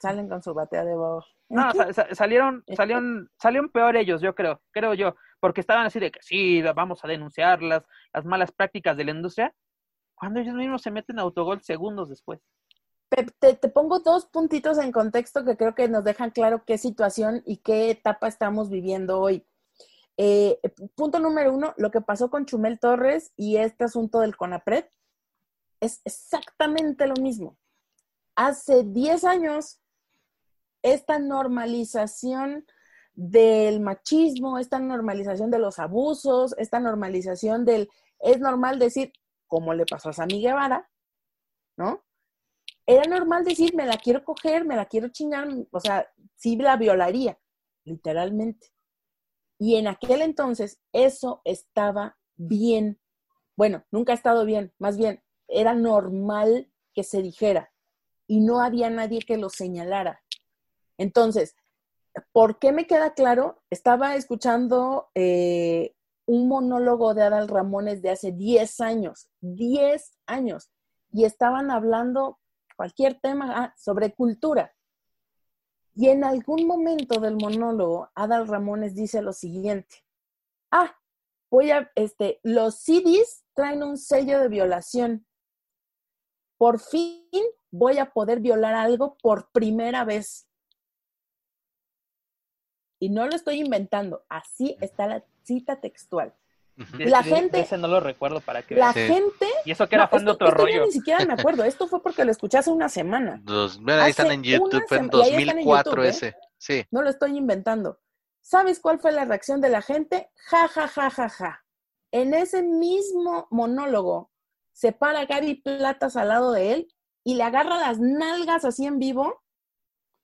[0.00, 1.36] Salen con su batea de voz.
[1.48, 1.70] No,
[2.12, 6.62] salieron, salieron, salieron peor ellos, yo creo, creo yo porque estaban así de que sí,
[6.62, 7.84] vamos a denunciar las,
[8.14, 9.52] las malas prácticas de la industria,
[10.14, 12.40] cuando ellos mismos se meten a autogol segundos después.
[13.12, 17.42] Te, te, pongo dos puntitos en contexto que creo que nos dejan claro qué situación
[17.44, 19.46] y qué etapa estamos viviendo hoy.
[20.16, 20.58] Eh,
[20.94, 24.86] punto número uno, lo que pasó con Chumel Torres y este asunto del CONAPRED
[25.80, 27.58] es exactamente lo mismo.
[28.34, 29.80] Hace 10 años,
[30.80, 32.64] esta normalización
[33.12, 37.90] del machismo, esta normalización de los abusos, esta normalización del,
[38.20, 39.12] es normal decir,
[39.46, 40.88] como le pasó a Sammy Guevara,
[41.76, 42.02] ¿no?
[42.86, 46.76] Era normal decir, me la quiero coger, me la quiero chingar, o sea, sí la
[46.76, 47.38] violaría,
[47.84, 48.68] literalmente.
[49.58, 52.98] Y en aquel entonces eso estaba bien.
[53.56, 57.72] Bueno, nunca ha estado bien, más bien, era normal que se dijera
[58.26, 60.22] y no había nadie que lo señalara.
[60.98, 61.54] Entonces,
[62.32, 63.62] ¿por qué me queda claro?
[63.70, 65.94] Estaba escuchando eh,
[66.26, 70.70] un monólogo de Adal Ramones de hace 10 años, 10 años,
[71.12, 72.38] y estaban hablando
[72.82, 74.74] cualquier tema ah, sobre cultura.
[75.94, 80.04] Y en algún momento del monólogo, Adal Ramones dice lo siguiente,
[80.72, 80.92] ah,
[81.48, 85.24] voy a, este, los CDs traen un sello de violación.
[86.58, 87.22] Por fin
[87.70, 90.48] voy a poder violar algo por primera vez.
[92.98, 96.34] Y no lo estoy inventando, así está la cita textual.
[96.98, 97.60] La gente.
[97.60, 99.46] Ese no lo recuerdo para que La gente.
[99.64, 100.86] Y eso que era fan de otro rollo.
[100.86, 101.64] ni siquiera me acuerdo.
[101.64, 103.40] Esto fue porque lo escuché hace una semana.
[103.42, 106.08] Dos, ahí están en YouTube, en 2004 ¿eh?
[106.08, 106.34] ese.
[106.58, 106.84] Sí.
[106.90, 108.00] No lo estoy inventando.
[108.40, 110.30] ¿Sabes cuál fue la reacción de la gente?
[110.50, 111.64] Ja, ja, ja, ja, ja.
[112.10, 114.30] En ese mismo monólogo
[114.72, 116.88] se para Gaby Platas al lado de él
[117.24, 119.42] y le agarra las nalgas así en vivo,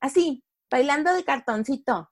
[0.01, 2.11] así, bailando de cartoncito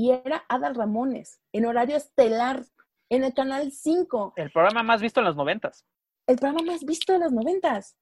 [0.00, 2.64] y era Adal Ramones, en horario estelar,
[3.10, 4.32] en el canal 5.
[4.36, 5.84] El programa más visto en los noventas.
[6.26, 7.98] El programa más visto de los noventas.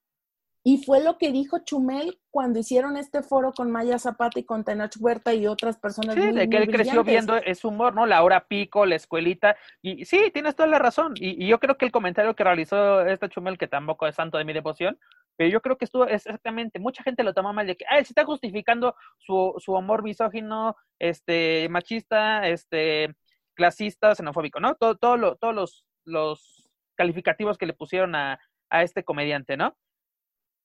[0.63, 4.65] Y fue lo que dijo Chumel cuando hicieron este foro con Maya Zapata y con
[4.65, 6.15] Tenach Huerta y otras personas.
[6.15, 8.05] Sí, de que él creció viendo ese humor, ¿no?
[8.05, 9.55] La hora pico, la escuelita.
[9.81, 11.13] Y sí, tienes toda la razón.
[11.15, 14.37] Y, y, yo creo que el comentario que realizó esta Chumel, que tampoco es santo
[14.37, 14.99] de mi devoción,
[15.37, 18.05] pero yo creo que estuvo exactamente, mucha gente lo tomó mal de que, ah, él
[18.05, 23.15] se está justificando su, su amor misógino, este, machista, este,
[23.55, 24.75] clasista, xenofóbico, ¿no?
[24.75, 28.37] Todo, todo lo, todos los, los calificativos que le pusieron a,
[28.69, 29.77] a este comediante, ¿no?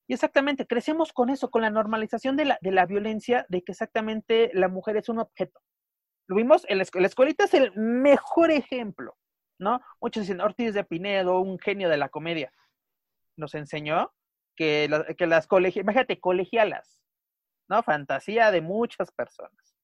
[0.06, 3.72] Y exactamente, crecemos con eso, con la normalización de la, de la violencia, de que
[3.72, 5.60] exactamente la mujer es un objeto.
[6.26, 9.16] Lo vimos, en la, la escuelita es el mejor ejemplo,
[9.58, 9.80] ¿no?
[10.00, 12.52] Muchos dicen, Ortiz de Pinedo, un genio de la comedia,
[13.36, 14.12] nos enseñó
[14.56, 17.02] que, que las colegialas, imagínate, colegialas,
[17.68, 17.82] ¿no?
[17.82, 19.74] Fantasía de muchas personas.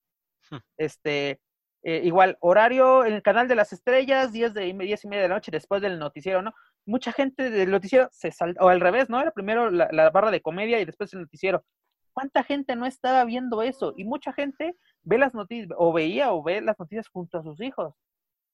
[0.50, 0.58] Hmm.
[0.76, 1.40] Este,
[1.82, 5.28] eh, igual, horario en el canal de las estrellas, 10 de 10 y media de
[5.28, 6.52] la noche después del noticiero, ¿no?
[6.90, 9.20] Mucha gente del noticiero se salta, o al revés, ¿no?
[9.20, 11.64] Era primero la, la, barra de comedia y después el noticiero.
[12.12, 13.94] ¿Cuánta gente no estaba viendo eso?
[13.96, 17.60] Y mucha gente ve las noticias, o veía o ve las noticias junto a sus
[17.60, 17.94] hijos.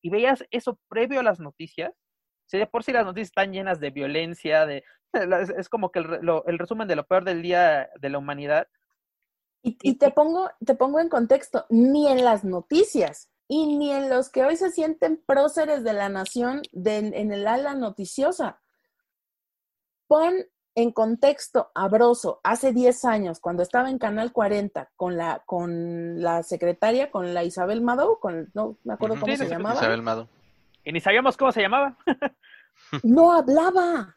[0.02, 1.92] Y veías eso previo a las noticias.
[2.44, 4.84] Si de por sí las noticias están llenas de violencia, de
[5.58, 8.68] es, como que el, lo, el, resumen de lo peor del día de la humanidad.
[9.62, 14.10] Y, y, te, pongo, te pongo en contexto, ni en las noticias y ni en
[14.10, 18.60] los que hoy se sienten próceres de la nación de, en el ala noticiosa.
[20.08, 20.34] Pon
[20.74, 26.20] en contexto a Broso hace 10 años, cuando estaba en Canal 40 con la, con
[26.20, 29.76] la secretaria, con la Isabel Mado, con, no me acuerdo cómo sí, se llamaba.
[29.76, 30.28] Isabel Mado.
[30.84, 31.96] Y ni sabíamos cómo se llamaba.
[33.02, 34.16] no hablaba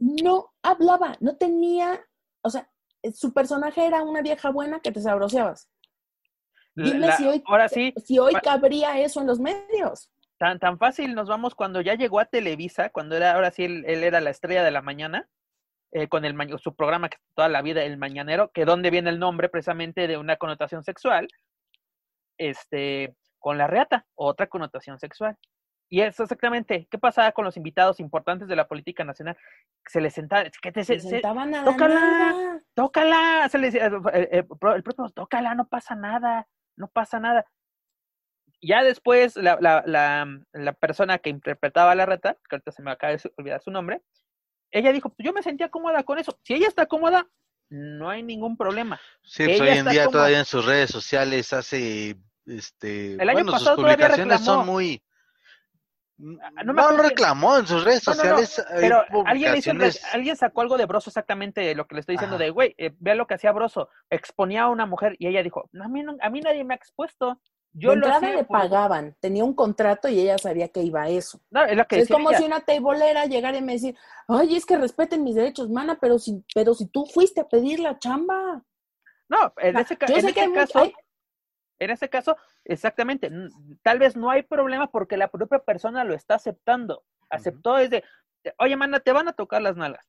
[0.00, 2.00] no hablaba, no tenía,
[2.42, 2.68] o sea,
[3.14, 5.70] su personaje era una vieja buena que te sabroseabas.
[6.84, 10.10] Dime la, si hoy, ahora sí, si hoy cabría eso en los medios.
[10.38, 13.84] Tan, tan fácil nos vamos cuando ya llegó a Televisa, cuando era, ahora sí, él,
[13.86, 15.28] él era la estrella de la mañana,
[15.92, 19.18] eh, con el su programa que toda la vida, El Mañanero, que donde viene el
[19.18, 21.26] nombre precisamente de una connotación sexual,
[22.38, 25.36] este, con la reata, otra connotación sexual.
[25.88, 29.36] Y eso exactamente, ¿qué pasaba con los invitados importantes de la política nacional?
[29.84, 32.60] Se les sentaba, que te, se, se sentaban a tócala, nada.
[32.74, 37.44] tócala, se les, el, el, el, propio, tócala, no pasa nada, no pasa nada.
[38.62, 42.82] Ya después, la, la, la, la persona que interpretaba a la reta, que ahorita se
[42.82, 44.02] me acaba de olvidar su nombre,
[44.70, 46.38] ella dijo, pues yo me sentía cómoda con eso.
[46.42, 47.26] Si ella está cómoda,
[47.70, 49.00] no hay ningún problema.
[49.22, 50.10] Sí, pues hoy en día cómoda.
[50.10, 52.16] todavía en sus redes sociales hace,
[52.46, 55.02] este, el año bueno, pasado sus publicaciones son muy
[56.20, 58.58] no, no, no reclamó en sus redes no, sociales.
[58.58, 59.72] No, pero alguien, hizo,
[60.12, 62.44] alguien sacó algo de Broso exactamente lo que le estoy diciendo Ajá.
[62.44, 65.68] de, güey, eh, vea lo que hacía Broso, exponía a una mujer y ella dijo,
[65.80, 67.40] a mí, a mí nadie me ha expuesto.
[67.72, 68.58] Yo de le por...
[68.58, 71.40] pagaban, tenía un contrato y ella sabía que iba a eso.
[71.50, 72.38] No, es, lo que es como ella.
[72.38, 76.18] si una teibolera llegara y me decir, ay, es que respeten mis derechos, mana, pero
[76.18, 78.64] si, pero si tú fuiste a pedir la chamba.
[79.28, 80.92] No, en ese, Yo en sé ese que hay caso, mucho,
[81.80, 83.32] en ese caso, exactamente,
[83.82, 87.04] tal vez no hay problema porque la propia persona lo está aceptando.
[87.30, 88.04] Aceptó desde,
[88.58, 90.06] oye, mana, te van a tocar las nalgas.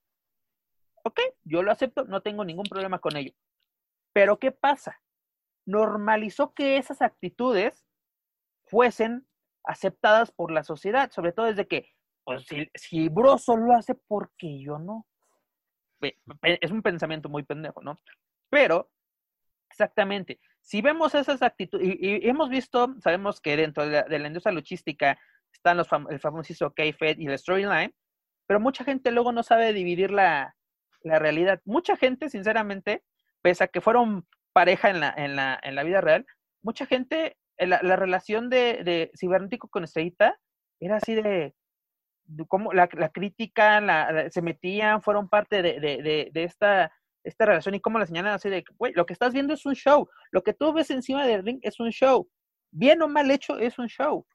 [1.04, 3.34] Ok, yo lo acepto, no tengo ningún problema con ello.
[4.14, 5.02] Pero ¿qué pasa?
[5.66, 7.86] Normalizó que esas actitudes
[8.66, 9.26] fuesen
[9.64, 11.90] aceptadas por la sociedad, sobre todo desde que,
[12.26, 15.08] pues si, si Broso lo hace, ¿por qué yo no?
[16.42, 17.98] Es un pensamiento muy pendejo, ¿no?
[18.50, 18.92] Pero,
[19.70, 24.20] exactamente, si vemos esas actitudes, y, y, hemos visto, sabemos que dentro de la, de
[24.20, 25.20] la, industria luchística
[25.52, 27.94] están los fam el famosísimo K-Fed y el Storyline,
[28.48, 30.56] pero mucha gente luego no sabe dividir la,
[31.04, 31.62] la realidad.
[31.66, 33.04] Mucha gente, sinceramente,
[33.42, 36.26] pese a que fueron pareja en la, en la, en la vida real,
[36.62, 40.38] mucha gente, eh, la, la relación de, de cibernético con estrellita
[40.80, 41.54] era así de,
[42.48, 45.80] cómo la, la crítica, la, se metían, fueron parte de,
[46.32, 46.92] de esta,
[47.24, 49.76] esta relación y cómo la señalan así de, güey, lo que estás viendo es un
[49.76, 52.28] show, lo que tú ves encima del ring es un show,
[52.72, 54.26] bien o mal hecho es un show,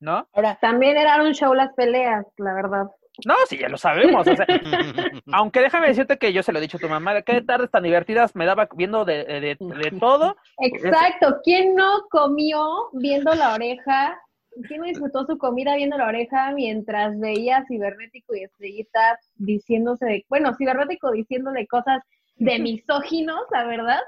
[0.00, 0.28] ¿no?
[0.32, 2.84] Ahora, También eran un show las peleas, la verdad.
[3.26, 4.44] No, sí, ya lo sabemos, o sea,
[5.32, 7.84] aunque déjame decirte que yo se lo he dicho a tu mamá, qué tardes tan
[7.84, 11.38] divertidas me daba viendo de, de, de- de todo, Exacto.
[11.44, 14.20] ¿Quién no comió viendo la oreja?
[14.68, 20.24] ¿Quién no disfrutó su comida viendo la oreja mientras veía a Cibernético y Estrellita diciéndose,
[20.28, 22.02] bueno, Cibernético diciéndole cosas
[22.36, 24.00] de misóginos, la verdad,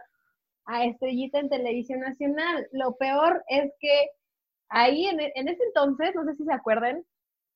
[0.66, 2.66] a Estrellita en televisión nacional?
[2.72, 4.08] Lo peor es que
[4.68, 7.02] ahí en, e- en ese entonces, no sé si se acuerdan,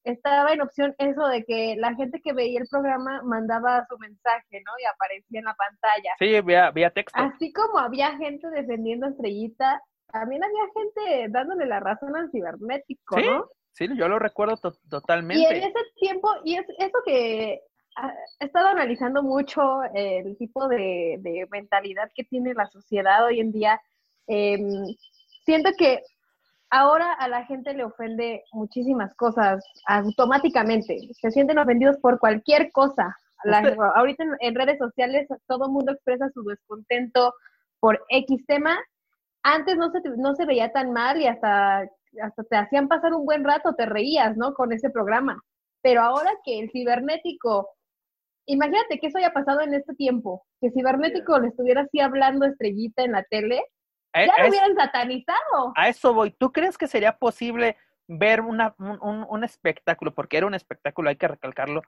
[0.05, 4.63] estaba en opción eso de que la gente que veía el programa mandaba su mensaje,
[4.65, 4.73] ¿no?
[4.81, 6.15] Y aparecía en la pantalla.
[6.19, 7.21] sí, vía, vía texto.
[7.21, 13.17] Así como había gente defendiendo a Estrellita, también había gente dándole la razón al cibernético,
[13.19, 13.47] Sí, ¿no?
[13.73, 15.59] Sí, yo lo recuerdo to- Y en totalmente.
[15.59, 17.61] ese tiempo, y es eso que
[17.97, 23.41] ah, he estado analizando mucho el tipo de, de mentalidad que tiene la sociedad hoy
[23.41, 23.81] en día.
[24.27, 24.85] em,
[25.45, 26.03] siento que
[26.71, 30.99] ahora a la gente le ofende muchísimas cosas automáticamente.
[31.21, 33.17] Se sienten ofendidos por cualquier cosa.
[33.45, 37.35] La- ahorita en, en redes sociales todo el mundo expresa su descontento
[37.81, 38.79] por X tema.
[39.43, 41.81] Antes no se, no se veía tan mal y hasta,
[42.23, 44.55] hasta te hacían pasar un buen rato, te reías, ¿no?
[44.55, 45.43] Con ese programa.
[45.83, 47.71] Pero ahora que el cibernético,
[48.47, 53.03] imagínate que eso haya pasado en este tiempo, que cibernético le estuviera así hablando estrellita
[53.03, 53.63] en la tele,
[54.13, 55.73] A- ya lo hubieran satanizado.
[55.77, 56.33] a eso voy.
[56.33, 57.77] ¿Tú crees que sería posible
[58.09, 60.13] ver una, un, un- un espectáculo?
[60.15, 61.83] Porque era un espectáculo, hay que recalcarlo,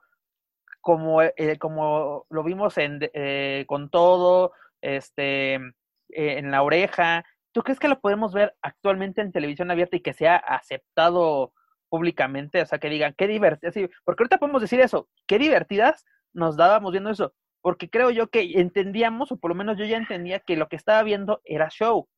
[0.81, 5.71] como, eh, como lo vimos en, eh, con todo, este, eh,
[6.09, 7.23] en la oreja.
[7.53, 11.53] ¿Tú crees que lo podemos ver actualmente en televisión abierta y que sea aceptado
[11.89, 12.61] públicamente?
[12.61, 13.75] O sea, que digan, qué divertidas.
[14.03, 17.33] Porque ahorita podemos decir eso, qué divertidas nos dábamos viendo eso.
[17.61, 20.75] Porque creo yo que entendíamos, o por lo menos yo ya entendía que lo que
[20.75, 22.09] estaba viendo era show,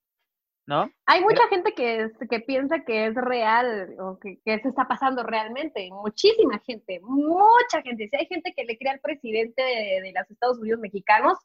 [0.66, 0.90] ¿no?
[1.06, 4.88] Hay mucha gente que, es- que piensa que es real o que, que se está
[4.88, 5.88] pasando realmente.
[5.91, 8.07] Muchísima gente, mucha gente.
[8.10, 11.38] Si hay gente que le cree al presidente de, de los Estados Unidos mexicanos,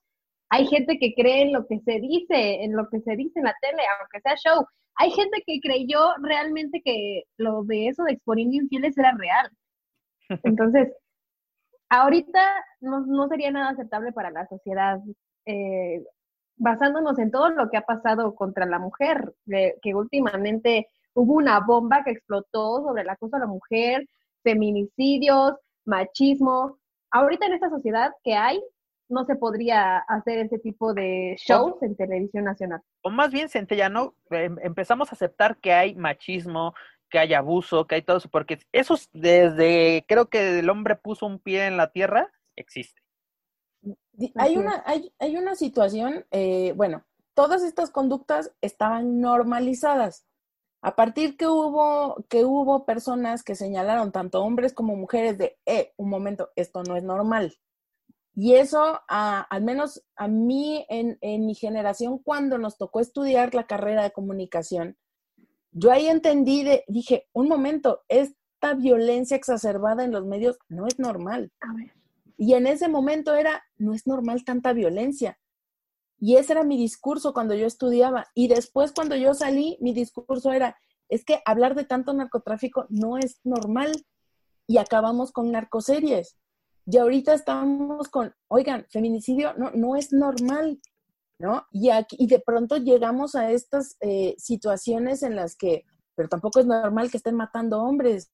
[0.50, 3.44] hay gente que cree en lo que se dice, en lo que se dice en
[3.44, 4.66] la tele, aunque sea show.
[4.96, 9.50] Hay gente que creyó realmente que lo de eso de exponiendo infieles era real.
[10.44, 10.92] Entonces,
[11.88, 12.40] ahorita
[12.80, 15.00] no, no sería nada aceptable para la sociedad.
[15.46, 16.04] eh,
[16.60, 19.34] basándonos en todo lo que ha pasado contra la mujer,
[19.82, 24.06] que últimamente hubo una bomba que explotó sobre el acoso a la mujer,
[24.42, 25.54] feminicidios,
[25.86, 26.78] machismo.
[27.10, 28.62] Ahorita en esta sociedad que hay,
[29.10, 32.80] no se podría hacer ese tipo de shows en televisión nacional.
[33.02, 36.74] o más bien centellano, em- empezamos a aceptar que hay machismo,
[37.10, 40.96] que hay abuso, que hay todo eso, porque eso es desde, creo que el hombre
[40.96, 43.02] puso un pie en la tierra, existe.
[44.36, 47.04] Hay una, hay, hay una situación, eh, bueno,
[47.34, 50.26] todas estas conductas estaban normalizadas.
[50.82, 55.92] A partir que hubo, que hubo personas que señalaron, tanto hombres como mujeres, de, eh,
[55.96, 57.54] un momento, esto no es normal.
[58.42, 63.54] Y eso, a- al menos a mí, en, en mi generación, cuando nos tocó estudiar
[63.54, 64.96] la carrera de comunicación,
[65.72, 70.98] yo ahí entendí, de, dije, un momento, esta violencia exacerbada en los medios no es
[70.98, 71.52] normal.
[71.60, 71.92] A ver.
[72.38, 75.38] Y en ese momento era, no es normal tanta violencia.
[76.18, 78.28] Y ese era mi discurso cuando yo estudiaba.
[78.34, 80.78] Y después cuando yo salí, mi discurso era,
[81.10, 83.92] es que hablar de tanto narcotráfico no es normal.
[84.66, 86.38] Y acabamos con narcoseries.
[86.90, 90.80] Y ahorita estamos con, oigan, feminicidio no, no es normal,
[91.38, 91.64] ¿no?
[91.70, 95.84] Y, aquí, y de pronto llegamos a estas eh, situaciones en las que,
[96.16, 98.32] pero tampoco es normal que estén matando hombres.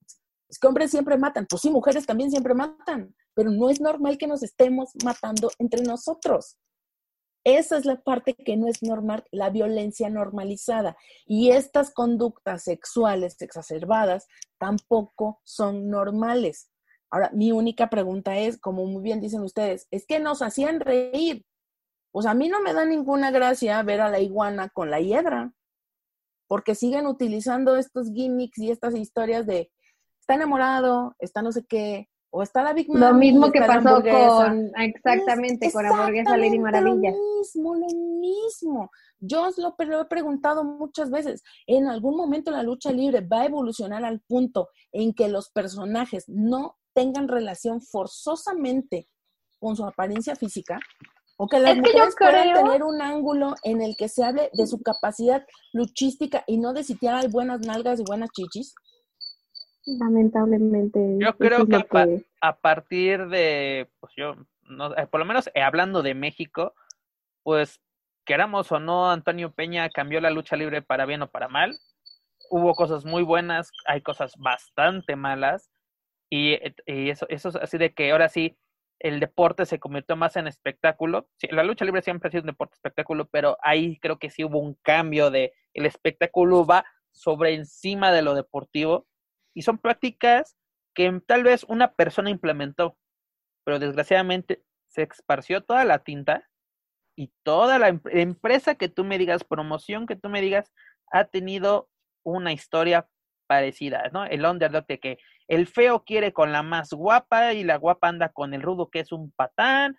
[0.48, 4.16] Es que hombres siempre matan, pues sí, mujeres también siempre matan, pero no es normal
[4.16, 6.56] que nos estemos matando entre nosotros.
[7.44, 10.96] Esa es la parte que no es normal, la violencia normalizada.
[11.26, 14.26] Y estas conductas sexuales exacerbadas
[14.58, 16.70] tampoco son normales.
[17.10, 21.44] Ahora, mi única pregunta es, como muy bien dicen ustedes, es que nos hacían reír.
[22.10, 25.52] Pues a mí no me da ninguna gracia ver a la iguana con la hiedra,
[26.46, 29.70] porque siguen utilizando estos gimmicks y estas historias de
[30.20, 32.88] está enamorado, está no sé qué, O está la Big.
[32.92, 37.10] Lo mismo que pasó con, exactamente, con la hamburguesa Lady Maravilla.
[37.12, 38.90] Lo mismo, lo mismo.
[39.20, 41.42] Yo os lo, he preguntado muchas veces.
[41.66, 46.24] En algún momento la lucha libre va a evolucionar al punto en que los personajes
[46.28, 49.06] no tengan relación forzosamente
[49.60, 50.80] con su apariencia física,
[51.36, 54.80] o que las mujeres puedan tener un ángulo en el que se hable de su
[54.80, 55.44] capacidad
[55.74, 58.74] luchística y no de si tiene buenas nalgas y buenas chichis.
[59.84, 60.98] Lamentablemente.
[61.20, 66.02] Yo creo que, A, partir de, pues yo, no, eh, por lo menos eh, hablando
[66.02, 66.72] de México,
[67.42, 67.78] pues
[68.24, 71.78] queramos o no, Antonio Peña cambió la lucha libre para bien o para mal.
[72.50, 75.70] Hubo cosas muy buenas, hay cosas bastante malas.
[76.30, 78.56] Y, eh, y eso, eso es así de que ahora sí,
[78.98, 81.28] el deporte se convirtió más en espectáculo.
[81.50, 84.58] La lucha libre siempre ha sido un deporte espectáculo, pero ahí creo que sí hubo
[84.58, 89.06] un cambio de el espectáculo va sobre encima de lo deportivo
[89.54, 90.56] y son prácticas
[90.94, 92.96] que tal vez una persona implementó,
[93.64, 96.48] pero desgraciadamente se esparció toda la tinta
[97.16, 100.72] y toda la empresa que tú me digas, promoción que tú me digas,
[101.10, 101.88] ha tenido
[102.22, 103.08] una historia
[103.46, 104.24] parecida, ¿no?
[104.24, 105.18] El underdog de que
[105.48, 109.00] el feo quiere con la más guapa y la guapa anda con el rudo que
[109.00, 109.96] es un patán.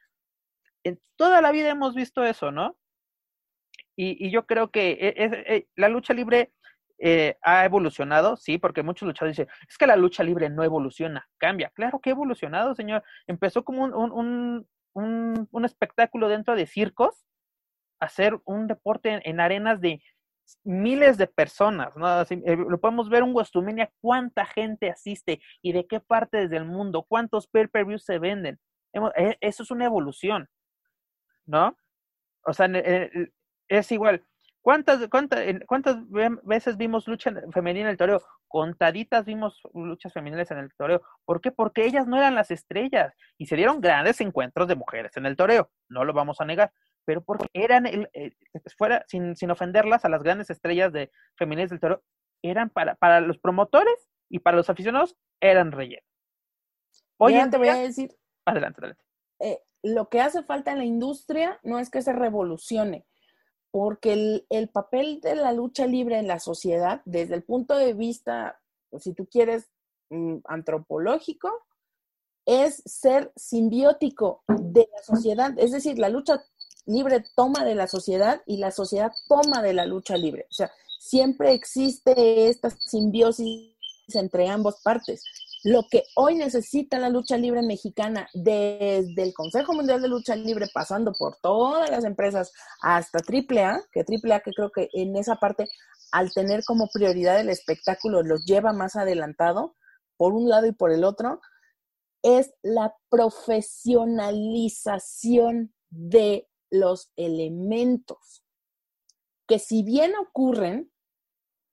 [0.83, 2.77] En toda la vida hemos visto eso, ¿no?
[3.95, 6.51] Y, yo creo que e, e, la lucha libre
[6.99, 11.27] eh, ha evolucionado, sí, porque muchos luchadores dicen, es que la lucha libre no evoluciona,
[11.37, 11.71] cambia.
[11.75, 13.03] Claro que ha evolucionado, señor.
[13.27, 14.65] Empezó como un,
[15.65, 17.25] espectáculo dentro de circos,
[17.99, 20.01] hacer un deporte en arenas de
[20.63, 22.21] miles de personas, ¿no?
[22.21, 27.05] Eh, lo podemos ver en WrestleMania, cuánta gente asiste y de qué partes del mundo,
[27.07, 28.59] cuántos pay-per-views se venden.
[28.93, 30.47] E, eso es una evolución,
[31.45, 31.77] ¿no?
[32.45, 32.69] O sea,
[33.67, 34.23] es igual.
[34.61, 35.97] ¿Cuántas, cuántas, cuántas
[36.43, 38.21] veces vimos lucha femenina en el toreo?
[38.49, 41.01] Contaditas vimos luchas femeninas en el toreo.
[41.23, 41.51] ¿Por qué?
[41.51, 45.37] Porque ellas no eran las estrellas y se dieron grandes encuentros de mujeres en el
[45.37, 46.73] toreo, no lo vamos a negar
[47.07, 48.33] pero porque eran, el, eh,
[48.77, 52.03] fuera, sin, sin, ofenderlas a las grandes estrellas de femeninas del toro,
[52.43, 56.05] eran para, para los promotores y para los aficionados, eran relleno.
[57.15, 58.13] Oye, te voy a decir.
[58.45, 59.03] Adelante, adelante.
[59.39, 63.07] Eh, lo que hace falta en la industria no es que se revolucione,
[63.71, 67.93] porque el, el, papel de la lucha libre en la sociedad, desde el punto de
[67.93, 68.59] vista,
[68.99, 69.71] si tú quieres,
[70.09, 71.67] mm, antropológico,
[72.47, 75.53] es ser simbiótico de la sociedad.
[75.57, 76.41] Es decir, la lucha
[76.87, 80.47] libre toma de la sociedad y la sociedad toma de la lucha libre.
[80.49, 83.75] O sea, siempre existe esta simbiosis
[84.15, 85.23] entre ambas partes.
[85.63, 90.67] Lo que hoy necesita la lucha libre mexicana, desde el Consejo Mundial de Lucha Libre,
[90.73, 95.67] pasando por todas las empresas hasta AAA, que AAA que creo que en esa parte,
[96.11, 99.75] al tener como prioridad el espectáculo, los lleva más adelantado,
[100.15, 101.41] por un lado y por el otro,
[102.21, 108.43] es la profesionalización de los elementos
[109.47, 110.91] que si bien ocurren,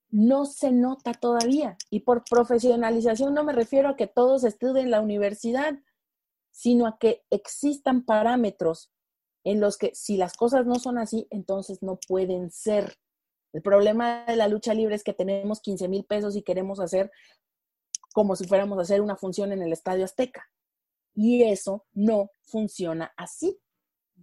[0.08, 1.76] no se nota todavía.
[1.90, 5.74] Y por profesionalización no me refiero a que todos estudien en la universidad,
[6.52, 8.92] sino a que existan parámetros
[9.42, 12.96] en los que si las cosas no son así, entonces no pueden ser.
[13.52, 17.10] El problema de la lucha libre es que tenemos 15 mil pesos y queremos hacer
[18.14, 20.48] como si fuéramos a hacer una función en el Estadio Azteca.
[21.14, 23.60] Y eso no funciona así.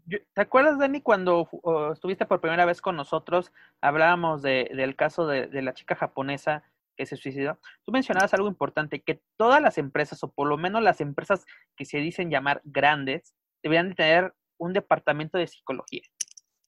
[0.07, 1.48] ¿Te acuerdas, Dani, cuando
[1.94, 3.52] estuviste por primera vez con nosotros,
[3.82, 6.64] hablábamos de, del caso de, de, la chica japonesa
[6.95, 7.60] que se suicidó?
[7.84, 11.45] Tú mencionabas algo importante, que todas las empresas, o por lo menos las empresas
[11.76, 16.03] que se dicen llamar grandes, deberían de tener un departamento de psicología.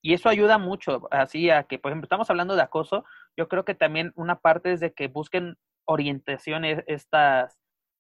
[0.02, 3.06] Y eso ayuda mucho, así a que, por ejemplo, estamos hablando de acoso,
[3.38, 7.58] yo creo que también una parte es de que busquen orientaciones estas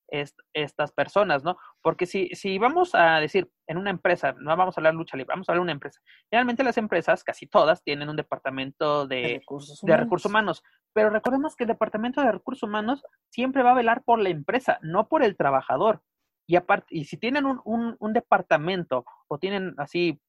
[0.07, 1.57] estas personas, ¿no?
[1.81, 5.33] Porque si, si vamos a decir en una empresa, no vamos a hablar lucha libre,
[5.33, 6.01] vamos a hablar de una empresa.
[6.31, 10.63] Realmente las empresas, casi todas, tienen un departamento de, recursos, humanos.
[10.93, 14.79] Pero recordemos que el departamento de recursos humanos siempre va a velar por la empresa,
[14.81, 16.01] no por el trabajador.
[16.47, 20.21] Y aparte, y si tienen un, un, un departamento o tienen así,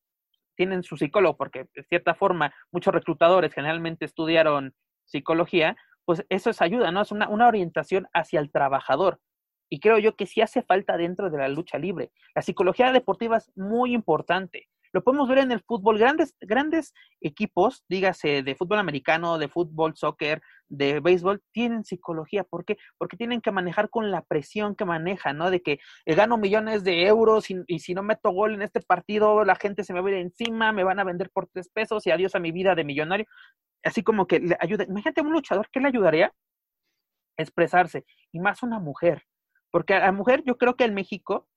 [0.57, 4.75] tienen su psicólogo, porque de cierta forma muchos reclutadores generalmente estudiaron
[5.05, 7.03] psicología, pues eso es ayuda, ¿no?
[7.03, 9.21] Es una, una orientación hacia el trabajador.
[9.75, 12.13] Y creo yo que sí hace falta dentro de la lucha libre.
[12.33, 14.69] La psicología deportiva es muy importante.
[14.93, 15.99] Lo podemos ver en el fútbol.
[15.99, 22.45] Grandes, grandes equipos, dígase de fútbol americano, de fútbol, soccer, de béisbol, tienen psicología.
[22.45, 22.77] ¿Por qué?
[22.99, 25.51] Porque tienen que manejar con la presión que manejan, ¿no?
[25.51, 28.81] De que eh, gano millones de euros y, y, si no meto gol en este
[28.81, 31.69] partido, la gente se me va a ir encima, me van a vender por tres
[31.69, 33.27] pesos y adiós a mi vida de millonario.
[33.83, 34.85] Así como que le ayuda.
[34.85, 36.33] Imagínate un luchador, ¿qué le ayudaría?
[37.37, 38.05] Expresarse.
[38.31, 39.25] Y más una mujer
[39.75, 41.49] Porque a la mujer, yo creo que en México,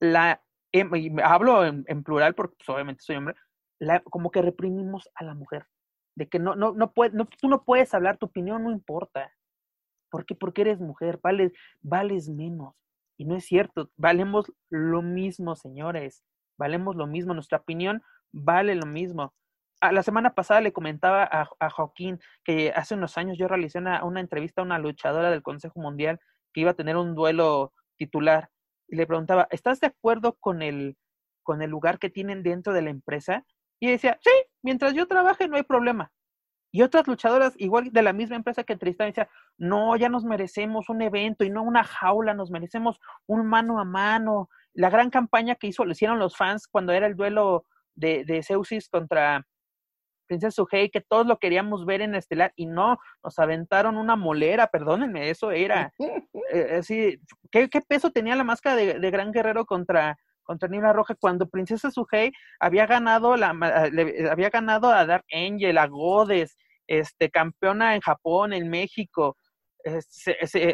[0.00, 0.42] la,
[0.72, 3.36] em, y hablo en, plural porque pues, obviamente soy hombre,
[3.78, 5.68] la, como que reprimimos a la mujer.
[6.16, 9.32] De que no, no, no, puede, no, tú no puedes hablar, tu opinión no importa.
[10.10, 10.34] ¿Por qué?
[10.34, 12.74] Porque eres mujer, vales, vales menos.
[13.16, 16.24] Y no es cierto, valemos lo mismo, señores.
[16.58, 18.02] Valemos lo mismo, nuestra opinión
[18.32, 19.32] vale lo mismo.
[19.80, 24.18] A la semana pasada le comentaba a, Joaquín que hace unos años yo realicé una
[24.18, 26.18] entrevista a una luchadora del Consejo Mundial
[26.52, 28.50] que iba a tener un duelo titular
[28.88, 30.96] y le preguntaba, ¿estás de acuerdo con el,
[31.42, 33.44] con el lugar que tienen dentro de la empresa?
[33.80, 34.30] Y decía, sí,
[34.62, 36.12] mientras yo trabaje no hay problema.
[36.72, 39.28] Y otras luchadoras, igual de la misma empresa que Tristan, decía,
[39.58, 43.84] no, ya nos merecemos un evento y no una jaula, nos merecemos un mano a
[43.84, 44.48] mano.
[44.72, 47.66] La gran campaña que hizo, le hicieron los fans cuando era el duelo
[47.96, 49.46] de, de Zeusis contra
[50.30, 54.68] Princesa Suhei, que todos lo queríamos ver en Estelar y no, nos aventaron una molera,
[54.68, 55.92] perdónenme, eso era.
[56.52, 57.20] Eh, así,
[57.52, 61.92] ¿qué, ¿qué, peso tenía la máscara de, de Gran Guerrero contra, contra Roja cuando Princesa
[61.92, 66.56] Suhei había ganado la había ganado a Dark Angel, a Godes,
[66.88, 69.36] este campeona en Japón, en México,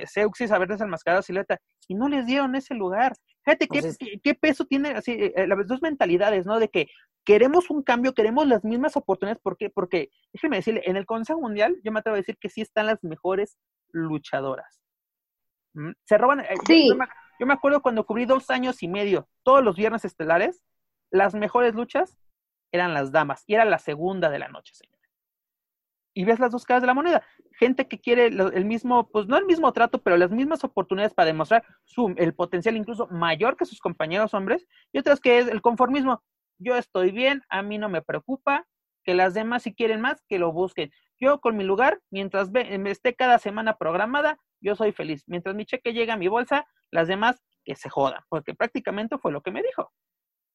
[0.07, 3.15] Seuxis a ver desenmascarado a Sileta y no les dieron ese lugar.
[3.45, 6.59] Fíjate qué, pues qué, peso tiene así eh, las dos mentalidades, ¿no?
[6.59, 6.89] De que
[7.27, 9.69] queremos un cambio, queremos las mismas oportunidades, ¿por qué?
[9.69, 12.87] Porque déjeme decirle, en el Consejo Mundial yo me atrevo a decir que sí están
[12.87, 13.59] las mejores
[13.91, 14.81] luchadoras.
[15.75, 15.91] ¿Mm?
[16.05, 16.89] Se roban eh, sí.
[17.39, 20.63] Yo me acuerdo cuando cubrí dos años y medio, todos los viernes estelares,
[21.11, 22.17] las mejores luchas
[22.73, 24.97] eran las damas, y era la segunda de la noche, señor.
[26.15, 27.23] Y ves las dos caras de la moneda.
[27.59, 31.27] Gente que quiere el mismo, pues no el mismo trato, pero las mismas oportunidades para
[31.27, 35.61] demostrar su, el potencial incluso mayor que sus compañeros hombres, y otras que es el
[35.61, 36.23] conformismo.
[36.59, 38.67] Yo estoy bien, a mí no me preocupa,
[39.05, 40.91] que las demás si quieren más, que lo busquen.
[41.19, 45.23] Yo con mi lugar, mientras me esté cada semana programada, yo soy feliz.
[45.27, 49.33] Mientras mi cheque llega a mi bolsa, las demás que se jodan, porque prácticamente fue
[49.33, 49.93] lo que me dijo.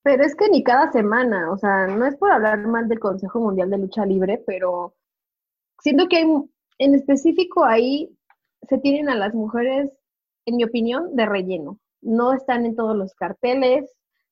[0.03, 3.39] Pero es que ni cada semana, o sea, no es por hablar mal del Consejo
[3.39, 4.95] Mundial de Lucha Libre, pero
[5.79, 6.25] siento que hay,
[6.79, 8.17] en específico ahí
[8.67, 9.91] se tienen a las mujeres,
[10.45, 11.79] en mi opinión, de relleno.
[12.01, 13.91] No están en todos los carteles,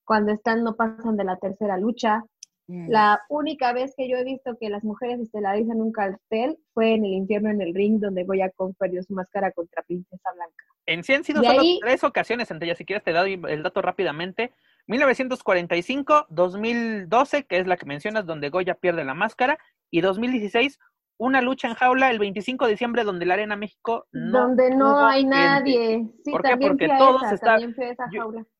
[0.09, 2.25] cuando están no pasan de la tercera lucha,
[2.69, 2.87] Mm.
[2.87, 7.03] La única vez que yo he visto que las mujeres estelarizan un cartel fue en
[7.03, 10.65] el infierno en el ring, donde Goya Kong perdió su máscara contra Princesa Blanca.
[10.85, 14.53] En sí han sido solo tres ocasiones, ella Si quieres te doy el dato rápidamente.
[14.85, 19.57] 1945, 2012, que es la que mencionas, donde Goya pierde la máscara,
[19.89, 20.79] y 2016,
[21.19, 25.05] una lucha en jaula el 25 de diciembre donde la Arena México no donde no
[25.05, 26.09] hay nadie.
[26.23, 26.57] Sí, ¿Por qué?
[26.57, 27.75] Porque todos están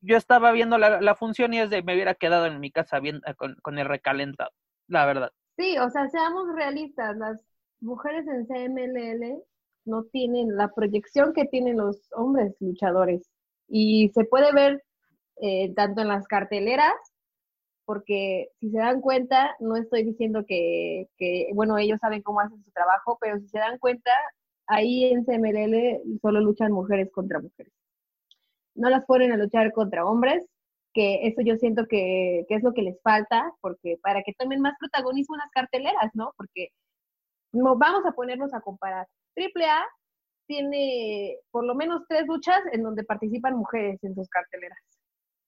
[0.01, 3.21] yo, estaba viendo la, función y es de me hubiera quedado en mi casa bien,
[3.25, 4.51] eh, con, el recalentado,
[4.87, 5.31] la verdad.
[5.57, 7.41] Sí, o sea, seamos realistas, las
[7.79, 9.41] mujeres en CMLL
[9.85, 13.31] no tienen la proyección que tienen los hombres luchadores
[13.69, 14.83] y se puede ver
[15.41, 16.93] eh, tanto en las carteleras
[17.89, 21.07] porque si se dan cuenta, no estoy diciendo que,
[21.55, 24.11] bueno, ellos saben cómo hacen su trabajo, pero si se dan cuenta,
[24.67, 27.73] ahí en CMLL solo luchan mujeres contra mujeres.
[28.75, 30.45] No las ponen a luchar contra hombres,
[30.93, 34.75] que eso yo siento que, es lo que les falta, porque para que tomen más
[34.79, 36.31] protagonismo en las carteleras, ¿no?
[36.37, 36.67] Porque
[37.53, 39.07] no, vamos a ponernos a comparar.
[39.35, 39.83] AAA
[40.45, 44.77] tiene por lo menos tres luchas en donde participan mujeres en sus carteleras,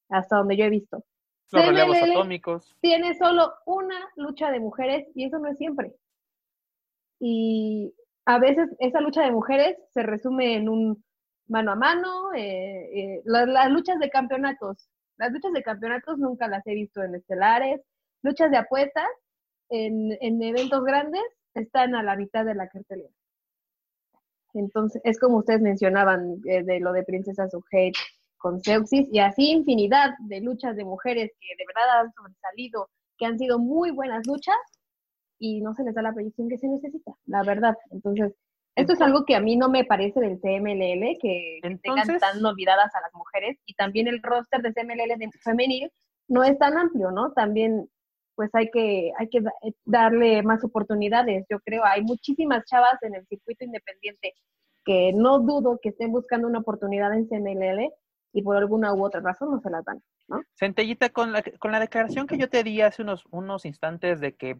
[0.10, 1.06] hasta donde yo he visto.
[1.52, 2.76] Los relevos atómicos.
[2.82, 5.94] Tiene solo una lucha de mujeres y eso no es siempre.
[7.20, 7.94] Y
[8.26, 11.04] a veces esa lucha de mujeres se resume en un
[11.48, 14.88] mano a mano, eh, eh, las, luchas de campeonatos.
[15.18, 17.82] Las luchas de campeonatos nunca las he visto en estelares.
[18.24, 19.08] Luchas de apuestas
[19.70, 21.22] en, en eventos grandes
[21.54, 23.10] están a la mitad de la cartelera.
[24.54, 27.94] Entonces, es como ustedes mencionaban eh, de lo de Princesa Sujet
[28.42, 33.26] con Seuxis y así infinidad de luchas de mujeres que de verdad han sobresalido, que
[33.26, 34.58] han sido muy buenas luchas
[35.40, 37.76] y no se les da la proyección que se necesita, la verdad.
[37.92, 38.34] Entonces,
[38.76, 42.94] esto es algo que a mí no me parece del CMLL, que, tengan tan olvidadas
[42.96, 45.92] a las mujeres y también el roster de CMLL de femenil
[46.28, 47.34] no es tan amplio, ¿no?
[47.34, 47.90] También
[48.36, 49.44] pues hay que, hay que
[49.86, 51.84] darle más oportunidades, yo creo.
[51.86, 54.34] Hay muchísimas chavas en el circuito independiente
[54.86, 57.92] que no dudo que estén buscando una oportunidad en CMLL
[58.34, 60.42] y por alguna u otra razón no se las dan, ¿no?
[60.56, 64.36] Centellita, con la, con la declaración que yo te di hace unos, unos instantes de
[64.36, 64.60] que,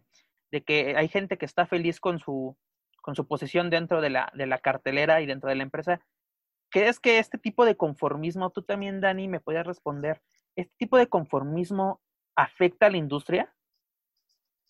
[0.50, 2.56] de que hay gente que está feliz con su,
[3.00, 6.00] con su posición dentro de la, de la cartelera y dentro de la empresa,
[6.70, 10.22] ¿crees que este tipo de conformismo, tú también, Dani, me puedes responder,
[10.56, 12.00] este tipo de conformismo
[12.36, 13.54] afecta a la industria?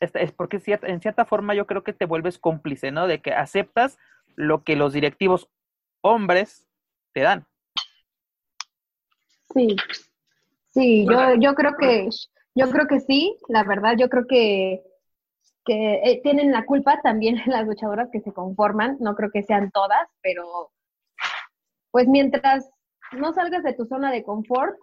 [0.01, 3.07] Es, porque en cierta forma yo creo que te vuelves cómplice, ¿no?
[3.07, 3.99] De que aceptas
[4.35, 5.49] lo que los directivos
[6.03, 6.69] hombres
[7.13, 7.47] te dan.
[9.55, 9.77] Sí,
[10.69, 12.09] sí, yo, yo creo que,
[12.55, 14.83] yo creo que sí, la verdad, yo creo que,
[15.65, 19.71] que eh, tienen la culpa también las luchadoras que se conforman, no creo que sean
[19.71, 20.73] todas, pero
[21.91, 22.71] pues mientras
[23.13, 24.77] no salgas de tu zona de confort,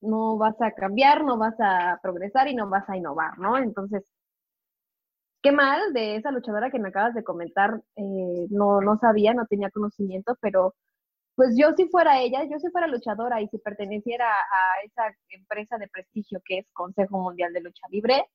[0.00, 3.58] no vas a cambiar, no vas a progresar y no vas a innovar, ¿no?
[3.58, 4.04] Entonces,
[5.42, 9.46] qué mal de esa luchadora que me acabas de comentar, eh, no, no sabía, no
[9.46, 10.74] tenía conocimiento, pero
[11.40, 15.78] pues yo si fuera ella, yo si fuera luchadora y si perteneciera a esa empresa
[15.78, 18.26] de prestigio que es Consejo Mundial de Lucha Libre,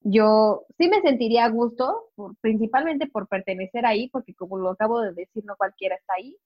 [0.00, 2.08] yo sí me sentiría a gusto,
[2.40, 6.38] principalmente por pertenecer ahí, porque como lo acabo de decir, no cualquiera está ahí,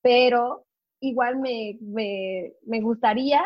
[0.00, 0.64] pero
[1.00, 3.44] igual me, me, gustaría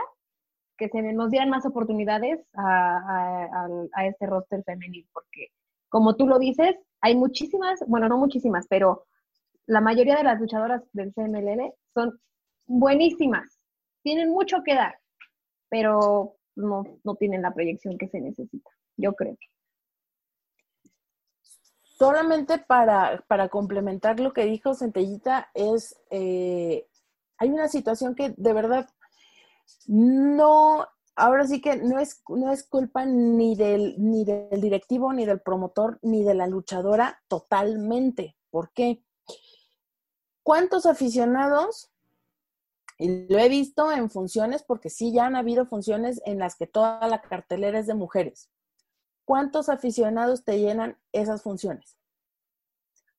[0.76, 3.48] que se nos dieran más oportunidades a,
[3.92, 5.48] a, este roster femenil, porque
[5.88, 9.04] como tú lo dices, hay muchísimas, bueno, no muchísimas, pero
[9.68, 12.18] la mayoría de las luchadoras del CMLL son
[12.66, 13.60] buenísimas,
[14.02, 14.98] tienen mucho que dar,
[15.68, 19.36] pero no, no tienen la proyección que se necesita, yo creo.
[21.82, 26.86] Solamente para, para complementar lo que dijo Centellita, es, eh,
[27.36, 28.88] hay una situación que de verdad
[29.86, 35.26] no, ahora sí que no es, no es culpa ni del, ni del directivo, ni
[35.26, 38.36] del promotor, ni de la luchadora totalmente.
[38.50, 39.02] ¿Por qué?
[40.48, 41.90] ¿Cuántos aficionados?
[42.96, 46.66] Y lo he visto en funciones, porque sí, ya han habido funciones en las que
[46.66, 48.48] toda la cartelera es de mujeres.
[49.26, 51.98] ¿Cuántos aficionados te llenan esas funciones?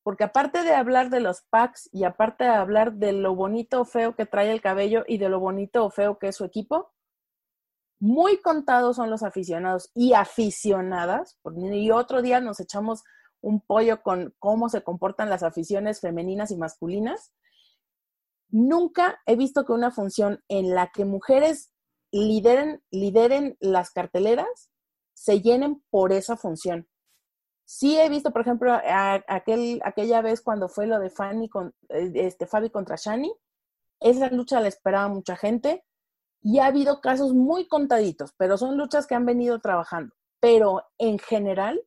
[0.02, 3.86] Porque aparte de hablar de los packs y aparte de hablar de lo bonito o
[3.86, 6.96] feo que trae el cabello y de lo bonito o feo que es su equipo,
[8.00, 11.38] muy contados son los aficionados y aficionadas.
[11.58, 13.04] Y otro día nos echamos
[13.42, 17.34] un pollo con cómo se comportan las aficiones femeninas y masculinas.
[18.50, 21.72] Nunca he visto que una función en la que mujeres
[22.12, 24.70] lideren, lideren las carteleras
[25.14, 26.88] se llenen por esa función.
[27.66, 28.74] Sí he visto, por ejemplo,
[29.28, 33.32] aquel, aquella vez cuando fue lo de Fanny con, eh, este, Fabi contra Shani,
[34.00, 35.86] esa lucha la esperaba mucha gente
[36.42, 40.16] y ha habido casos muy contaditos, pero son luchas que han venido trabajando.
[40.40, 41.84] Pero en general,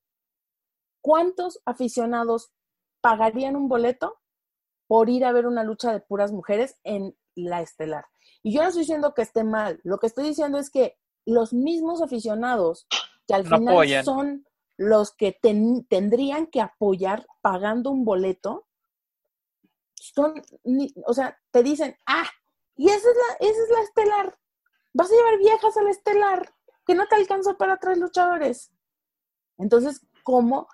[1.03, 2.53] ¿cuántos aficionados
[3.01, 4.19] pagarían un boleto
[4.87, 8.07] por ir a ver una lucha de puras mujeres en la estelar?
[8.43, 11.53] Y yo no estoy diciendo que esté mal, lo que estoy diciendo es que los
[11.53, 12.87] mismos aficionados
[13.27, 14.47] que al final son
[14.77, 15.39] los que
[15.89, 18.67] tendrían que apoyar pagando un boleto,
[19.95, 20.43] son,
[21.07, 22.29] o sea, te dicen, ah,
[22.77, 24.39] y esa es la, esa es la estelar,
[24.93, 26.55] vas a llevar viejas a la estelar,
[26.85, 28.73] que no te alcanza para tres luchadores.
[29.59, 30.67] Entonces, ¿cómo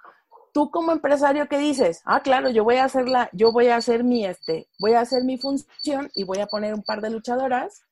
[0.52, 3.76] tú como empresario que dices, ah, claro, yo voy a hacer la, yo voy a
[3.76, 7.10] hacer mi, este, voy a hacer mi función y voy a poner un par de
[7.10, 7.82] luchadoras.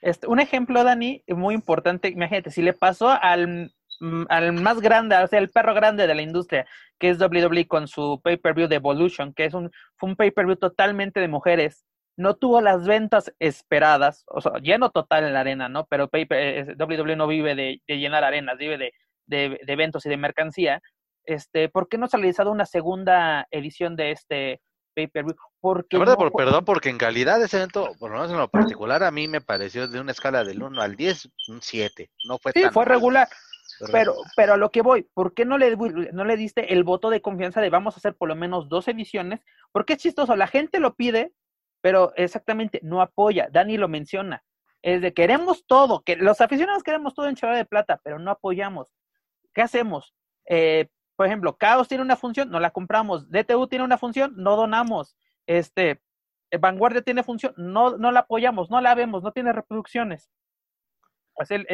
[0.00, 5.16] Este, un ejemplo, Dani, muy importante, imagínate, si le pasó al, mm, al más grande,
[5.16, 6.66] o sea, el perro grande de la industria,
[6.98, 11.20] que es WWE con su pay-per-view de Evolution, que es un, fue un pay-per-view totalmente
[11.20, 11.84] de mujeres,
[12.16, 15.86] no tuvo las ventas esperadas, o sea, lleno total en la arena, ¿no?
[15.86, 18.92] Pero WWE no vive de, llenar arenas, vive de,
[19.26, 20.82] de, eventos y de mercancía,
[21.24, 24.60] este, ¿por qué no se ha realizado una segunda edición de este
[24.94, 25.36] pay-per-view?
[25.60, 28.48] Porque verdad, por, perdón, porque en calidad de ese evento, por lo menos en lo
[28.48, 32.10] particular, a mí me pareció de una escala del 1 al 10, un 7.
[32.26, 33.28] No fue sí, fue regular.
[33.92, 35.76] Pero, pero a lo que voy, ¿por qué no le,
[36.12, 38.88] no le diste el voto de confianza de vamos a hacer por lo menos dos
[38.88, 39.40] ediciones?
[39.72, 41.32] Porque es chistoso, la gente lo pide,
[41.80, 43.48] pero exactamente no apoya.
[43.50, 44.44] Dani lo menciona.
[44.82, 48.30] Es de queremos todo, que los aficionados queremos todo en Chava de Plata, pero no
[48.30, 48.88] apoyamos.
[49.54, 50.14] ¿Qué hacemos?
[50.46, 50.88] Eh,
[51.20, 53.30] por ejemplo, Caos tiene una función, no la compramos.
[53.30, 55.14] DTU tiene una función, no donamos.
[55.44, 56.00] Este,
[56.50, 60.30] eh, Vanguardia tiene función, no, no la apoyamos, no la vemos, no tiene reproducciones.
[61.34, 61.66] Pues él,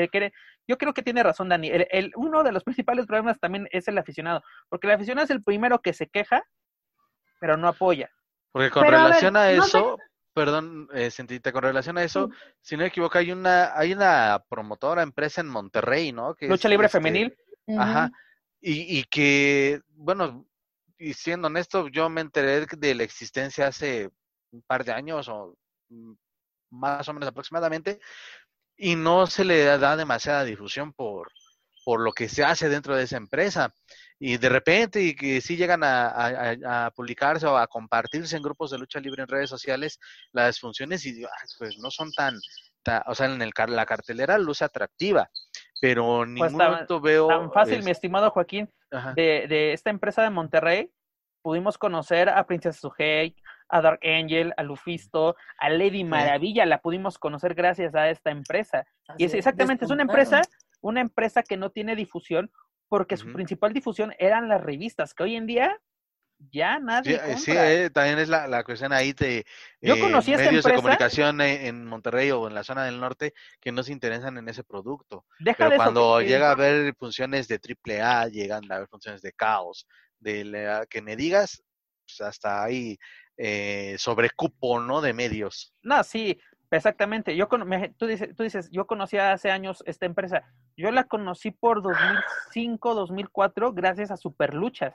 [0.67, 1.71] yo creo que tiene razón, Dani.
[1.71, 5.45] El, uno de los principales problemas también es el aficionado, porque el aficionado es el
[5.45, 6.43] primero que se queja,
[7.39, 8.11] pero no apoya.
[8.51, 9.97] Porque con relación a, eso,
[10.35, 11.09] perdón, eh,
[11.53, 12.31] con relación a eso,
[12.63, 16.35] si no me equivoco, hay una, hay una promotora empresa en Monterrey, ¿no?
[16.35, 17.39] Que Lucha Libre este, Femenil.
[17.79, 18.11] Ajá.
[18.61, 20.47] Y, y que, bueno,
[20.99, 24.11] y siendo honesto, yo me enteré de la existencia hace
[24.51, 25.57] un par de años o
[25.89, 26.13] mm,
[26.71, 28.01] más o menos aproximadamente,
[28.77, 31.31] y no se le da demasiada difusión por,
[31.85, 33.73] por lo que se hace dentro de esa empresa.
[34.19, 38.79] Y de repente, y que sí llegan a, publicarse o a compartirse en grupos de
[38.79, 40.01] lucha libre en redes sociales
[40.33, 41.25] las funciones y
[41.59, 42.39] pues no son tan,
[43.07, 45.31] o sea, en el, la cartelera luce atractiva,
[45.81, 47.29] pero ni pues momento veo...
[47.29, 48.71] Tan fácil, mi estimado Joaquín,
[49.15, 50.91] de, de, esta empresa de Monterrey,
[51.43, 53.37] pudimos conocer a Princesa Sujei,
[53.69, 58.87] a Dark Angel, a Lufisto, a Lady Maravilla, la pudimos conocer gracias a esta empresa.
[59.19, 60.43] y es exactamente, es una empresa,
[60.81, 62.51] una empresa que no tiene difusión
[62.89, 65.81] porque su principal difusión eran las revistas, que hoy en día
[66.39, 67.21] ya nadie.
[67.39, 69.45] Sí, eh, también es la, cuestión ahí de
[69.81, 73.73] Yo eh, conocí medios de comunicación en Monterrey o en la zona del norte que
[73.73, 75.25] no se interesan en ese producto.
[75.39, 79.87] Pero cuando llega a haber funciones de triple A, llegan a haber funciones de caos,
[80.21, 81.63] de que me digas,
[82.07, 82.99] pues hasta ahí
[83.37, 85.01] eh, sobrecupo, ¿no?
[85.01, 85.75] De medios.
[85.83, 86.39] No, sí,
[86.71, 87.37] exactamente.
[87.37, 87.49] Yo
[87.99, 90.43] tú, dices, tú dices, yo conocí hace años esta empresa.
[90.77, 94.95] Yo la conocí por 2005, 2004, gracias a Superluchas.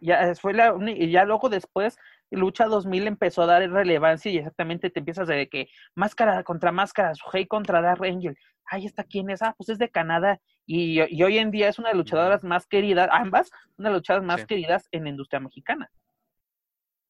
[0.00, 1.98] Ya fue la, y ya luego después
[2.30, 7.14] Lucha 2000 empezó a dar relevancia y exactamente te empiezas de que máscara contra máscara,
[7.14, 8.36] Suhei contra Dark Angel.
[8.64, 9.42] Ay, ¿esta quién es?
[9.42, 10.40] Ah, pues es de Canadá.
[10.64, 14.00] Y, hoy en día es una de las luchadoras más queridas, ambas, una de las
[14.00, 15.90] luchadoras más queridas en la industria mexicana.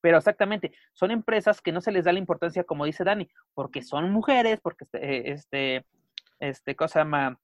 [0.00, 3.82] Pero exactamente, son empresas que no se les da la importancia, como dice Dani, porque
[3.82, 5.86] son mujeres, porque este, este,
[6.38, 7.38] este cosa llama?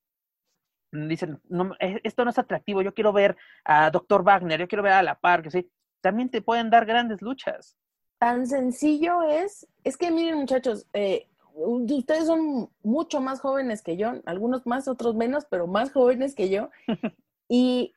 [1.09, 4.23] Dicen, no, e, esto no es atractivo, yo quiero ver a Dr.
[4.23, 5.71] Wagner, yo quiero ver a La Par, que sí,
[6.01, 7.77] también te pueden dar grandes luchas.
[8.19, 14.13] Tan sencillo es, es que miren muchachos, eh, ustedes son mucho más jóvenes que yo,
[14.25, 16.71] algunos más, otros menos, pero más jóvenes que yo,
[17.49, 17.93] y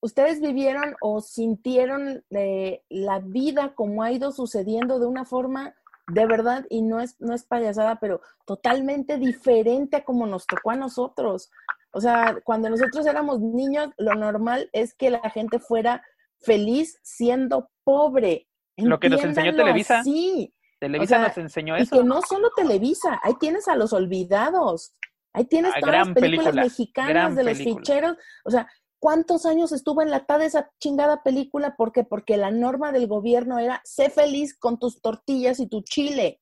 [0.00, 5.74] ustedes vivieron o sintieron eh, la vida como ha ido sucediendo de una forma
[6.12, 10.70] de verdad, y no es, no es payasada, pero totalmente diferente a como nos tocó
[10.70, 11.50] a nosotros.
[11.92, 16.02] O sea, cuando nosotros éramos niños, lo normal es que la gente fuera
[16.40, 18.48] feliz siendo pobre.
[18.76, 20.02] Lo que nos enseñó Televisa.
[20.02, 20.54] Sí.
[20.78, 21.94] Televisa nos enseñó eso.
[21.94, 24.94] Y que no solo Televisa, ahí tienes a los olvidados.
[25.32, 28.16] Ahí tienes ah, todas las películas mexicanas de los ficheros.
[28.44, 28.68] O sea,
[28.98, 31.76] ¿cuántos años estuvo enlatada esa chingada película?
[31.76, 32.04] ¿Por qué?
[32.04, 36.40] Porque la norma del gobierno era, sé feliz con tus tortillas y tu chile.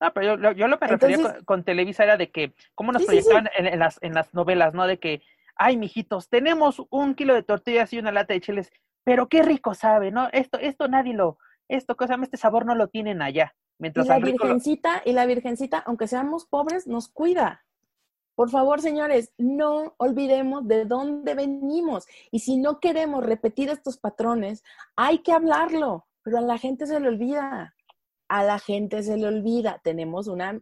[0.00, 3.04] No, pero yo, yo lo que me refería con, Televisa era de que, ¿cómo nos
[3.04, 4.86] proyectaban En, las, en las novelas, no?
[4.86, 5.22] De que,
[5.56, 8.70] ay, mijitos, tenemos un kilo de tortillas y una lata de chiles,
[9.04, 10.28] pero qué rico sabe, ¿no?
[10.32, 13.54] Esto, esto nadie lo, esto, cosa, este sabor no lo tienen allá.
[13.78, 17.64] Mientras y la virgencita, y la virgencita, aunque seamos pobres, nos cuida.
[18.34, 22.06] Por favor, señores, no olvidemos de dónde venimos.
[22.30, 24.62] Y si no queremos repetir estos patrones,
[24.94, 27.75] hay que hablarlo, pero a la gente se le olvida
[28.28, 29.80] a la gente se le olvida.
[29.82, 30.60] Tenemos una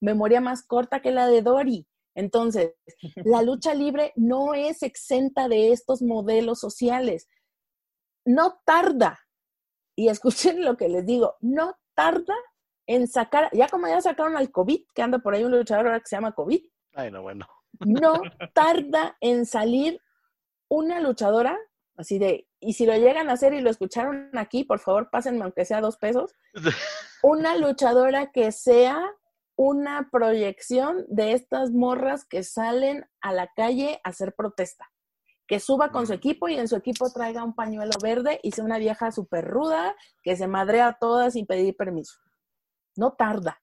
[0.00, 1.86] memoria más corta que la de Dory.
[2.14, 2.74] Entonces,
[3.24, 7.28] la lucha libre no es exenta de estos modelos sociales.
[8.24, 9.18] No tarda,
[9.96, 12.34] y escuchen lo que les digo, no tarda
[12.86, 16.00] en sacar, ya como ya sacaron al COVID, que anda por ahí un luchador ahora
[16.00, 16.62] que se llama COVID.
[16.94, 17.46] Ay, no, bueno.
[17.80, 18.20] No
[18.54, 20.00] tarda en salir
[20.68, 21.58] una luchadora
[21.96, 25.42] Así de, y si lo llegan a hacer y lo escucharon aquí, por favor, pásenme
[25.42, 26.34] aunque sea dos pesos.
[27.22, 29.02] Una luchadora que sea
[29.56, 34.90] una proyección de estas morras que salen a la calle a hacer protesta.
[35.46, 38.64] Que suba con su equipo y en su equipo traiga un pañuelo verde y sea
[38.64, 42.14] una vieja súper ruda que se madrea a todas sin pedir permiso.
[42.96, 43.60] No tarda.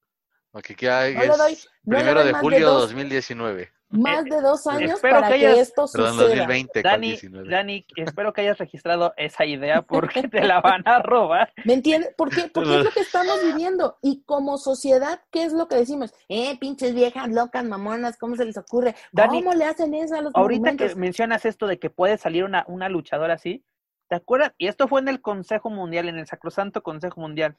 [0.51, 6.47] Okay, primero de julio de 2019 más de dos años para que, esto suceda.
[6.83, 7.17] Dani,
[7.49, 11.51] Dani, espero que hayas registrado esa idea porque te la van a robar.
[11.65, 12.13] ¿Me entiendes?
[12.15, 12.49] ¿Por qué?
[12.53, 13.97] Porque es lo que estamos viviendo.
[14.01, 16.13] Y como sociedad, ¿qué es lo que decimos?
[16.27, 18.95] Eh, pinches viejas, locas, mamonas, ¿cómo se les ocurre?
[19.15, 22.65] ¿Cómo le hacen eso a los Ahorita que mencionas esto de que puede salir una,
[22.67, 23.65] una luchadora así,
[24.07, 24.53] ¿te acuerdas?
[24.57, 27.57] Y esto fue en el Consejo Mundial, en el Sacrosanto Consejo Mundial.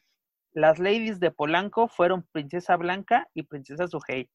[0.52, 4.28] Las ladies de Polanco fueron Princesa Blanca y Princesa Sujei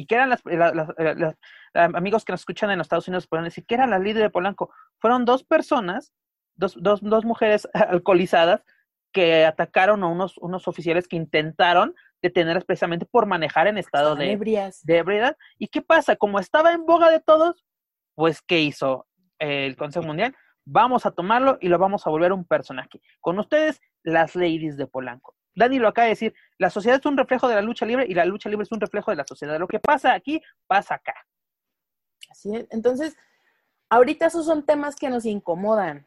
[0.00, 1.34] y que eran las, eh,
[1.74, 4.30] amigos que nos escuchan en los Estados Unidos pueden decir que eran las líderes de
[4.30, 4.72] Polanco.
[4.98, 6.14] Fueron dos personas,
[6.54, 8.64] dos, dos, dos mujeres alcoholizadas
[9.12, 14.38] que atacaron a unos, unos oficiales que intentaron detenerlas precisamente por manejar en estado de,
[14.84, 15.36] de ebriedad.
[15.58, 16.16] ¿Y qué pasa?
[16.16, 17.66] Como estaba en boga de todos,
[18.14, 19.06] pues ¿qué hizo
[19.38, 20.34] el Consejo Mundial?
[20.64, 23.02] Vamos a tomarlo y lo vamos a volver un personaje.
[23.20, 25.34] Con ustedes, las ladies de Polanco.
[25.54, 28.14] Dani lo acaba de decir, la sociedad es un reflejo de la lucha libre y
[28.14, 29.58] la lucha libre es un reflejo de la sociedad.
[29.58, 31.14] Lo que pasa aquí, pasa acá.
[32.30, 32.66] Así es.
[32.70, 33.16] Entonces,
[33.88, 36.06] ahorita esos son temas que nos incomodan.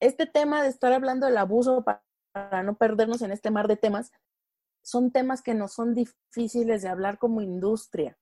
[0.00, 4.12] Este tema de estar hablando del abuso para no perdernos en este mar de temas,
[4.82, 8.18] son temas que no son difíciles de hablar como industria,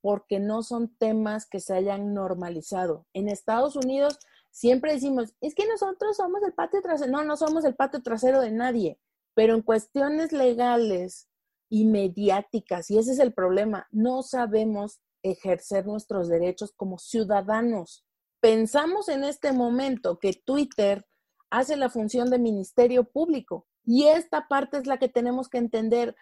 [0.00, 3.06] porque no son temas que se hayan normalizado.
[3.12, 4.18] En Estados Unidos
[4.50, 7.12] siempre decimos, es que nosotros somos el patio trasero.
[7.12, 8.98] No, no somos el patio trasero de nadie.
[9.34, 11.28] Pero en cuestiones legales
[11.70, 18.04] y mediáticas, y ese es el problema, no sabemos ejercer nuestros derechos como ciudadanos.
[18.40, 21.06] Pensamos en este momento que Twitter
[21.50, 23.66] hace la función de ministerio público.
[23.84, 26.16] Y esta parte es la que tenemos que entender.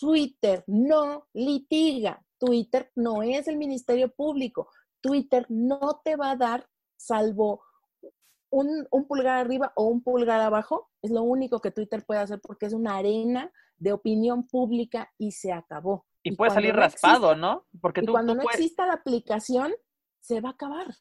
[0.00, 2.24] Twitter no litiga.
[2.38, 4.68] Twitter no es el ministerio público.
[5.00, 7.62] Twitter no te va a dar, salvo
[8.52, 12.66] un, pulgar arriba o un pulgar abajo, es lo único que Twitter puede hacer porque
[12.66, 16.06] es una arena de opinión pública y se acabó.
[16.22, 17.66] Y, puede salir raspado, ¿no?
[17.80, 19.72] Porque cuando no exista la aplicación,
[20.20, 20.94] se va a acabar.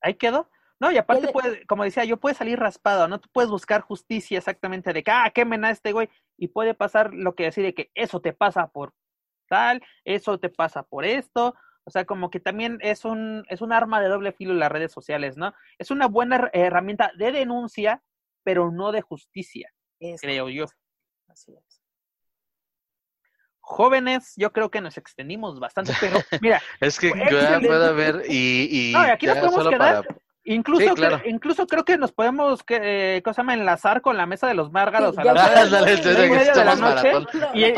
[0.00, 0.48] Ahí quedó.
[0.78, 3.18] No, y aparte, puede, como decía yo, puede salir raspado, ¿no?
[3.20, 7.14] Tú puedes buscar justicia exactamente de que, ah, quemen a este güey, y puede pasar
[7.14, 8.92] lo que decir de que eso te pasa por
[9.48, 11.54] tal, eso te pasa por esto,
[11.84, 14.72] o sea, como que también es un, es un arma de doble filo en las
[14.72, 15.54] redes sociales, ¿no?
[15.78, 18.02] Es una buena herramienta de denuncia,
[18.42, 19.70] pero no de justicia,
[20.20, 20.66] creo yo.
[21.28, 21.80] Así es.
[23.60, 26.60] Jóvenes, yo creo que nos extendimos bastante, pero mira.
[26.80, 28.90] es que ya puedo ver y.
[28.90, 30.06] y no, aquí nos podemos quedar.
[30.46, 30.94] Incluso,
[31.24, 33.54] incluso creo que nos podemos, que, eh, ¿cómo se llama?
[33.54, 37.12] Enlazar con la mesa de los márgaros a las de la noche.
[37.54, 37.74] Y, el,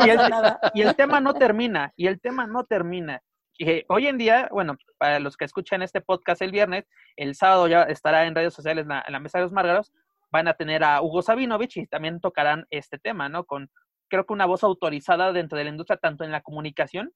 [0.73, 3.23] y, el, tema no termina, y el tema no termina.
[3.57, 7.67] Y hoy en día, bueno, para los que escuchan este podcast el viernes, el sábado
[7.67, 9.91] ya estará en redes sociales en la, mesa de los márgaros,
[10.31, 13.45] van a tener a Hugo Sabinovich y también tocarán este tema, ¿no?
[13.45, 13.69] Con,
[14.09, 17.11] creo que una voz autorizada dentro de la industria, tanto en la comunicación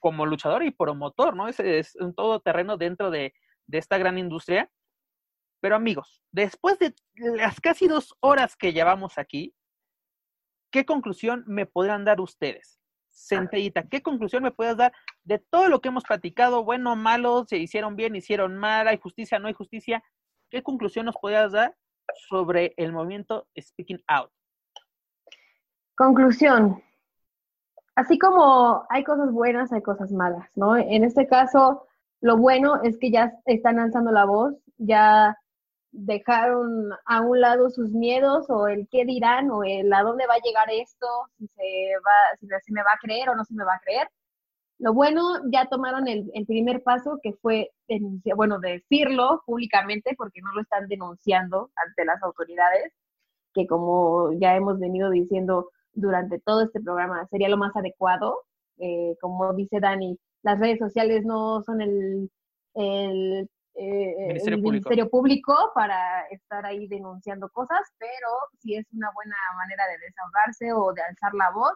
[0.00, 1.48] como luchador y promotor, ¿no?
[1.48, 3.32] Es, es un todoterreno dentro de,
[3.66, 4.70] de esta gran industria
[5.60, 9.54] pero amigos, después de las casi dos horas que llevamos aquí,
[10.70, 12.78] ¿qué conclusión me podrán dar ustedes?
[13.16, 14.92] Centellita, ¿qué conclusión me puedes dar
[15.24, 16.64] de todo lo que hemos platicado?
[16.64, 20.04] Bueno, malo, se hicieron bien, hicieron mal, hay justicia, no hay justicia.
[20.50, 21.74] ¿Qué conclusión nos podrías dar
[22.28, 24.30] sobre el movimiento Speaking Out?
[25.96, 26.82] Conclusión.
[27.94, 30.76] Así como hay cosas buenas, hay cosas malas, ¿no?
[30.76, 31.86] En este caso,
[32.20, 35.38] lo bueno es que ya están alzando la voz, ya
[35.96, 40.34] dejaron a un lado sus miedos o el qué dirán o el a dónde va
[40.34, 41.06] a llegar esto,
[41.38, 43.80] si se va, si se me va a creer o no se me va a
[43.80, 44.08] creer.
[44.78, 47.70] Lo bueno, ya tomaron el, primer paso que fue
[48.36, 52.92] bueno, decirlo públicamente porque no lo están denunciando ante las autoridades,
[53.54, 58.42] que como ya hemos venido diciendo durante todo este programa, sería lo más adecuado.
[58.78, 62.30] Eh, como dice Dani, las redes sociales no son el,
[62.74, 64.70] el eh, Ministerio, el Público.
[64.70, 68.28] Ministerio Público para estar ahí denunciando cosas, pero
[68.60, 71.74] si es una buena manera de desahogarse o de alzar la voz,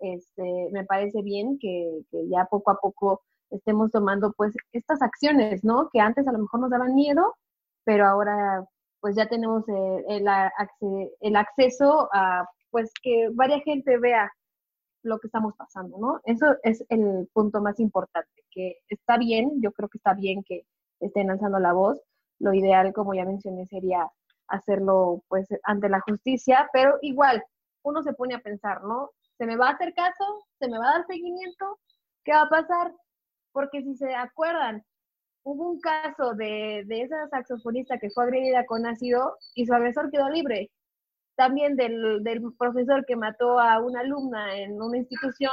[0.00, 5.88] este, me parece bien que, ya poco a poco estemos tomando pues estas acciones, ¿no?
[5.92, 7.36] Que antes a lo mejor nos daban miedo,
[7.84, 8.64] pero ahora
[9.00, 14.30] pues ya tenemos el, el, el acceso a pues que varias gente vea
[15.02, 16.20] lo que estamos pasando, ¿no?
[16.24, 20.64] Eso es el punto más importante, que está bien, yo creo que está bien que
[21.00, 22.00] estén alzando la voz.
[22.38, 24.08] Lo ideal, como ya mencioné, sería
[24.48, 27.42] hacerlo pues ante la justicia, pero igual
[27.82, 29.10] uno se pone a pensar, ¿no?
[29.38, 30.46] ¿Se me va a hacer caso?
[30.58, 31.78] ¿Se me va a dar seguimiento?
[32.24, 32.92] ¿Qué va a pasar?
[33.52, 34.84] Porque si se acuerdan,
[35.44, 40.10] hubo un caso de, de esa saxofonista que fue agredida con ácido y su agresor
[40.10, 40.70] quedó libre.
[41.36, 45.52] También del, del profesor que mató a una alumna en una institución,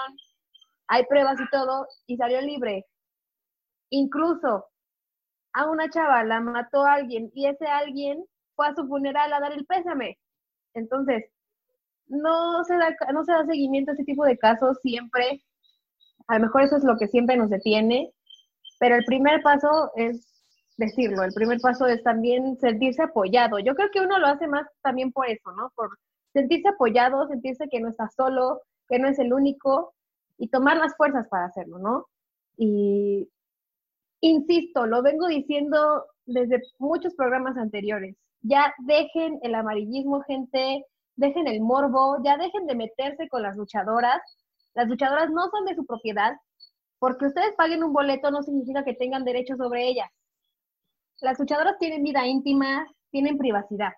[0.88, 2.86] hay pruebas y todo, y salió libre.
[3.90, 4.66] Incluso
[5.54, 8.24] a una chava, la mató a alguien y ese alguien
[8.56, 10.18] fue a su funeral a dar el pésame.
[10.74, 11.26] Entonces,
[12.08, 15.44] no se da, no se da seguimiento a ese tipo de casos siempre.
[16.28, 18.12] A lo mejor eso es lo que siempre nos detiene,
[18.80, 20.28] pero el primer paso es
[20.78, 23.60] decirlo, el primer paso es también sentirse apoyado.
[23.60, 25.72] Yo creo que uno lo hace más también por eso, ¿no?
[25.76, 25.90] Por
[26.34, 29.94] sentirse apoyado, sentirse que no está solo, que no es el único
[30.38, 32.06] y tomar las fuerzas para hacerlo, ¿no?
[32.58, 33.30] Y
[34.28, 38.18] Insisto, lo vengo diciendo desde muchos programas anteriores.
[38.42, 40.84] Ya dejen el amarillismo, gente,
[41.16, 44.20] dejen el morbo, ya dejen de meterse con las luchadoras.
[44.74, 46.36] Las luchadoras no son de su propiedad.
[47.00, 50.10] Porque ustedes paguen un boleto no significa que tengan derecho sobre ellas.
[51.22, 53.94] Las luchadoras tienen vida íntima, tienen privacidad.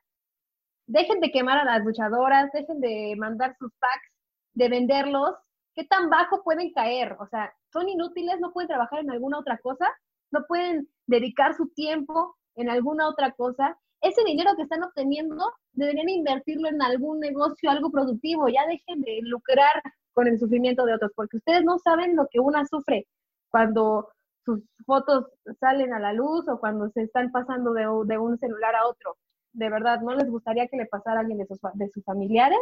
[0.85, 4.11] Dejen de quemar a las luchadoras, dejen de mandar sus packs,
[4.53, 5.31] de venderlos.
[5.73, 7.17] ¿Qué tan bajo pueden caer?
[7.19, 8.39] O sea, ¿son inútiles?
[8.39, 9.87] ¿No pueden trabajar en alguna otra cosa?
[10.31, 13.77] No pueden dedicar su tiempo en alguna otra cosa.
[14.01, 18.47] Ese dinero que están obteniendo deberían invertirlo en algún negocio, algo productivo.
[18.47, 19.81] Ya dejen de lucrar
[20.13, 23.07] con el sufrimiento de otros, porque ustedes no saben lo que una sufre
[23.49, 24.09] cuando
[24.45, 25.25] sus fotos
[25.59, 27.87] salen a la luz o cuando se están pasando de,
[28.17, 29.17] un celular a otro.
[29.53, 32.59] De verdad, no les gustaría que le pasara a alguien de sus, de sus familiares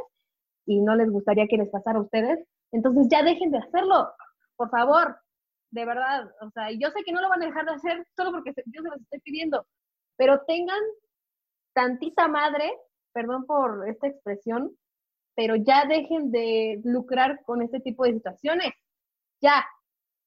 [0.66, 2.40] y no les gustaría que les pasara a ustedes.
[2.72, 4.10] Entonces ya dejen de hacerlo,
[4.56, 5.18] por favor,
[5.72, 8.32] de verdad, o sea, yo sé que no lo van a dejar de hacer solo
[8.32, 9.68] porque yo se los estoy pidiendo,
[10.16, 10.82] pero tengan
[11.74, 12.72] tantita madre,
[13.14, 14.76] perdón por esta expresión,
[15.36, 18.74] pero ya dejen de lucrar con este tipo de situaciones.
[19.40, 19.64] Ya,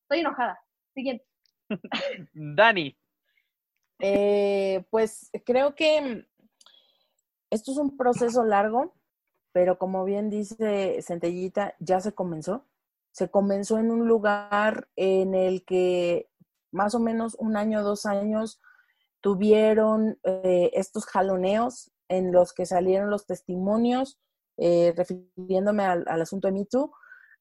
[0.03, 0.61] estoy enojada.
[0.95, 1.25] Siguiente.
[2.33, 2.97] Dani.
[3.99, 6.25] Eh, pues creo que
[7.51, 8.95] esto es un proceso largo,
[9.53, 12.65] pero como bien dice Centellita, ya se comenzó.
[13.13, 16.29] Se comenzó en un lugar en el que
[16.73, 18.61] más o menos un año, dos años,
[19.21, 24.19] tuvieron eh, estos jaloneos en los que salieron los testimonios,
[24.57, 26.93] eh, refiriéndome al, al, asunto de Me Too.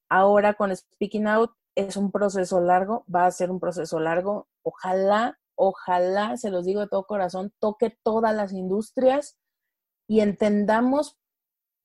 [0.10, 4.48] Ahora con Speaking Out es un proceso largo, va a ser un proceso largo.
[4.64, 9.38] Ojalá, ojalá, se los digo de todo corazón, toque todas las industrias
[10.08, 11.18] y entendamos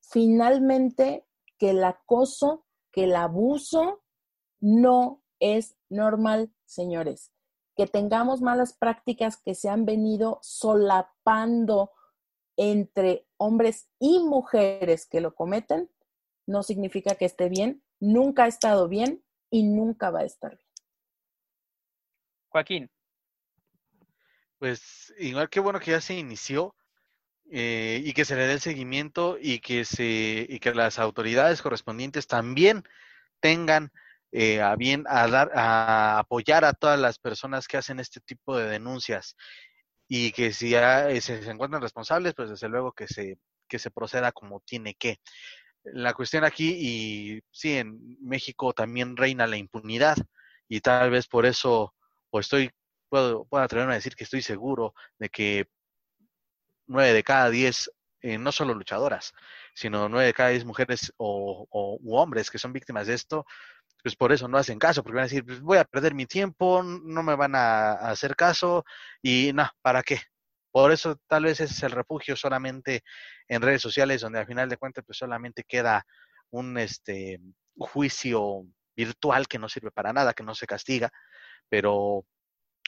[0.00, 1.26] finalmente
[1.58, 2.63] que el acoso,
[2.94, 4.02] que el abuso
[4.60, 7.32] no es normal, señores.
[7.76, 11.90] Que tengamos malas prácticas que se han venido solapando
[12.56, 15.90] entre hombres y mujeres que lo cometen,
[16.46, 20.68] no significa que esté bien, nunca ha estado bien y nunca va a estar bien.
[22.48, 22.90] Joaquín.
[24.58, 26.76] Pues igual que bueno que ya se inició
[27.50, 31.62] eh, y que se le dé el seguimiento y que se y que las autoridades
[31.62, 32.84] correspondientes también
[33.40, 33.92] tengan
[34.32, 38.56] eh, a bien a dar a apoyar a todas las personas que hacen este tipo
[38.56, 39.36] de denuncias
[40.08, 43.38] y que si eh, se, se, encuentran responsables, pues desde luego que se,
[43.68, 45.18] que se proceda como tiene que.
[45.84, 50.16] La cuestión aquí, y sí, en México también reina la impunidad,
[50.68, 51.94] y tal vez por eso,
[52.30, 52.70] pues estoy,
[53.08, 55.66] puedo, puedo atreverme a decir que estoy seguro de que
[56.86, 57.90] nueve de cada diez,
[58.20, 59.32] eh, no solo luchadoras,
[59.74, 63.44] sino nueve de cada diez mujeres o, u hombres que son víctimas de esto,
[64.02, 66.26] pues por eso no hacen caso, porque van a decir, pues voy a perder mi
[66.26, 68.84] tiempo, no me van a, hacer caso
[69.22, 70.20] y no, ¿para qué?
[70.70, 73.02] Por eso tal vez ese es el refugio solamente
[73.48, 76.04] en redes sociales, donde al final de cuentas pues solamente queda
[76.50, 77.40] un este
[77.78, 81.10] juicio virtual que no sirve para nada, que no se castiga,
[81.68, 82.26] pero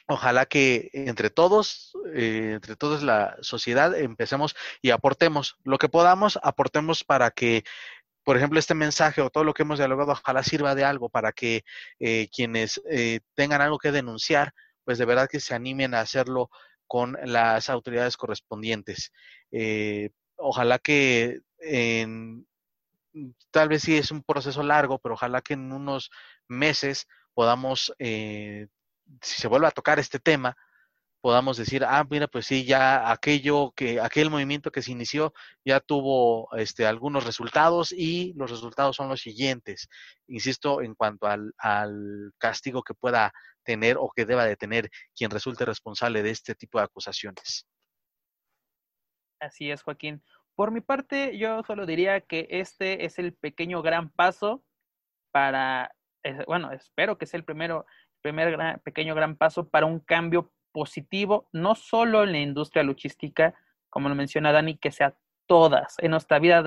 [0.07, 6.39] ojalá que entre todos, eh, entre todos la sociedad, empecemos y aportemos lo que podamos,
[6.41, 7.63] aportemos para que
[8.27, 11.31] por ejemplo, este mensaje o todo lo que hemos dialogado, ojalá sirva de algo para
[11.31, 11.63] que
[11.97, 14.53] eh, quienes eh, tengan algo que denunciar,
[14.83, 16.49] pues de verdad que se animen a hacerlo
[16.87, 19.13] con las autoridades correspondientes.
[19.51, 22.45] Eh, ojalá que en,
[23.51, 26.11] tal vez sí es un proceso largo, pero ojalá que en unos
[26.47, 28.67] meses podamos, eh,
[29.21, 30.55] si se vuelve a tocar este tema,
[31.21, 35.33] podamos decir, ah, mira, pues sí, ya aquello que, aquel movimiento que se inició
[35.65, 39.89] ya tuvo este, algunos resultados y los resultados son los siguientes.
[40.27, 45.29] Insisto, en cuanto al, al castigo que pueda tener o que deba de tener quien
[45.29, 47.67] resulte responsable de este tipo de acusaciones.
[49.39, 50.23] Así es, Joaquín.
[50.55, 54.63] Por mi parte, yo solo diría que este es el pequeño gran paso
[55.31, 55.93] para,
[56.47, 57.85] bueno, espero que sea el primero,
[58.21, 63.55] primer gran, pequeño gran paso para un cambio positivo, no solo en la industria luchística,
[63.89, 65.15] como lo menciona Dani, que sea
[65.47, 66.63] todas, en nuestra vida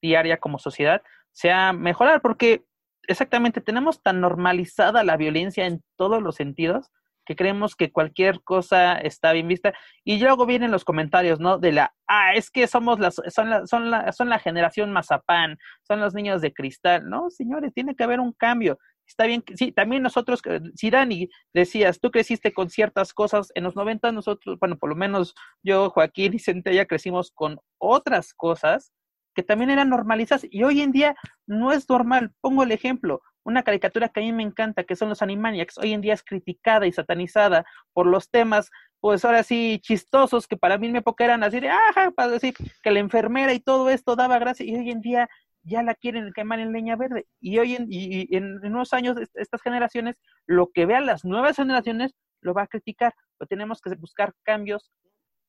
[0.00, 2.64] diaria como sociedad, sea mejorar, porque
[3.06, 6.90] exactamente tenemos tan normalizada la violencia en todos los sentidos
[7.24, 9.72] que creemos que cualquier cosa está bien vista.
[10.04, 11.58] Y luego vienen los comentarios, ¿no?
[11.58, 15.58] De la, ah, es que somos las, son la, son la, son la generación mazapán,
[15.82, 19.72] son los niños de cristal, no, señores, tiene que haber un cambio está bien, sí,
[19.72, 24.58] también nosotros, eh, si Dani decías, tú creciste con ciertas cosas en los 90, nosotros,
[24.58, 28.92] bueno, por lo menos yo, Joaquín y Centella crecimos con otras cosas
[29.34, 31.16] que también eran normalizadas y hoy en día
[31.46, 32.32] no es normal.
[32.40, 35.92] Pongo el ejemplo, una caricatura que a mí me encanta, que son los Animaniacs, hoy
[35.92, 38.70] en día es criticada y satanizada por los temas,
[39.00, 42.30] pues ahora sí, chistosos, que para mí en mi época eran así de, ajá, para
[42.30, 45.28] decir que la enfermera y todo esto daba gracia, y hoy en día
[45.62, 47.26] ya la quieren quemar en leña verde.
[47.40, 50.16] Y hoy en, y, en, unos años estas generaciones,
[50.46, 53.14] lo que vean las nuevas generaciones, lo va a criticar.
[53.48, 54.90] Tenemos que buscar cambios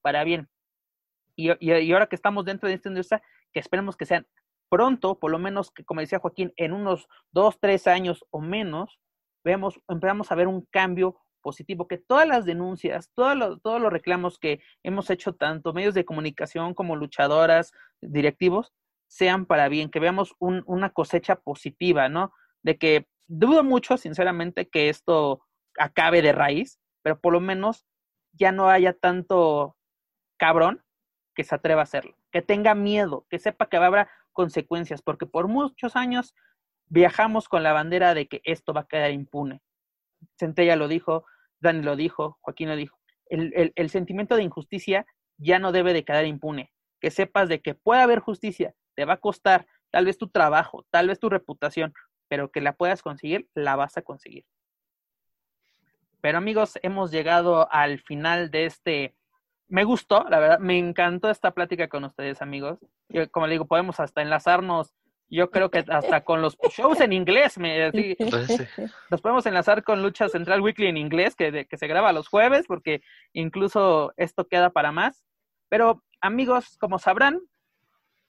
[0.02, 0.50] para bien.
[1.36, 3.22] Y, y, ahora que estamos dentro de esta industria,
[3.52, 4.28] que esperemos que sean
[4.70, 9.00] pronto, por lo menos que, como decía Joaquín, en unos dos, tres años o menos,
[9.44, 14.40] veamos, empezamos a ver un cambio positivo, que todas las denuncias, todos todos los reclamos
[14.40, 17.72] que hemos hecho, tanto medios de comunicación como luchadoras,
[18.02, 18.72] directivos,
[19.14, 22.34] sean para bien, que veamos un, una cosecha positiva, ¿no?
[22.64, 25.44] De que dudo mucho, sinceramente, que esto
[25.78, 27.86] acabe de raíz, pero por lo menos
[28.32, 29.78] ya no haya tanto
[30.38, 30.84] cabrón
[31.36, 35.48] que se atreva a hacerlo, que tenga miedo, que sepa que habrá consecuencias, porque por
[35.48, 36.34] muchos años
[36.88, 39.62] viajamos con la bandera de que esto va a quedar impune.
[40.40, 41.24] Centella lo dijo,
[41.60, 42.98] Dani lo dijo, Joaquín lo dijo.
[43.28, 45.06] El sentimiento de injusticia
[45.38, 46.72] ya no debe de quedar impune.
[47.00, 50.86] Que sepas de que puede haber justicia, te va a costar tal vez tu trabajo,
[50.90, 51.94] tal vez tu reputación,
[52.28, 54.46] pero que la puedas conseguir, la vas a conseguir.
[56.22, 59.16] Pero amigos, hemos llegado al final de este...
[59.68, 62.80] Me gustó, la verdad, me encantó esta plática con ustedes, amigos.
[63.10, 64.94] Yo, como le digo, podemos hasta enlazarnos
[65.34, 67.92] yo creo que hasta con los shows en inglés, me,
[69.10, 72.66] nos podemos enlazar con Lucha Central Weekly en inglés, que, que se graba los jueves,
[72.68, 73.02] porque
[73.34, 75.24] incluso esto queda para más.
[75.70, 77.40] Pero amigos, como sabrán,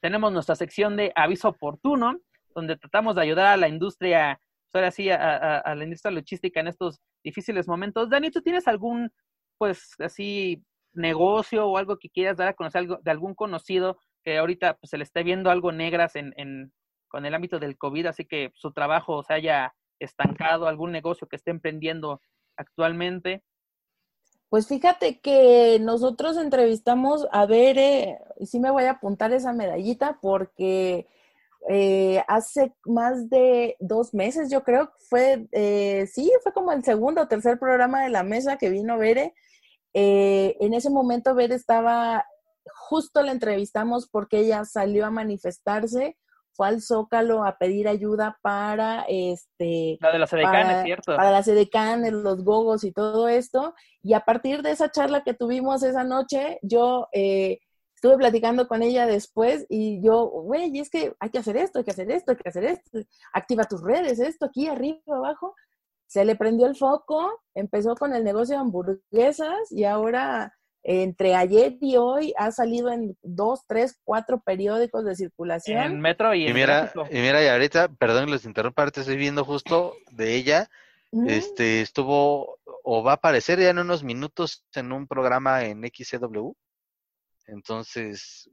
[0.04, 2.20] tenemos nuestra sección de aviso oportuno,
[2.54, 4.38] donde tratamos de ayudar a la industria,
[4.70, 8.10] pues ahora sí, a, la industria logística en estos difíciles momentos.
[8.10, 9.10] Dani, ¿tú tienes algún,
[9.56, 10.62] pues así,
[10.92, 14.90] negocio o algo que quieras dar a conocer algo, de algún conocido que ahorita pues,
[14.90, 16.70] se le esté viendo algo negras en, en,
[17.08, 21.36] con el ámbito del COVID, así que su trabajo se haya estancado, algún negocio que
[21.36, 22.20] esté emprendiendo
[22.58, 23.42] actualmente.
[24.48, 30.18] Pues fíjate que nosotros entrevistamos a Bere, y sí me voy a apuntar esa medallita
[30.20, 31.08] porque
[31.68, 37.22] eh, hace más de dos meses, yo creo, fue, eh, sí, fue como el segundo
[37.22, 39.34] o tercer programa de la mesa que vino Bere.
[39.94, 42.26] Eh, en ese momento Bere estaba,
[42.88, 46.16] justo la entrevistamos porque ella salió a manifestarse
[46.54, 51.16] fue al Zócalo a pedir ayuda para este la de la Sedecan, es cierto.
[51.16, 53.74] Para la Sedecan, los gogos y todo esto.
[54.02, 57.58] Y a partir de esa charla que tuvimos esa noche, yo eh,
[57.94, 61.84] estuve platicando con ella después y yo, güey, es que hay que hacer esto, hay
[61.84, 63.00] que hacer esto, hay que hacer esto.
[63.32, 65.54] Activa tus redes, esto aquí arriba, abajo.
[66.06, 70.54] Se le prendió el foco, empezó con el negocio de hamburguesas y ahora
[70.84, 75.82] entre ayer y hoy ha salido en dos, tres, cuatro periódicos de circulación.
[75.82, 79.44] En Metro y, y mira, y mira, y ahorita, perdón, les interrumpa, te estoy viendo
[79.44, 80.68] justo de ella.
[81.28, 86.52] Este estuvo o va a aparecer ya en unos minutos en un programa en XCW.
[87.46, 88.50] Entonces,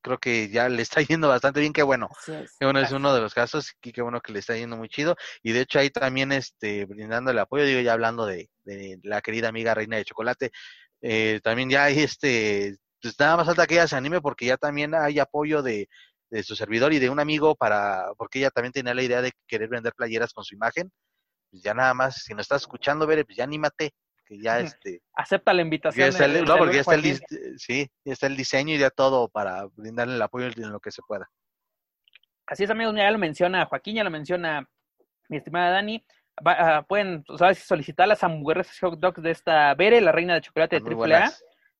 [0.00, 2.08] creo que ya le está yendo bastante bien, qué bueno.
[2.26, 2.56] Es.
[2.58, 4.88] Qué bueno, es uno de los casos y qué bueno que le está yendo muy
[4.88, 5.16] chido.
[5.42, 9.20] Y de hecho ahí también este brindando el apoyo, digo ya hablando de, de la
[9.22, 10.50] querida amiga Reina de Chocolate,
[11.02, 14.56] eh, también ya hay este, pues nada más falta que ella se anime porque ya
[14.56, 15.88] también hay apoyo de,
[16.30, 19.32] de su servidor y de un amigo para, porque ella también tenía la idea de
[19.46, 20.90] querer vender playeras con su imagen.
[21.50, 23.92] Pues ya nada más, si no estás escuchando, Bere, pues ya anímate,
[24.24, 25.02] que ya este...
[25.14, 26.10] Acepta la invitación.
[26.44, 27.20] no, porque ya está el,
[27.58, 30.92] sí, ya está el diseño y ya todo para brindarle el apoyo en lo que
[30.92, 31.28] se pueda.
[32.46, 34.68] Así es, amigos, ya lo menciona Joaquín, ya lo menciona
[35.28, 36.04] mi estimada Dani.
[36.46, 37.58] Va, uh, pueden ¿sabes?
[37.58, 41.30] solicitar las hamburguesas hot dogs de esta Bere, la reina de chocolate de AAA.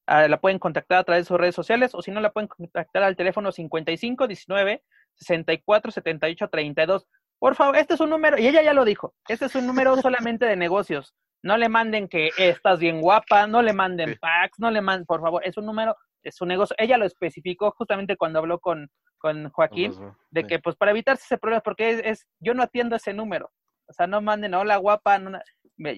[0.06, 2.48] Uh, la pueden contactar a través de sus redes sociales o si no la pueden
[2.48, 4.82] contactar al teléfono 55 19
[5.14, 7.06] 64 78 32.
[7.38, 9.96] Por favor, este es un número, y ella ya lo dijo, este es un número
[9.96, 11.14] solamente de negocios.
[11.42, 15.22] No le manden que estás bien guapa, no le manden packs, no le manden, por
[15.22, 16.76] favor, es un número, es un negocio.
[16.78, 19.94] Ella lo especificó justamente cuando habló con, con Joaquín,
[20.30, 23.50] de que pues para evitarse ese problema, porque es, es, yo no atiendo ese número.
[23.90, 25.38] O sea, no manden, hola guapa, no,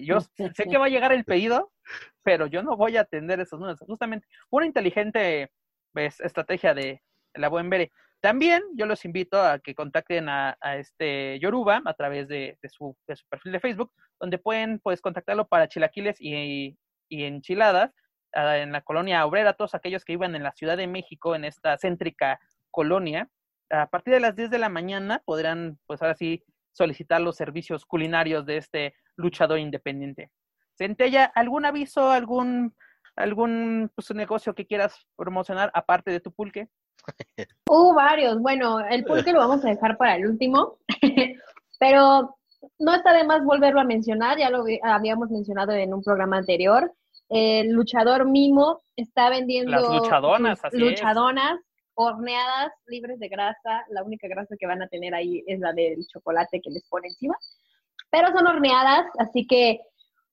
[0.01, 0.17] yo
[0.57, 1.71] sé que va a llegar el pedido,
[2.23, 3.79] pero yo no voy a atender esos números.
[3.79, 5.51] Justamente, una inteligente
[5.93, 7.01] pues, estrategia de
[7.35, 7.91] la buen Bere.
[8.21, 12.69] También yo los invito a que contacten a, a este Yoruba a través de, de,
[12.69, 16.77] su, de, su, perfil de Facebook, donde pueden pues contactarlo para chilaquiles y,
[17.09, 17.91] y enchiladas
[18.33, 21.77] en la colonia obrera, todos aquellos que iban en la Ciudad de México, en esta
[21.77, 22.39] céntrica
[22.71, 23.29] colonia.
[23.69, 27.85] A partir de las 10 de la mañana podrán, pues ahora sí, solicitar los servicios
[27.85, 30.31] culinarios de este luchador independiente.
[30.75, 32.75] Centella, ¿algún aviso, algún,
[33.15, 36.67] algún pues, negocio que quieras promocionar aparte de tu pulque?
[37.69, 38.39] Uh, varios.
[38.39, 40.77] Bueno, el pulque lo vamos a dejar para el último,
[41.79, 42.37] pero
[42.77, 46.93] no está de más volverlo a mencionar, ya lo habíamos mencionado en un programa anterior.
[47.29, 51.59] El luchador Mimo está vendiendo Las luchadonas, así luchadonas
[51.95, 53.85] horneadas, libres de grasa.
[53.89, 57.07] La única grasa que van a tener ahí es la del chocolate que les pone
[57.07, 57.35] encima.
[58.09, 59.81] Pero son horneadas, así que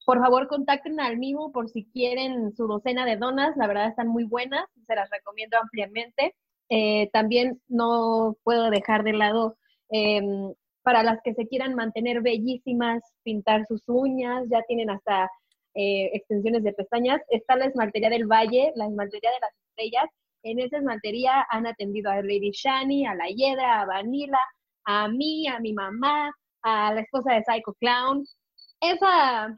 [0.05, 3.57] por favor contacten al Mimo por si quieren su docena de donas.
[3.57, 6.35] La verdad están muy buenas, se las recomiendo ampliamente.
[6.69, 9.57] Eh, también no puedo dejar de lado
[9.91, 10.21] eh,
[10.83, 15.31] para las que se quieran mantener bellísimas, pintar sus uñas, ya tienen hasta
[15.75, 17.21] eh, extensiones de pestañas.
[17.29, 20.11] Está la esmaltería del Valle, la esmaltería de las estrellas,
[20.43, 24.39] en esa esmaltería han atendido a Lady Shani, a la Hiedra, a Vanilla,
[24.85, 28.25] a mí, a mi mamá, a la esposa de Psycho Clown.
[28.81, 29.55] Esa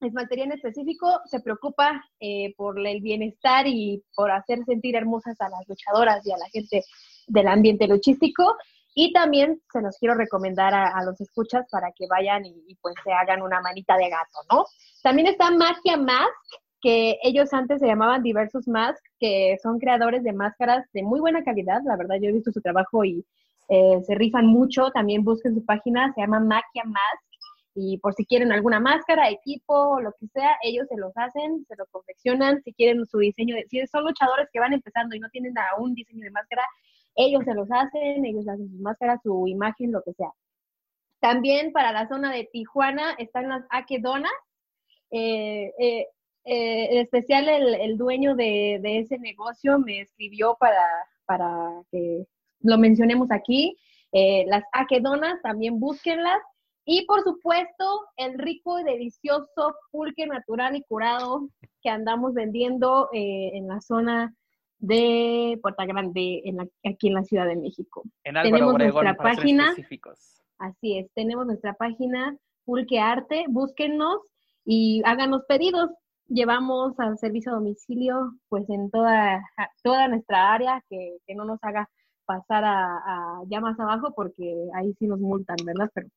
[0.00, 5.48] esmaltería en específico se preocupa eh, por el bienestar y por hacer sentir hermosas a
[5.48, 6.82] las luchadoras y a la gente
[7.26, 8.56] del ambiente luchístico.
[8.94, 12.94] Y también se los quiero recomendar a, los escuchas para que vayan y, y, pues
[13.04, 14.64] se hagan una manita de gato, ¿no?
[15.02, 16.32] También está Magia Mask,
[16.86, 21.42] que ellos antes se llamaban Diversus Mask, que son creadores de máscaras de muy buena
[21.42, 21.80] calidad.
[21.84, 23.26] La verdad, yo he visto su trabajo y
[23.68, 24.92] eh, se rifan mucho.
[24.92, 27.24] También busquen su página, se llama Maquia Mask.
[27.74, 31.74] Y por si quieren alguna máscara, equipo, lo que sea, ellos se los hacen, se
[31.74, 32.62] lo confeccionan.
[32.62, 36.22] Si quieren su diseño, si son luchadores que van empezando y no tienen aún diseño
[36.22, 36.62] de máscara,
[37.16, 40.30] ellos se los hacen, ellos hacen sus máscaras, su imagen, lo que sea.
[41.18, 44.30] También para la zona de Tijuana están las Aquedonas.
[45.10, 46.06] Eh, eh,
[46.46, 50.86] eh, en especial el, dueño de, ese negocio me escribió para,
[51.26, 52.26] para que
[52.60, 53.76] lo mencionemos aquí.
[54.12, 56.40] las Aquedonas, también búsquenlas.
[56.84, 61.48] Y por supuesto, el rico y delicioso pulque natural y curado
[61.82, 64.32] que andamos vendiendo en la zona
[64.78, 68.02] de Puerta Grande, en aquí en la Ciudad de México.
[68.24, 69.74] En tenemos nuestra página.
[70.58, 74.20] Así es, tenemos nuestra página Pulque Arte, búsquennos
[74.64, 75.90] y háganos pedidos.
[76.28, 79.42] Llevamos al servicio a domicilio, pues en toda,
[79.82, 81.88] toda nuestra área, que, no nos haga
[82.24, 85.90] pasar a, a, ya más abajo, porque ahí sí nos multan, ¿verdad?
[85.94, 86.08] Pero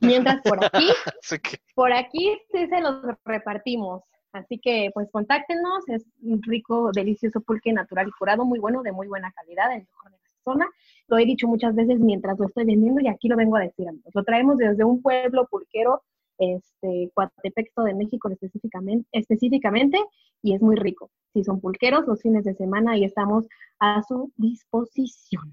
[0.00, 0.88] mientras por aquí,
[1.74, 4.02] por aquí sí se los repartimos.
[4.32, 5.88] Así que, pues, contáctenos.
[5.88, 9.80] Es un rico, delicioso pulque natural y curado, muy bueno, de muy buena calidad, el
[9.80, 10.70] mejor de la zona.
[11.06, 13.86] Lo he dicho muchas veces mientras lo estoy vendiendo y aquí lo vengo a decir.
[14.12, 16.02] Lo traemos desde un pueblo pulquero,
[16.38, 19.98] este, Coatepecto de México específicamente, específicamente,
[20.42, 21.10] y es muy rico.
[21.32, 23.46] Si son pulqueros, los fines de semana ahí estamos
[23.78, 25.52] a su disposición.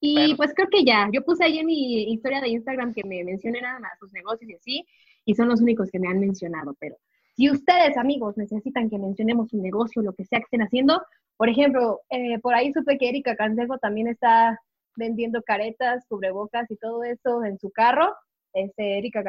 [0.00, 3.24] Y pues creo que ya, yo puse ahí en mi historia de Instagram que me
[3.24, 4.86] mencionen a sus negocios y así,
[5.24, 6.96] y son los únicos que me han mencionado, pero
[7.38, 11.00] si ustedes, amigos, necesitan que mencionemos un negocio, lo que sea que estén haciendo,
[11.36, 14.58] por ejemplo, eh, por ahí supe que Erika Canseco también está
[14.96, 18.12] vendiendo caretas, cubrebocas y todo eso en su carro.
[18.52, 19.22] Este, Erika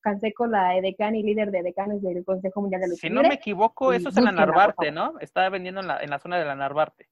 [0.00, 3.34] Canseco, la edecán y líder de decanes del Consejo Mundial de Lucha Si no me
[3.34, 5.18] equivoco, eso es en la Narvarte, ¿no?
[5.20, 7.08] Está vendiendo en la, en la zona de la Narvarte.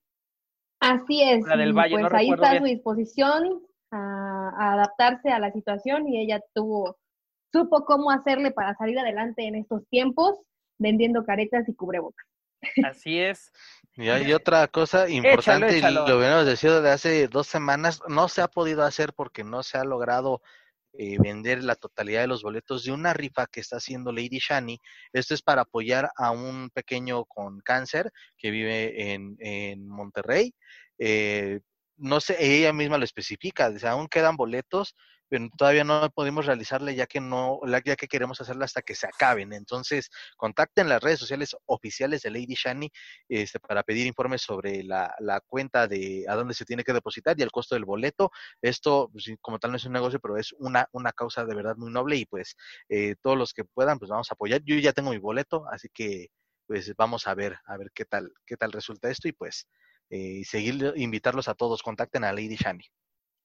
[0.80, 1.44] Así es.
[1.46, 6.08] La del Valle, pues ahí está a su disposición a, a adaptarse a la situación
[6.08, 6.96] y ella tuvo
[7.52, 10.38] supo cómo hacerle para salir adelante en estos tiempos
[10.78, 12.26] vendiendo caretas y cubrebocas.
[12.84, 13.52] Así es.
[13.94, 18.42] Y hay otra cosa importante, y lo habíamos decidido de hace dos semanas, no se
[18.42, 20.40] ha podido hacer porque no se ha logrado
[20.92, 24.80] eh, vender la totalidad de los boletos de una rifa que está haciendo Lady Shani.
[25.12, 30.54] Esto es para apoyar a un pequeño con cáncer que vive en, en Monterrey.
[30.98, 31.60] Eh,
[31.96, 34.94] no sé, ella misma lo especifica, o aún quedan boletos,
[35.28, 39.06] pero todavía no podemos realizarle ya que no, ya que queremos hacerla hasta que se
[39.06, 39.52] acaben.
[39.52, 42.90] Entonces, contacten las redes sociales oficiales de Lady Shani
[43.28, 47.38] este, para pedir informes sobre la, la, cuenta de a dónde se tiene que depositar
[47.38, 48.30] y el costo del boleto.
[48.62, 51.76] Esto, pues, como tal, no es un negocio, pero es una, una causa de verdad
[51.76, 52.56] muy noble y pues
[52.88, 54.62] eh, todos los que puedan, pues vamos a apoyar.
[54.64, 56.28] Yo ya tengo mi boleto, así que
[56.66, 59.66] pues vamos a ver, a ver qué tal, qué tal resulta esto y pues
[60.10, 62.84] eh, seguir invitarlos a todos, contacten a Lady Shani.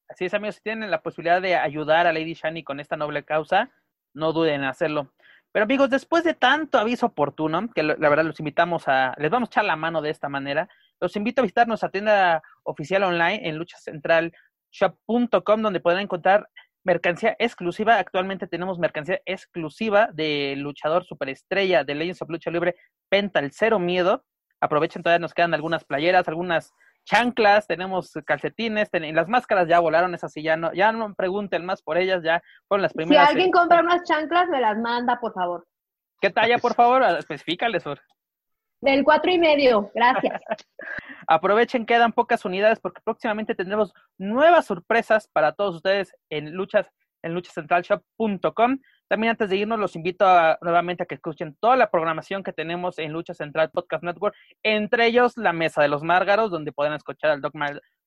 [0.07, 3.23] Así es, amigos, si tienen la posibilidad de ayudar a Lady Shani con esta noble
[3.23, 3.72] causa,
[4.14, 5.14] no duden en hacerlo.
[5.51, 9.49] Pero amigos, después de tanto aviso oportuno, que la verdad los invitamos a, les vamos
[9.49, 10.67] a echar la mano de esta manera,
[10.99, 16.49] los invito a visitar nuestra tienda oficial online en luchacentralshop.com, donde podrán encontrar
[16.83, 17.99] mercancía exclusiva.
[17.99, 22.75] Actualmente tenemos mercancía exclusiva de luchador superestrella de Legends of Lucha Libre,
[23.09, 24.25] Penta el Cero Miedo.
[24.59, 26.72] Aprovechen, todavía nos quedan algunas playeras, algunas
[27.06, 31.82] chanclas, tenemos calcetines, las máscaras ya volaron, esas sí ya no, ya no pregunten más
[31.82, 33.27] por ellas, ya fueron las primeras.
[33.27, 35.65] Si alguien compra unas chanclas, me las manda, por favor.
[36.22, 37.03] ¿Qué talla, por favor?
[37.03, 37.99] Especifícales, por.
[38.82, 40.41] Del cuatro y medio, gracias.
[41.27, 46.90] Aprovechen, quedan pocas unidades porque próximamente tendremos nuevas sorpresas para todos ustedes en luchas
[47.23, 48.80] en luchacentralshop.com.
[49.14, 50.25] También antes de irnos, los invito
[50.61, 55.06] nuevamente a que escuchen toda la programación que tenemos en Lucha Central Podcast Network, entre
[55.06, 57.53] ellos la Mesa de los Márgaros, donde pueden escuchar al Doc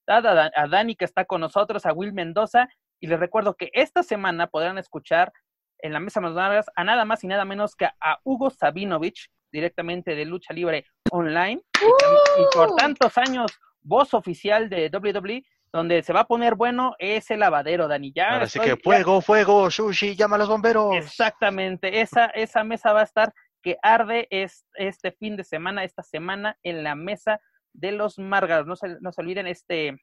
[0.09, 2.68] a Dani que está con nosotros, a Will Mendoza,
[2.99, 5.33] y les recuerdo que esta semana podrán escuchar
[5.78, 8.51] en la Mesa de los Márgaros a nada más y nada menos que a Hugo
[8.51, 12.76] Sabinovich, directamente de Lucha Libre Online, y por ¡Uh!
[12.78, 18.12] tantos años voz oficial de WWE, donde se va a poner bueno ese lavadero, Dani.
[18.15, 20.97] Ya Así que fuego, fuego, sushi, llama a los bomberos.
[20.97, 26.03] Exactamente, esa, esa mesa va a estar que arde es, este fin de semana, esta
[26.03, 27.41] semana, en la mesa
[27.73, 28.67] de los Márgaros.
[28.67, 29.97] No se, no se olviden, este,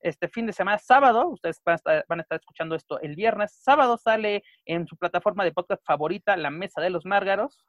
[0.00, 3.14] este fin de semana, sábado, ustedes van a, estar, van a, estar, escuchando esto el
[3.14, 7.64] viernes, sábado sale en su plataforma de podcast favorita, La Mesa de los Márgaros.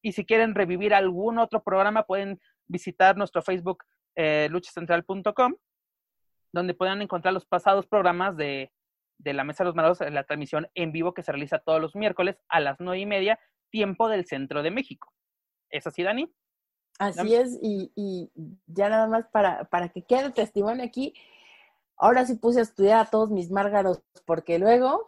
[0.00, 3.84] Y si quieren revivir algún otro programa, pueden visitar nuestro Facebook
[4.14, 5.54] eh, luchacentral.com
[6.52, 8.72] donde puedan encontrar los pasados programas de,
[9.24, 11.94] la Mesa de los Marados en la transmisión en vivo que se realiza todos los
[11.94, 13.38] miércoles a las nueve y media,
[13.70, 15.12] tiempo del centro de México.
[15.70, 16.32] ¿Es así, Dani?
[16.98, 18.32] Así es, y, y
[18.66, 21.14] ya nada más para, para que quede testimonio aquí,
[21.96, 25.06] ahora sí puse a estudiar a todos mis márgaros, porque luego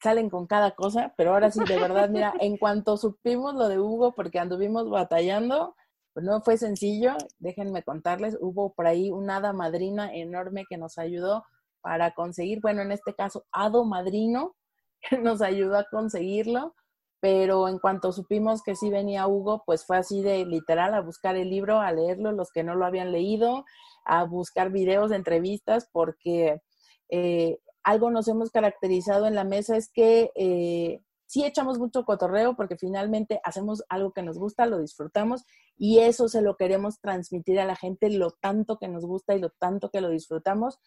[0.00, 3.78] salen con cada cosa, pero ahora sí, de verdad, mira, en cuanto supimos lo de
[3.78, 5.76] Hugo, porque anduvimos batallando,
[6.16, 10.96] pues no fue sencillo, déjenme contarles, hubo por ahí una hada madrina enorme que nos
[10.96, 11.44] ayudó
[11.82, 14.56] para conseguir, bueno, en este caso, hado madrino,
[15.10, 16.74] que nos ayudó a conseguirlo,
[17.20, 21.36] pero en cuanto supimos que sí venía Hugo, pues fue así de literal a buscar
[21.36, 23.66] el libro, a leerlo, los que no lo habían leído,
[24.06, 26.62] a buscar videos, entrevistas, porque
[27.10, 32.56] eh, algo nos hemos caracterizado en la mesa es que eh, sí echamos mucho cotorreo
[32.56, 35.44] porque finalmente hacemos algo que nos gusta, lo disfrutamos
[35.76, 39.40] y eso se lo queremos transmitir a la gente, lo tanto que nos gusta y
[39.40, 40.78] lo tanto que lo disfrutamos,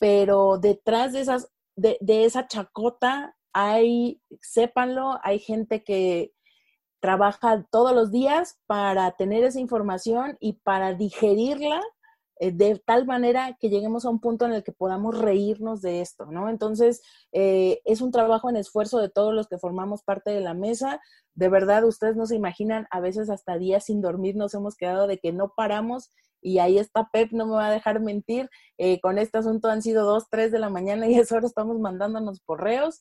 [0.00, 6.32] pero detrás de esas, de, de esa chacota hay, sépanlo, hay gente que
[7.00, 11.82] trabaja todos los días para tener esa información y para digerirla
[12.40, 16.00] eh, de tal manera que lleguemos a un punto en el que podamos reírnos de
[16.00, 16.48] esto, ¿no?
[16.48, 20.54] Entonces, eh, es un trabajo en esfuerzo de todos los que formamos parte de la
[20.54, 21.00] mesa.
[21.34, 25.06] De verdad, ustedes no se imaginan, a veces hasta días sin dormir nos hemos quedado
[25.06, 28.50] de que no paramos y ahí está Pep, no me va a dejar mentir.
[28.78, 31.78] Eh, con este asunto han sido dos, tres de la mañana y es hora estamos
[31.78, 33.00] mandándonos correos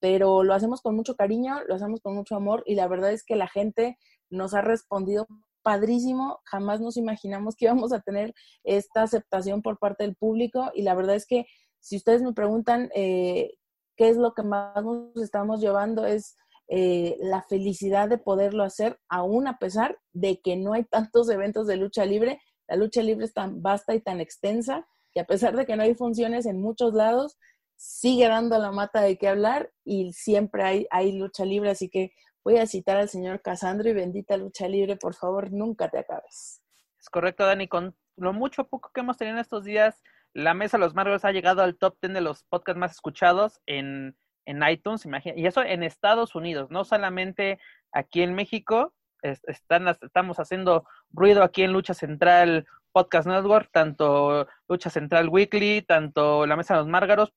[0.00, 3.24] pero lo hacemos con mucho cariño, lo hacemos con mucho amor y la verdad es
[3.24, 3.98] que la gente
[4.30, 5.26] nos ha respondido
[5.66, 10.82] padrísimo, jamás nos imaginamos que íbamos a tener esta aceptación por parte del público y
[10.82, 11.44] la verdad es que
[11.80, 13.50] si ustedes me preguntan eh,
[13.96, 16.36] qué es lo que más nos estamos llevando es
[16.68, 21.66] eh, la felicidad de poderlo hacer, aún a pesar de que no hay tantos eventos
[21.66, 22.40] de lucha libre.
[22.68, 25.82] La lucha libre es tan vasta y tan extensa que a pesar de que no
[25.82, 27.38] hay funciones en muchos lados,
[27.74, 32.12] sigue dando la mata de qué hablar y siempre hay, hay lucha libre, así que
[32.46, 36.62] voy a citar al señor Casandro y bendita lucha libre, por favor, nunca te acabes.
[36.96, 40.00] Es correcto, Dani, con lo mucho poco que hemos tenido en estos días,
[40.32, 43.60] la Mesa de los Marvels ha llegado al top 10 de los podcasts más escuchados
[43.66, 47.58] en, en iTunes, imagina, y eso en Estados Unidos, no solamente
[47.90, 54.88] aquí en México, están, estamos haciendo ruido aquí en Lucha Central Podcast Network, tanto Lucha
[54.88, 57.34] Central Weekly, tanto la Mesa de los Márgaros,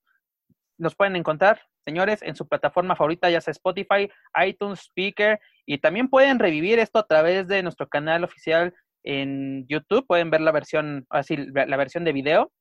[0.80, 4.10] nos pueden encontrar, señores, en su plataforma favorita, ya sea Spotify,
[4.46, 10.08] iTunes, Speaker, y también pueden revivir esto a través de nuestro canal oficial en YouTube.
[10.08, 12.52] Pueden ver la versión, así, la versión de video.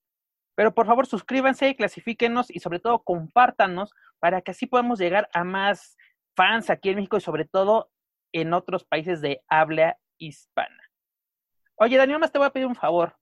[0.57, 5.45] Pero por favor, suscríbanse, clasifíquenos y sobre todo compártanos para que así podamos llegar a
[5.45, 5.97] más
[6.37, 7.91] fans aquí en México y sobre todo
[8.33, 10.83] en otros países de habla hispana.
[11.77, 13.17] Oye, Daniel, más te voy a pedir un favor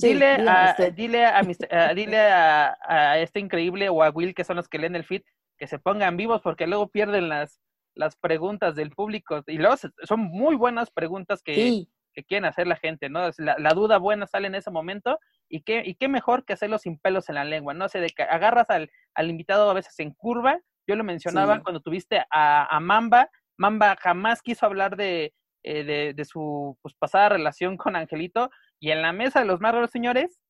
[0.00, 4.78] dile, a, dile, a, dile a, este increíble o a Will, que son los que
[4.78, 5.22] leen el feed,
[5.58, 7.60] que se pongan vivos porque luego pierden las,
[7.94, 9.42] las preguntas del público.
[9.46, 13.30] Y luego son muy buenas preguntas que, que quieren hacer la gente, ¿no?
[13.38, 16.78] La, la, duda buena sale en ese momento y qué, y qué mejor que hacerlo
[16.78, 17.86] sin pelos en la lengua, ¿no?
[17.86, 20.58] O sea, de que agarras al, al invitado a veces en curva.
[20.86, 23.30] Yo lo mencionaba cuando tuviste a, a Mamba.
[23.56, 28.90] Mamba jamás quiso hablar de, eh, de, de, su pues, pasada relación con Angelito y
[28.90, 30.40] en la mesa de los más señores,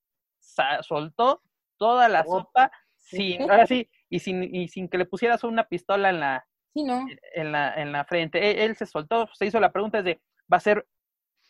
[0.83, 1.43] soltó
[1.79, 6.11] toda la sopa sin, ahora sí, y sin, y sin que le pusieras una pistola
[6.11, 8.39] en la, en, la, en la frente.
[8.39, 10.21] E, él, se soltó, se hizo la pregunta de,
[10.53, 10.87] va a ser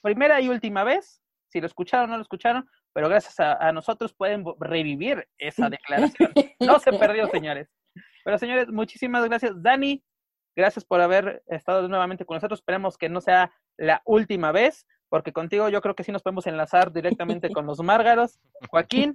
[0.00, 4.15] primera y última vez, si lo escucharon o no lo escucharon, pero gracias a, nosotros
[4.15, 6.33] pueden revivir esa declaración.
[6.60, 7.68] No se perdió, señores.
[8.25, 9.52] Pero señores, muchísimas gracias.
[9.62, 10.02] Dani,
[10.57, 12.60] gracias por haber estado nuevamente con nosotros.
[12.60, 16.47] Esperemos que no sea la última vez porque contigo yo creo que sí nos podemos
[16.47, 18.39] enlazar directamente con los márgaros.
[18.71, 19.15] Joaquín,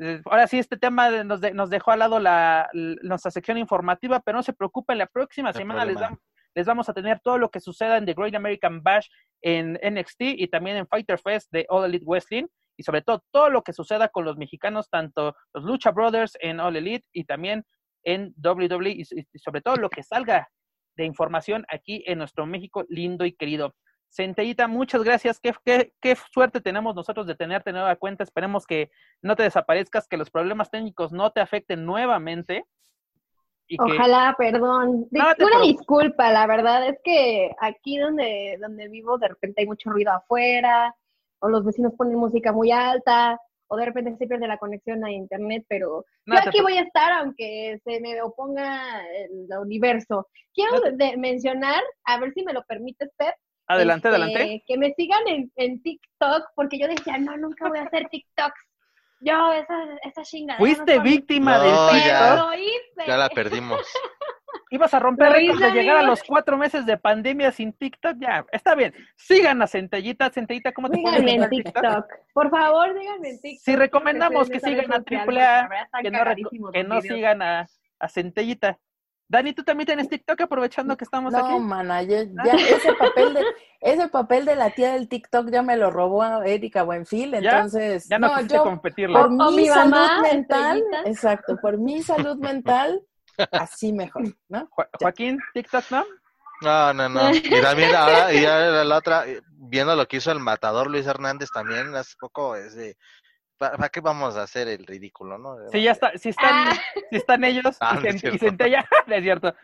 [0.00, 4.38] eh, ahora sí, este tema nos, nos dejó al lado la, nuestra sección informativa, pero
[4.38, 5.98] no se preocupen, la próxima semana les,
[6.54, 9.08] les, vamos a tener todo lo que suceda en The Great American Bash
[9.42, 12.46] en NXT y también en Fighter Fest de All Elite Wrestling
[12.78, 16.60] y sobre todo todo lo que suceda con los mexicanos, tanto los Lucha Brothers en
[16.60, 17.64] All Elite y también
[18.04, 19.04] en WWE y
[19.38, 20.48] sobre todo lo que salga
[20.96, 23.74] de información aquí en nuestro México lindo y querido.
[24.10, 25.38] Centellita, muchas gracias.
[25.40, 28.24] Qué, qué, qué, suerte tenemos nosotros de tenerte nueva cuenta.
[28.24, 28.90] Esperemos que
[29.22, 32.64] no te desaparezcas, que los problemas técnicos no te afecten nuevamente.
[33.78, 35.08] Ojalá, perdón.
[35.12, 40.12] una disculpa, la verdad es que aquí donde, donde vivo de repente hay mucho ruido
[40.12, 40.94] afuera,
[41.38, 45.12] o los vecinos ponen música muy alta, o de repente se pierde la conexión a
[45.12, 50.26] internet, pero yo aquí voy a estar aunque se me oponga el universo.
[50.52, 50.80] Quiero
[51.16, 53.34] mencionar, a ver si me lo permites, Pep,
[53.70, 54.64] Adelante, este, adelante.
[54.66, 58.60] Que me sigan en, en, TikTok, porque yo decía, no, nunca voy a hacer TikToks.
[59.20, 60.58] Yo, esa, esa chingada.
[60.58, 61.74] Fuiste víctima del
[62.04, 62.48] ya,
[63.06, 63.80] ya la perdimos.
[64.70, 68.46] ibas a romper récords de llegar a los cuatro meses de pandemia sin TikTok, ya,
[68.52, 68.94] está bien.
[69.16, 72.06] Sigan a Centellita, Centellita, ¿cómo te Díganme en TikTok?
[72.32, 73.64] Por favor, díganme en TikTok.
[73.64, 77.66] Si recomendamos que sigan a AAA, que no, que no sigan a,
[77.98, 78.78] a Centellita.
[79.30, 81.52] Dani, ¿tú también tienes TikTok aprovechando que estamos aquí?
[81.52, 83.44] No, mana, ya, ese, papel de,
[83.80, 88.08] ese papel de la tía del TikTok ya me lo robó Erika Buenfil, entonces...
[88.08, 89.20] Ya, no, yo, competirla.
[89.20, 93.02] Por mi, salud mental, exacto, por mi salud mental,
[93.52, 94.68] así mejor, ¿no?
[95.00, 96.04] Joaquín, TikTok, ¿no?
[96.62, 97.32] No, no, no.
[97.32, 101.50] Y también ahora, y ya la otra, viendo lo que hizo el matador Luis Hernández
[101.54, 102.96] también hace poco, es de
[103.60, 105.58] ¿Para qué vamos a hacer el ridículo, no?
[105.70, 106.72] Sí, ya está, si están, ah.
[107.10, 108.00] si están ellos ah,
[108.32, 109.54] y, Centella, es cierto.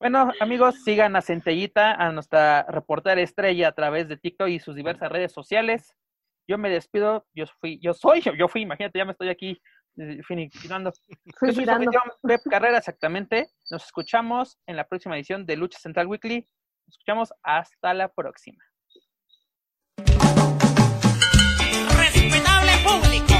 [0.00, 4.74] Bueno, amigos, sigan a Centellita, a nuestra reportera estrella a través de TikTok y sus
[4.74, 5.94] diversas redes sociales.
[6.48, 9.62] Yo me despido, yo fui, yo soy, yo fui, imagínate, ya me estoy aquí
[9.98, 10.92] eh, finiquitando.
[11.24, 11.64] Yo soy
[12.22, 13.52] Pep Carrera, exactamente.
[13.70, 16.44] Nos escuchamos en la próxima edición de Lucha Central Weekly.
[16.86, 18.64] Nos escuchamos hasta la próxima.
[21.96, 23.33] Respetable público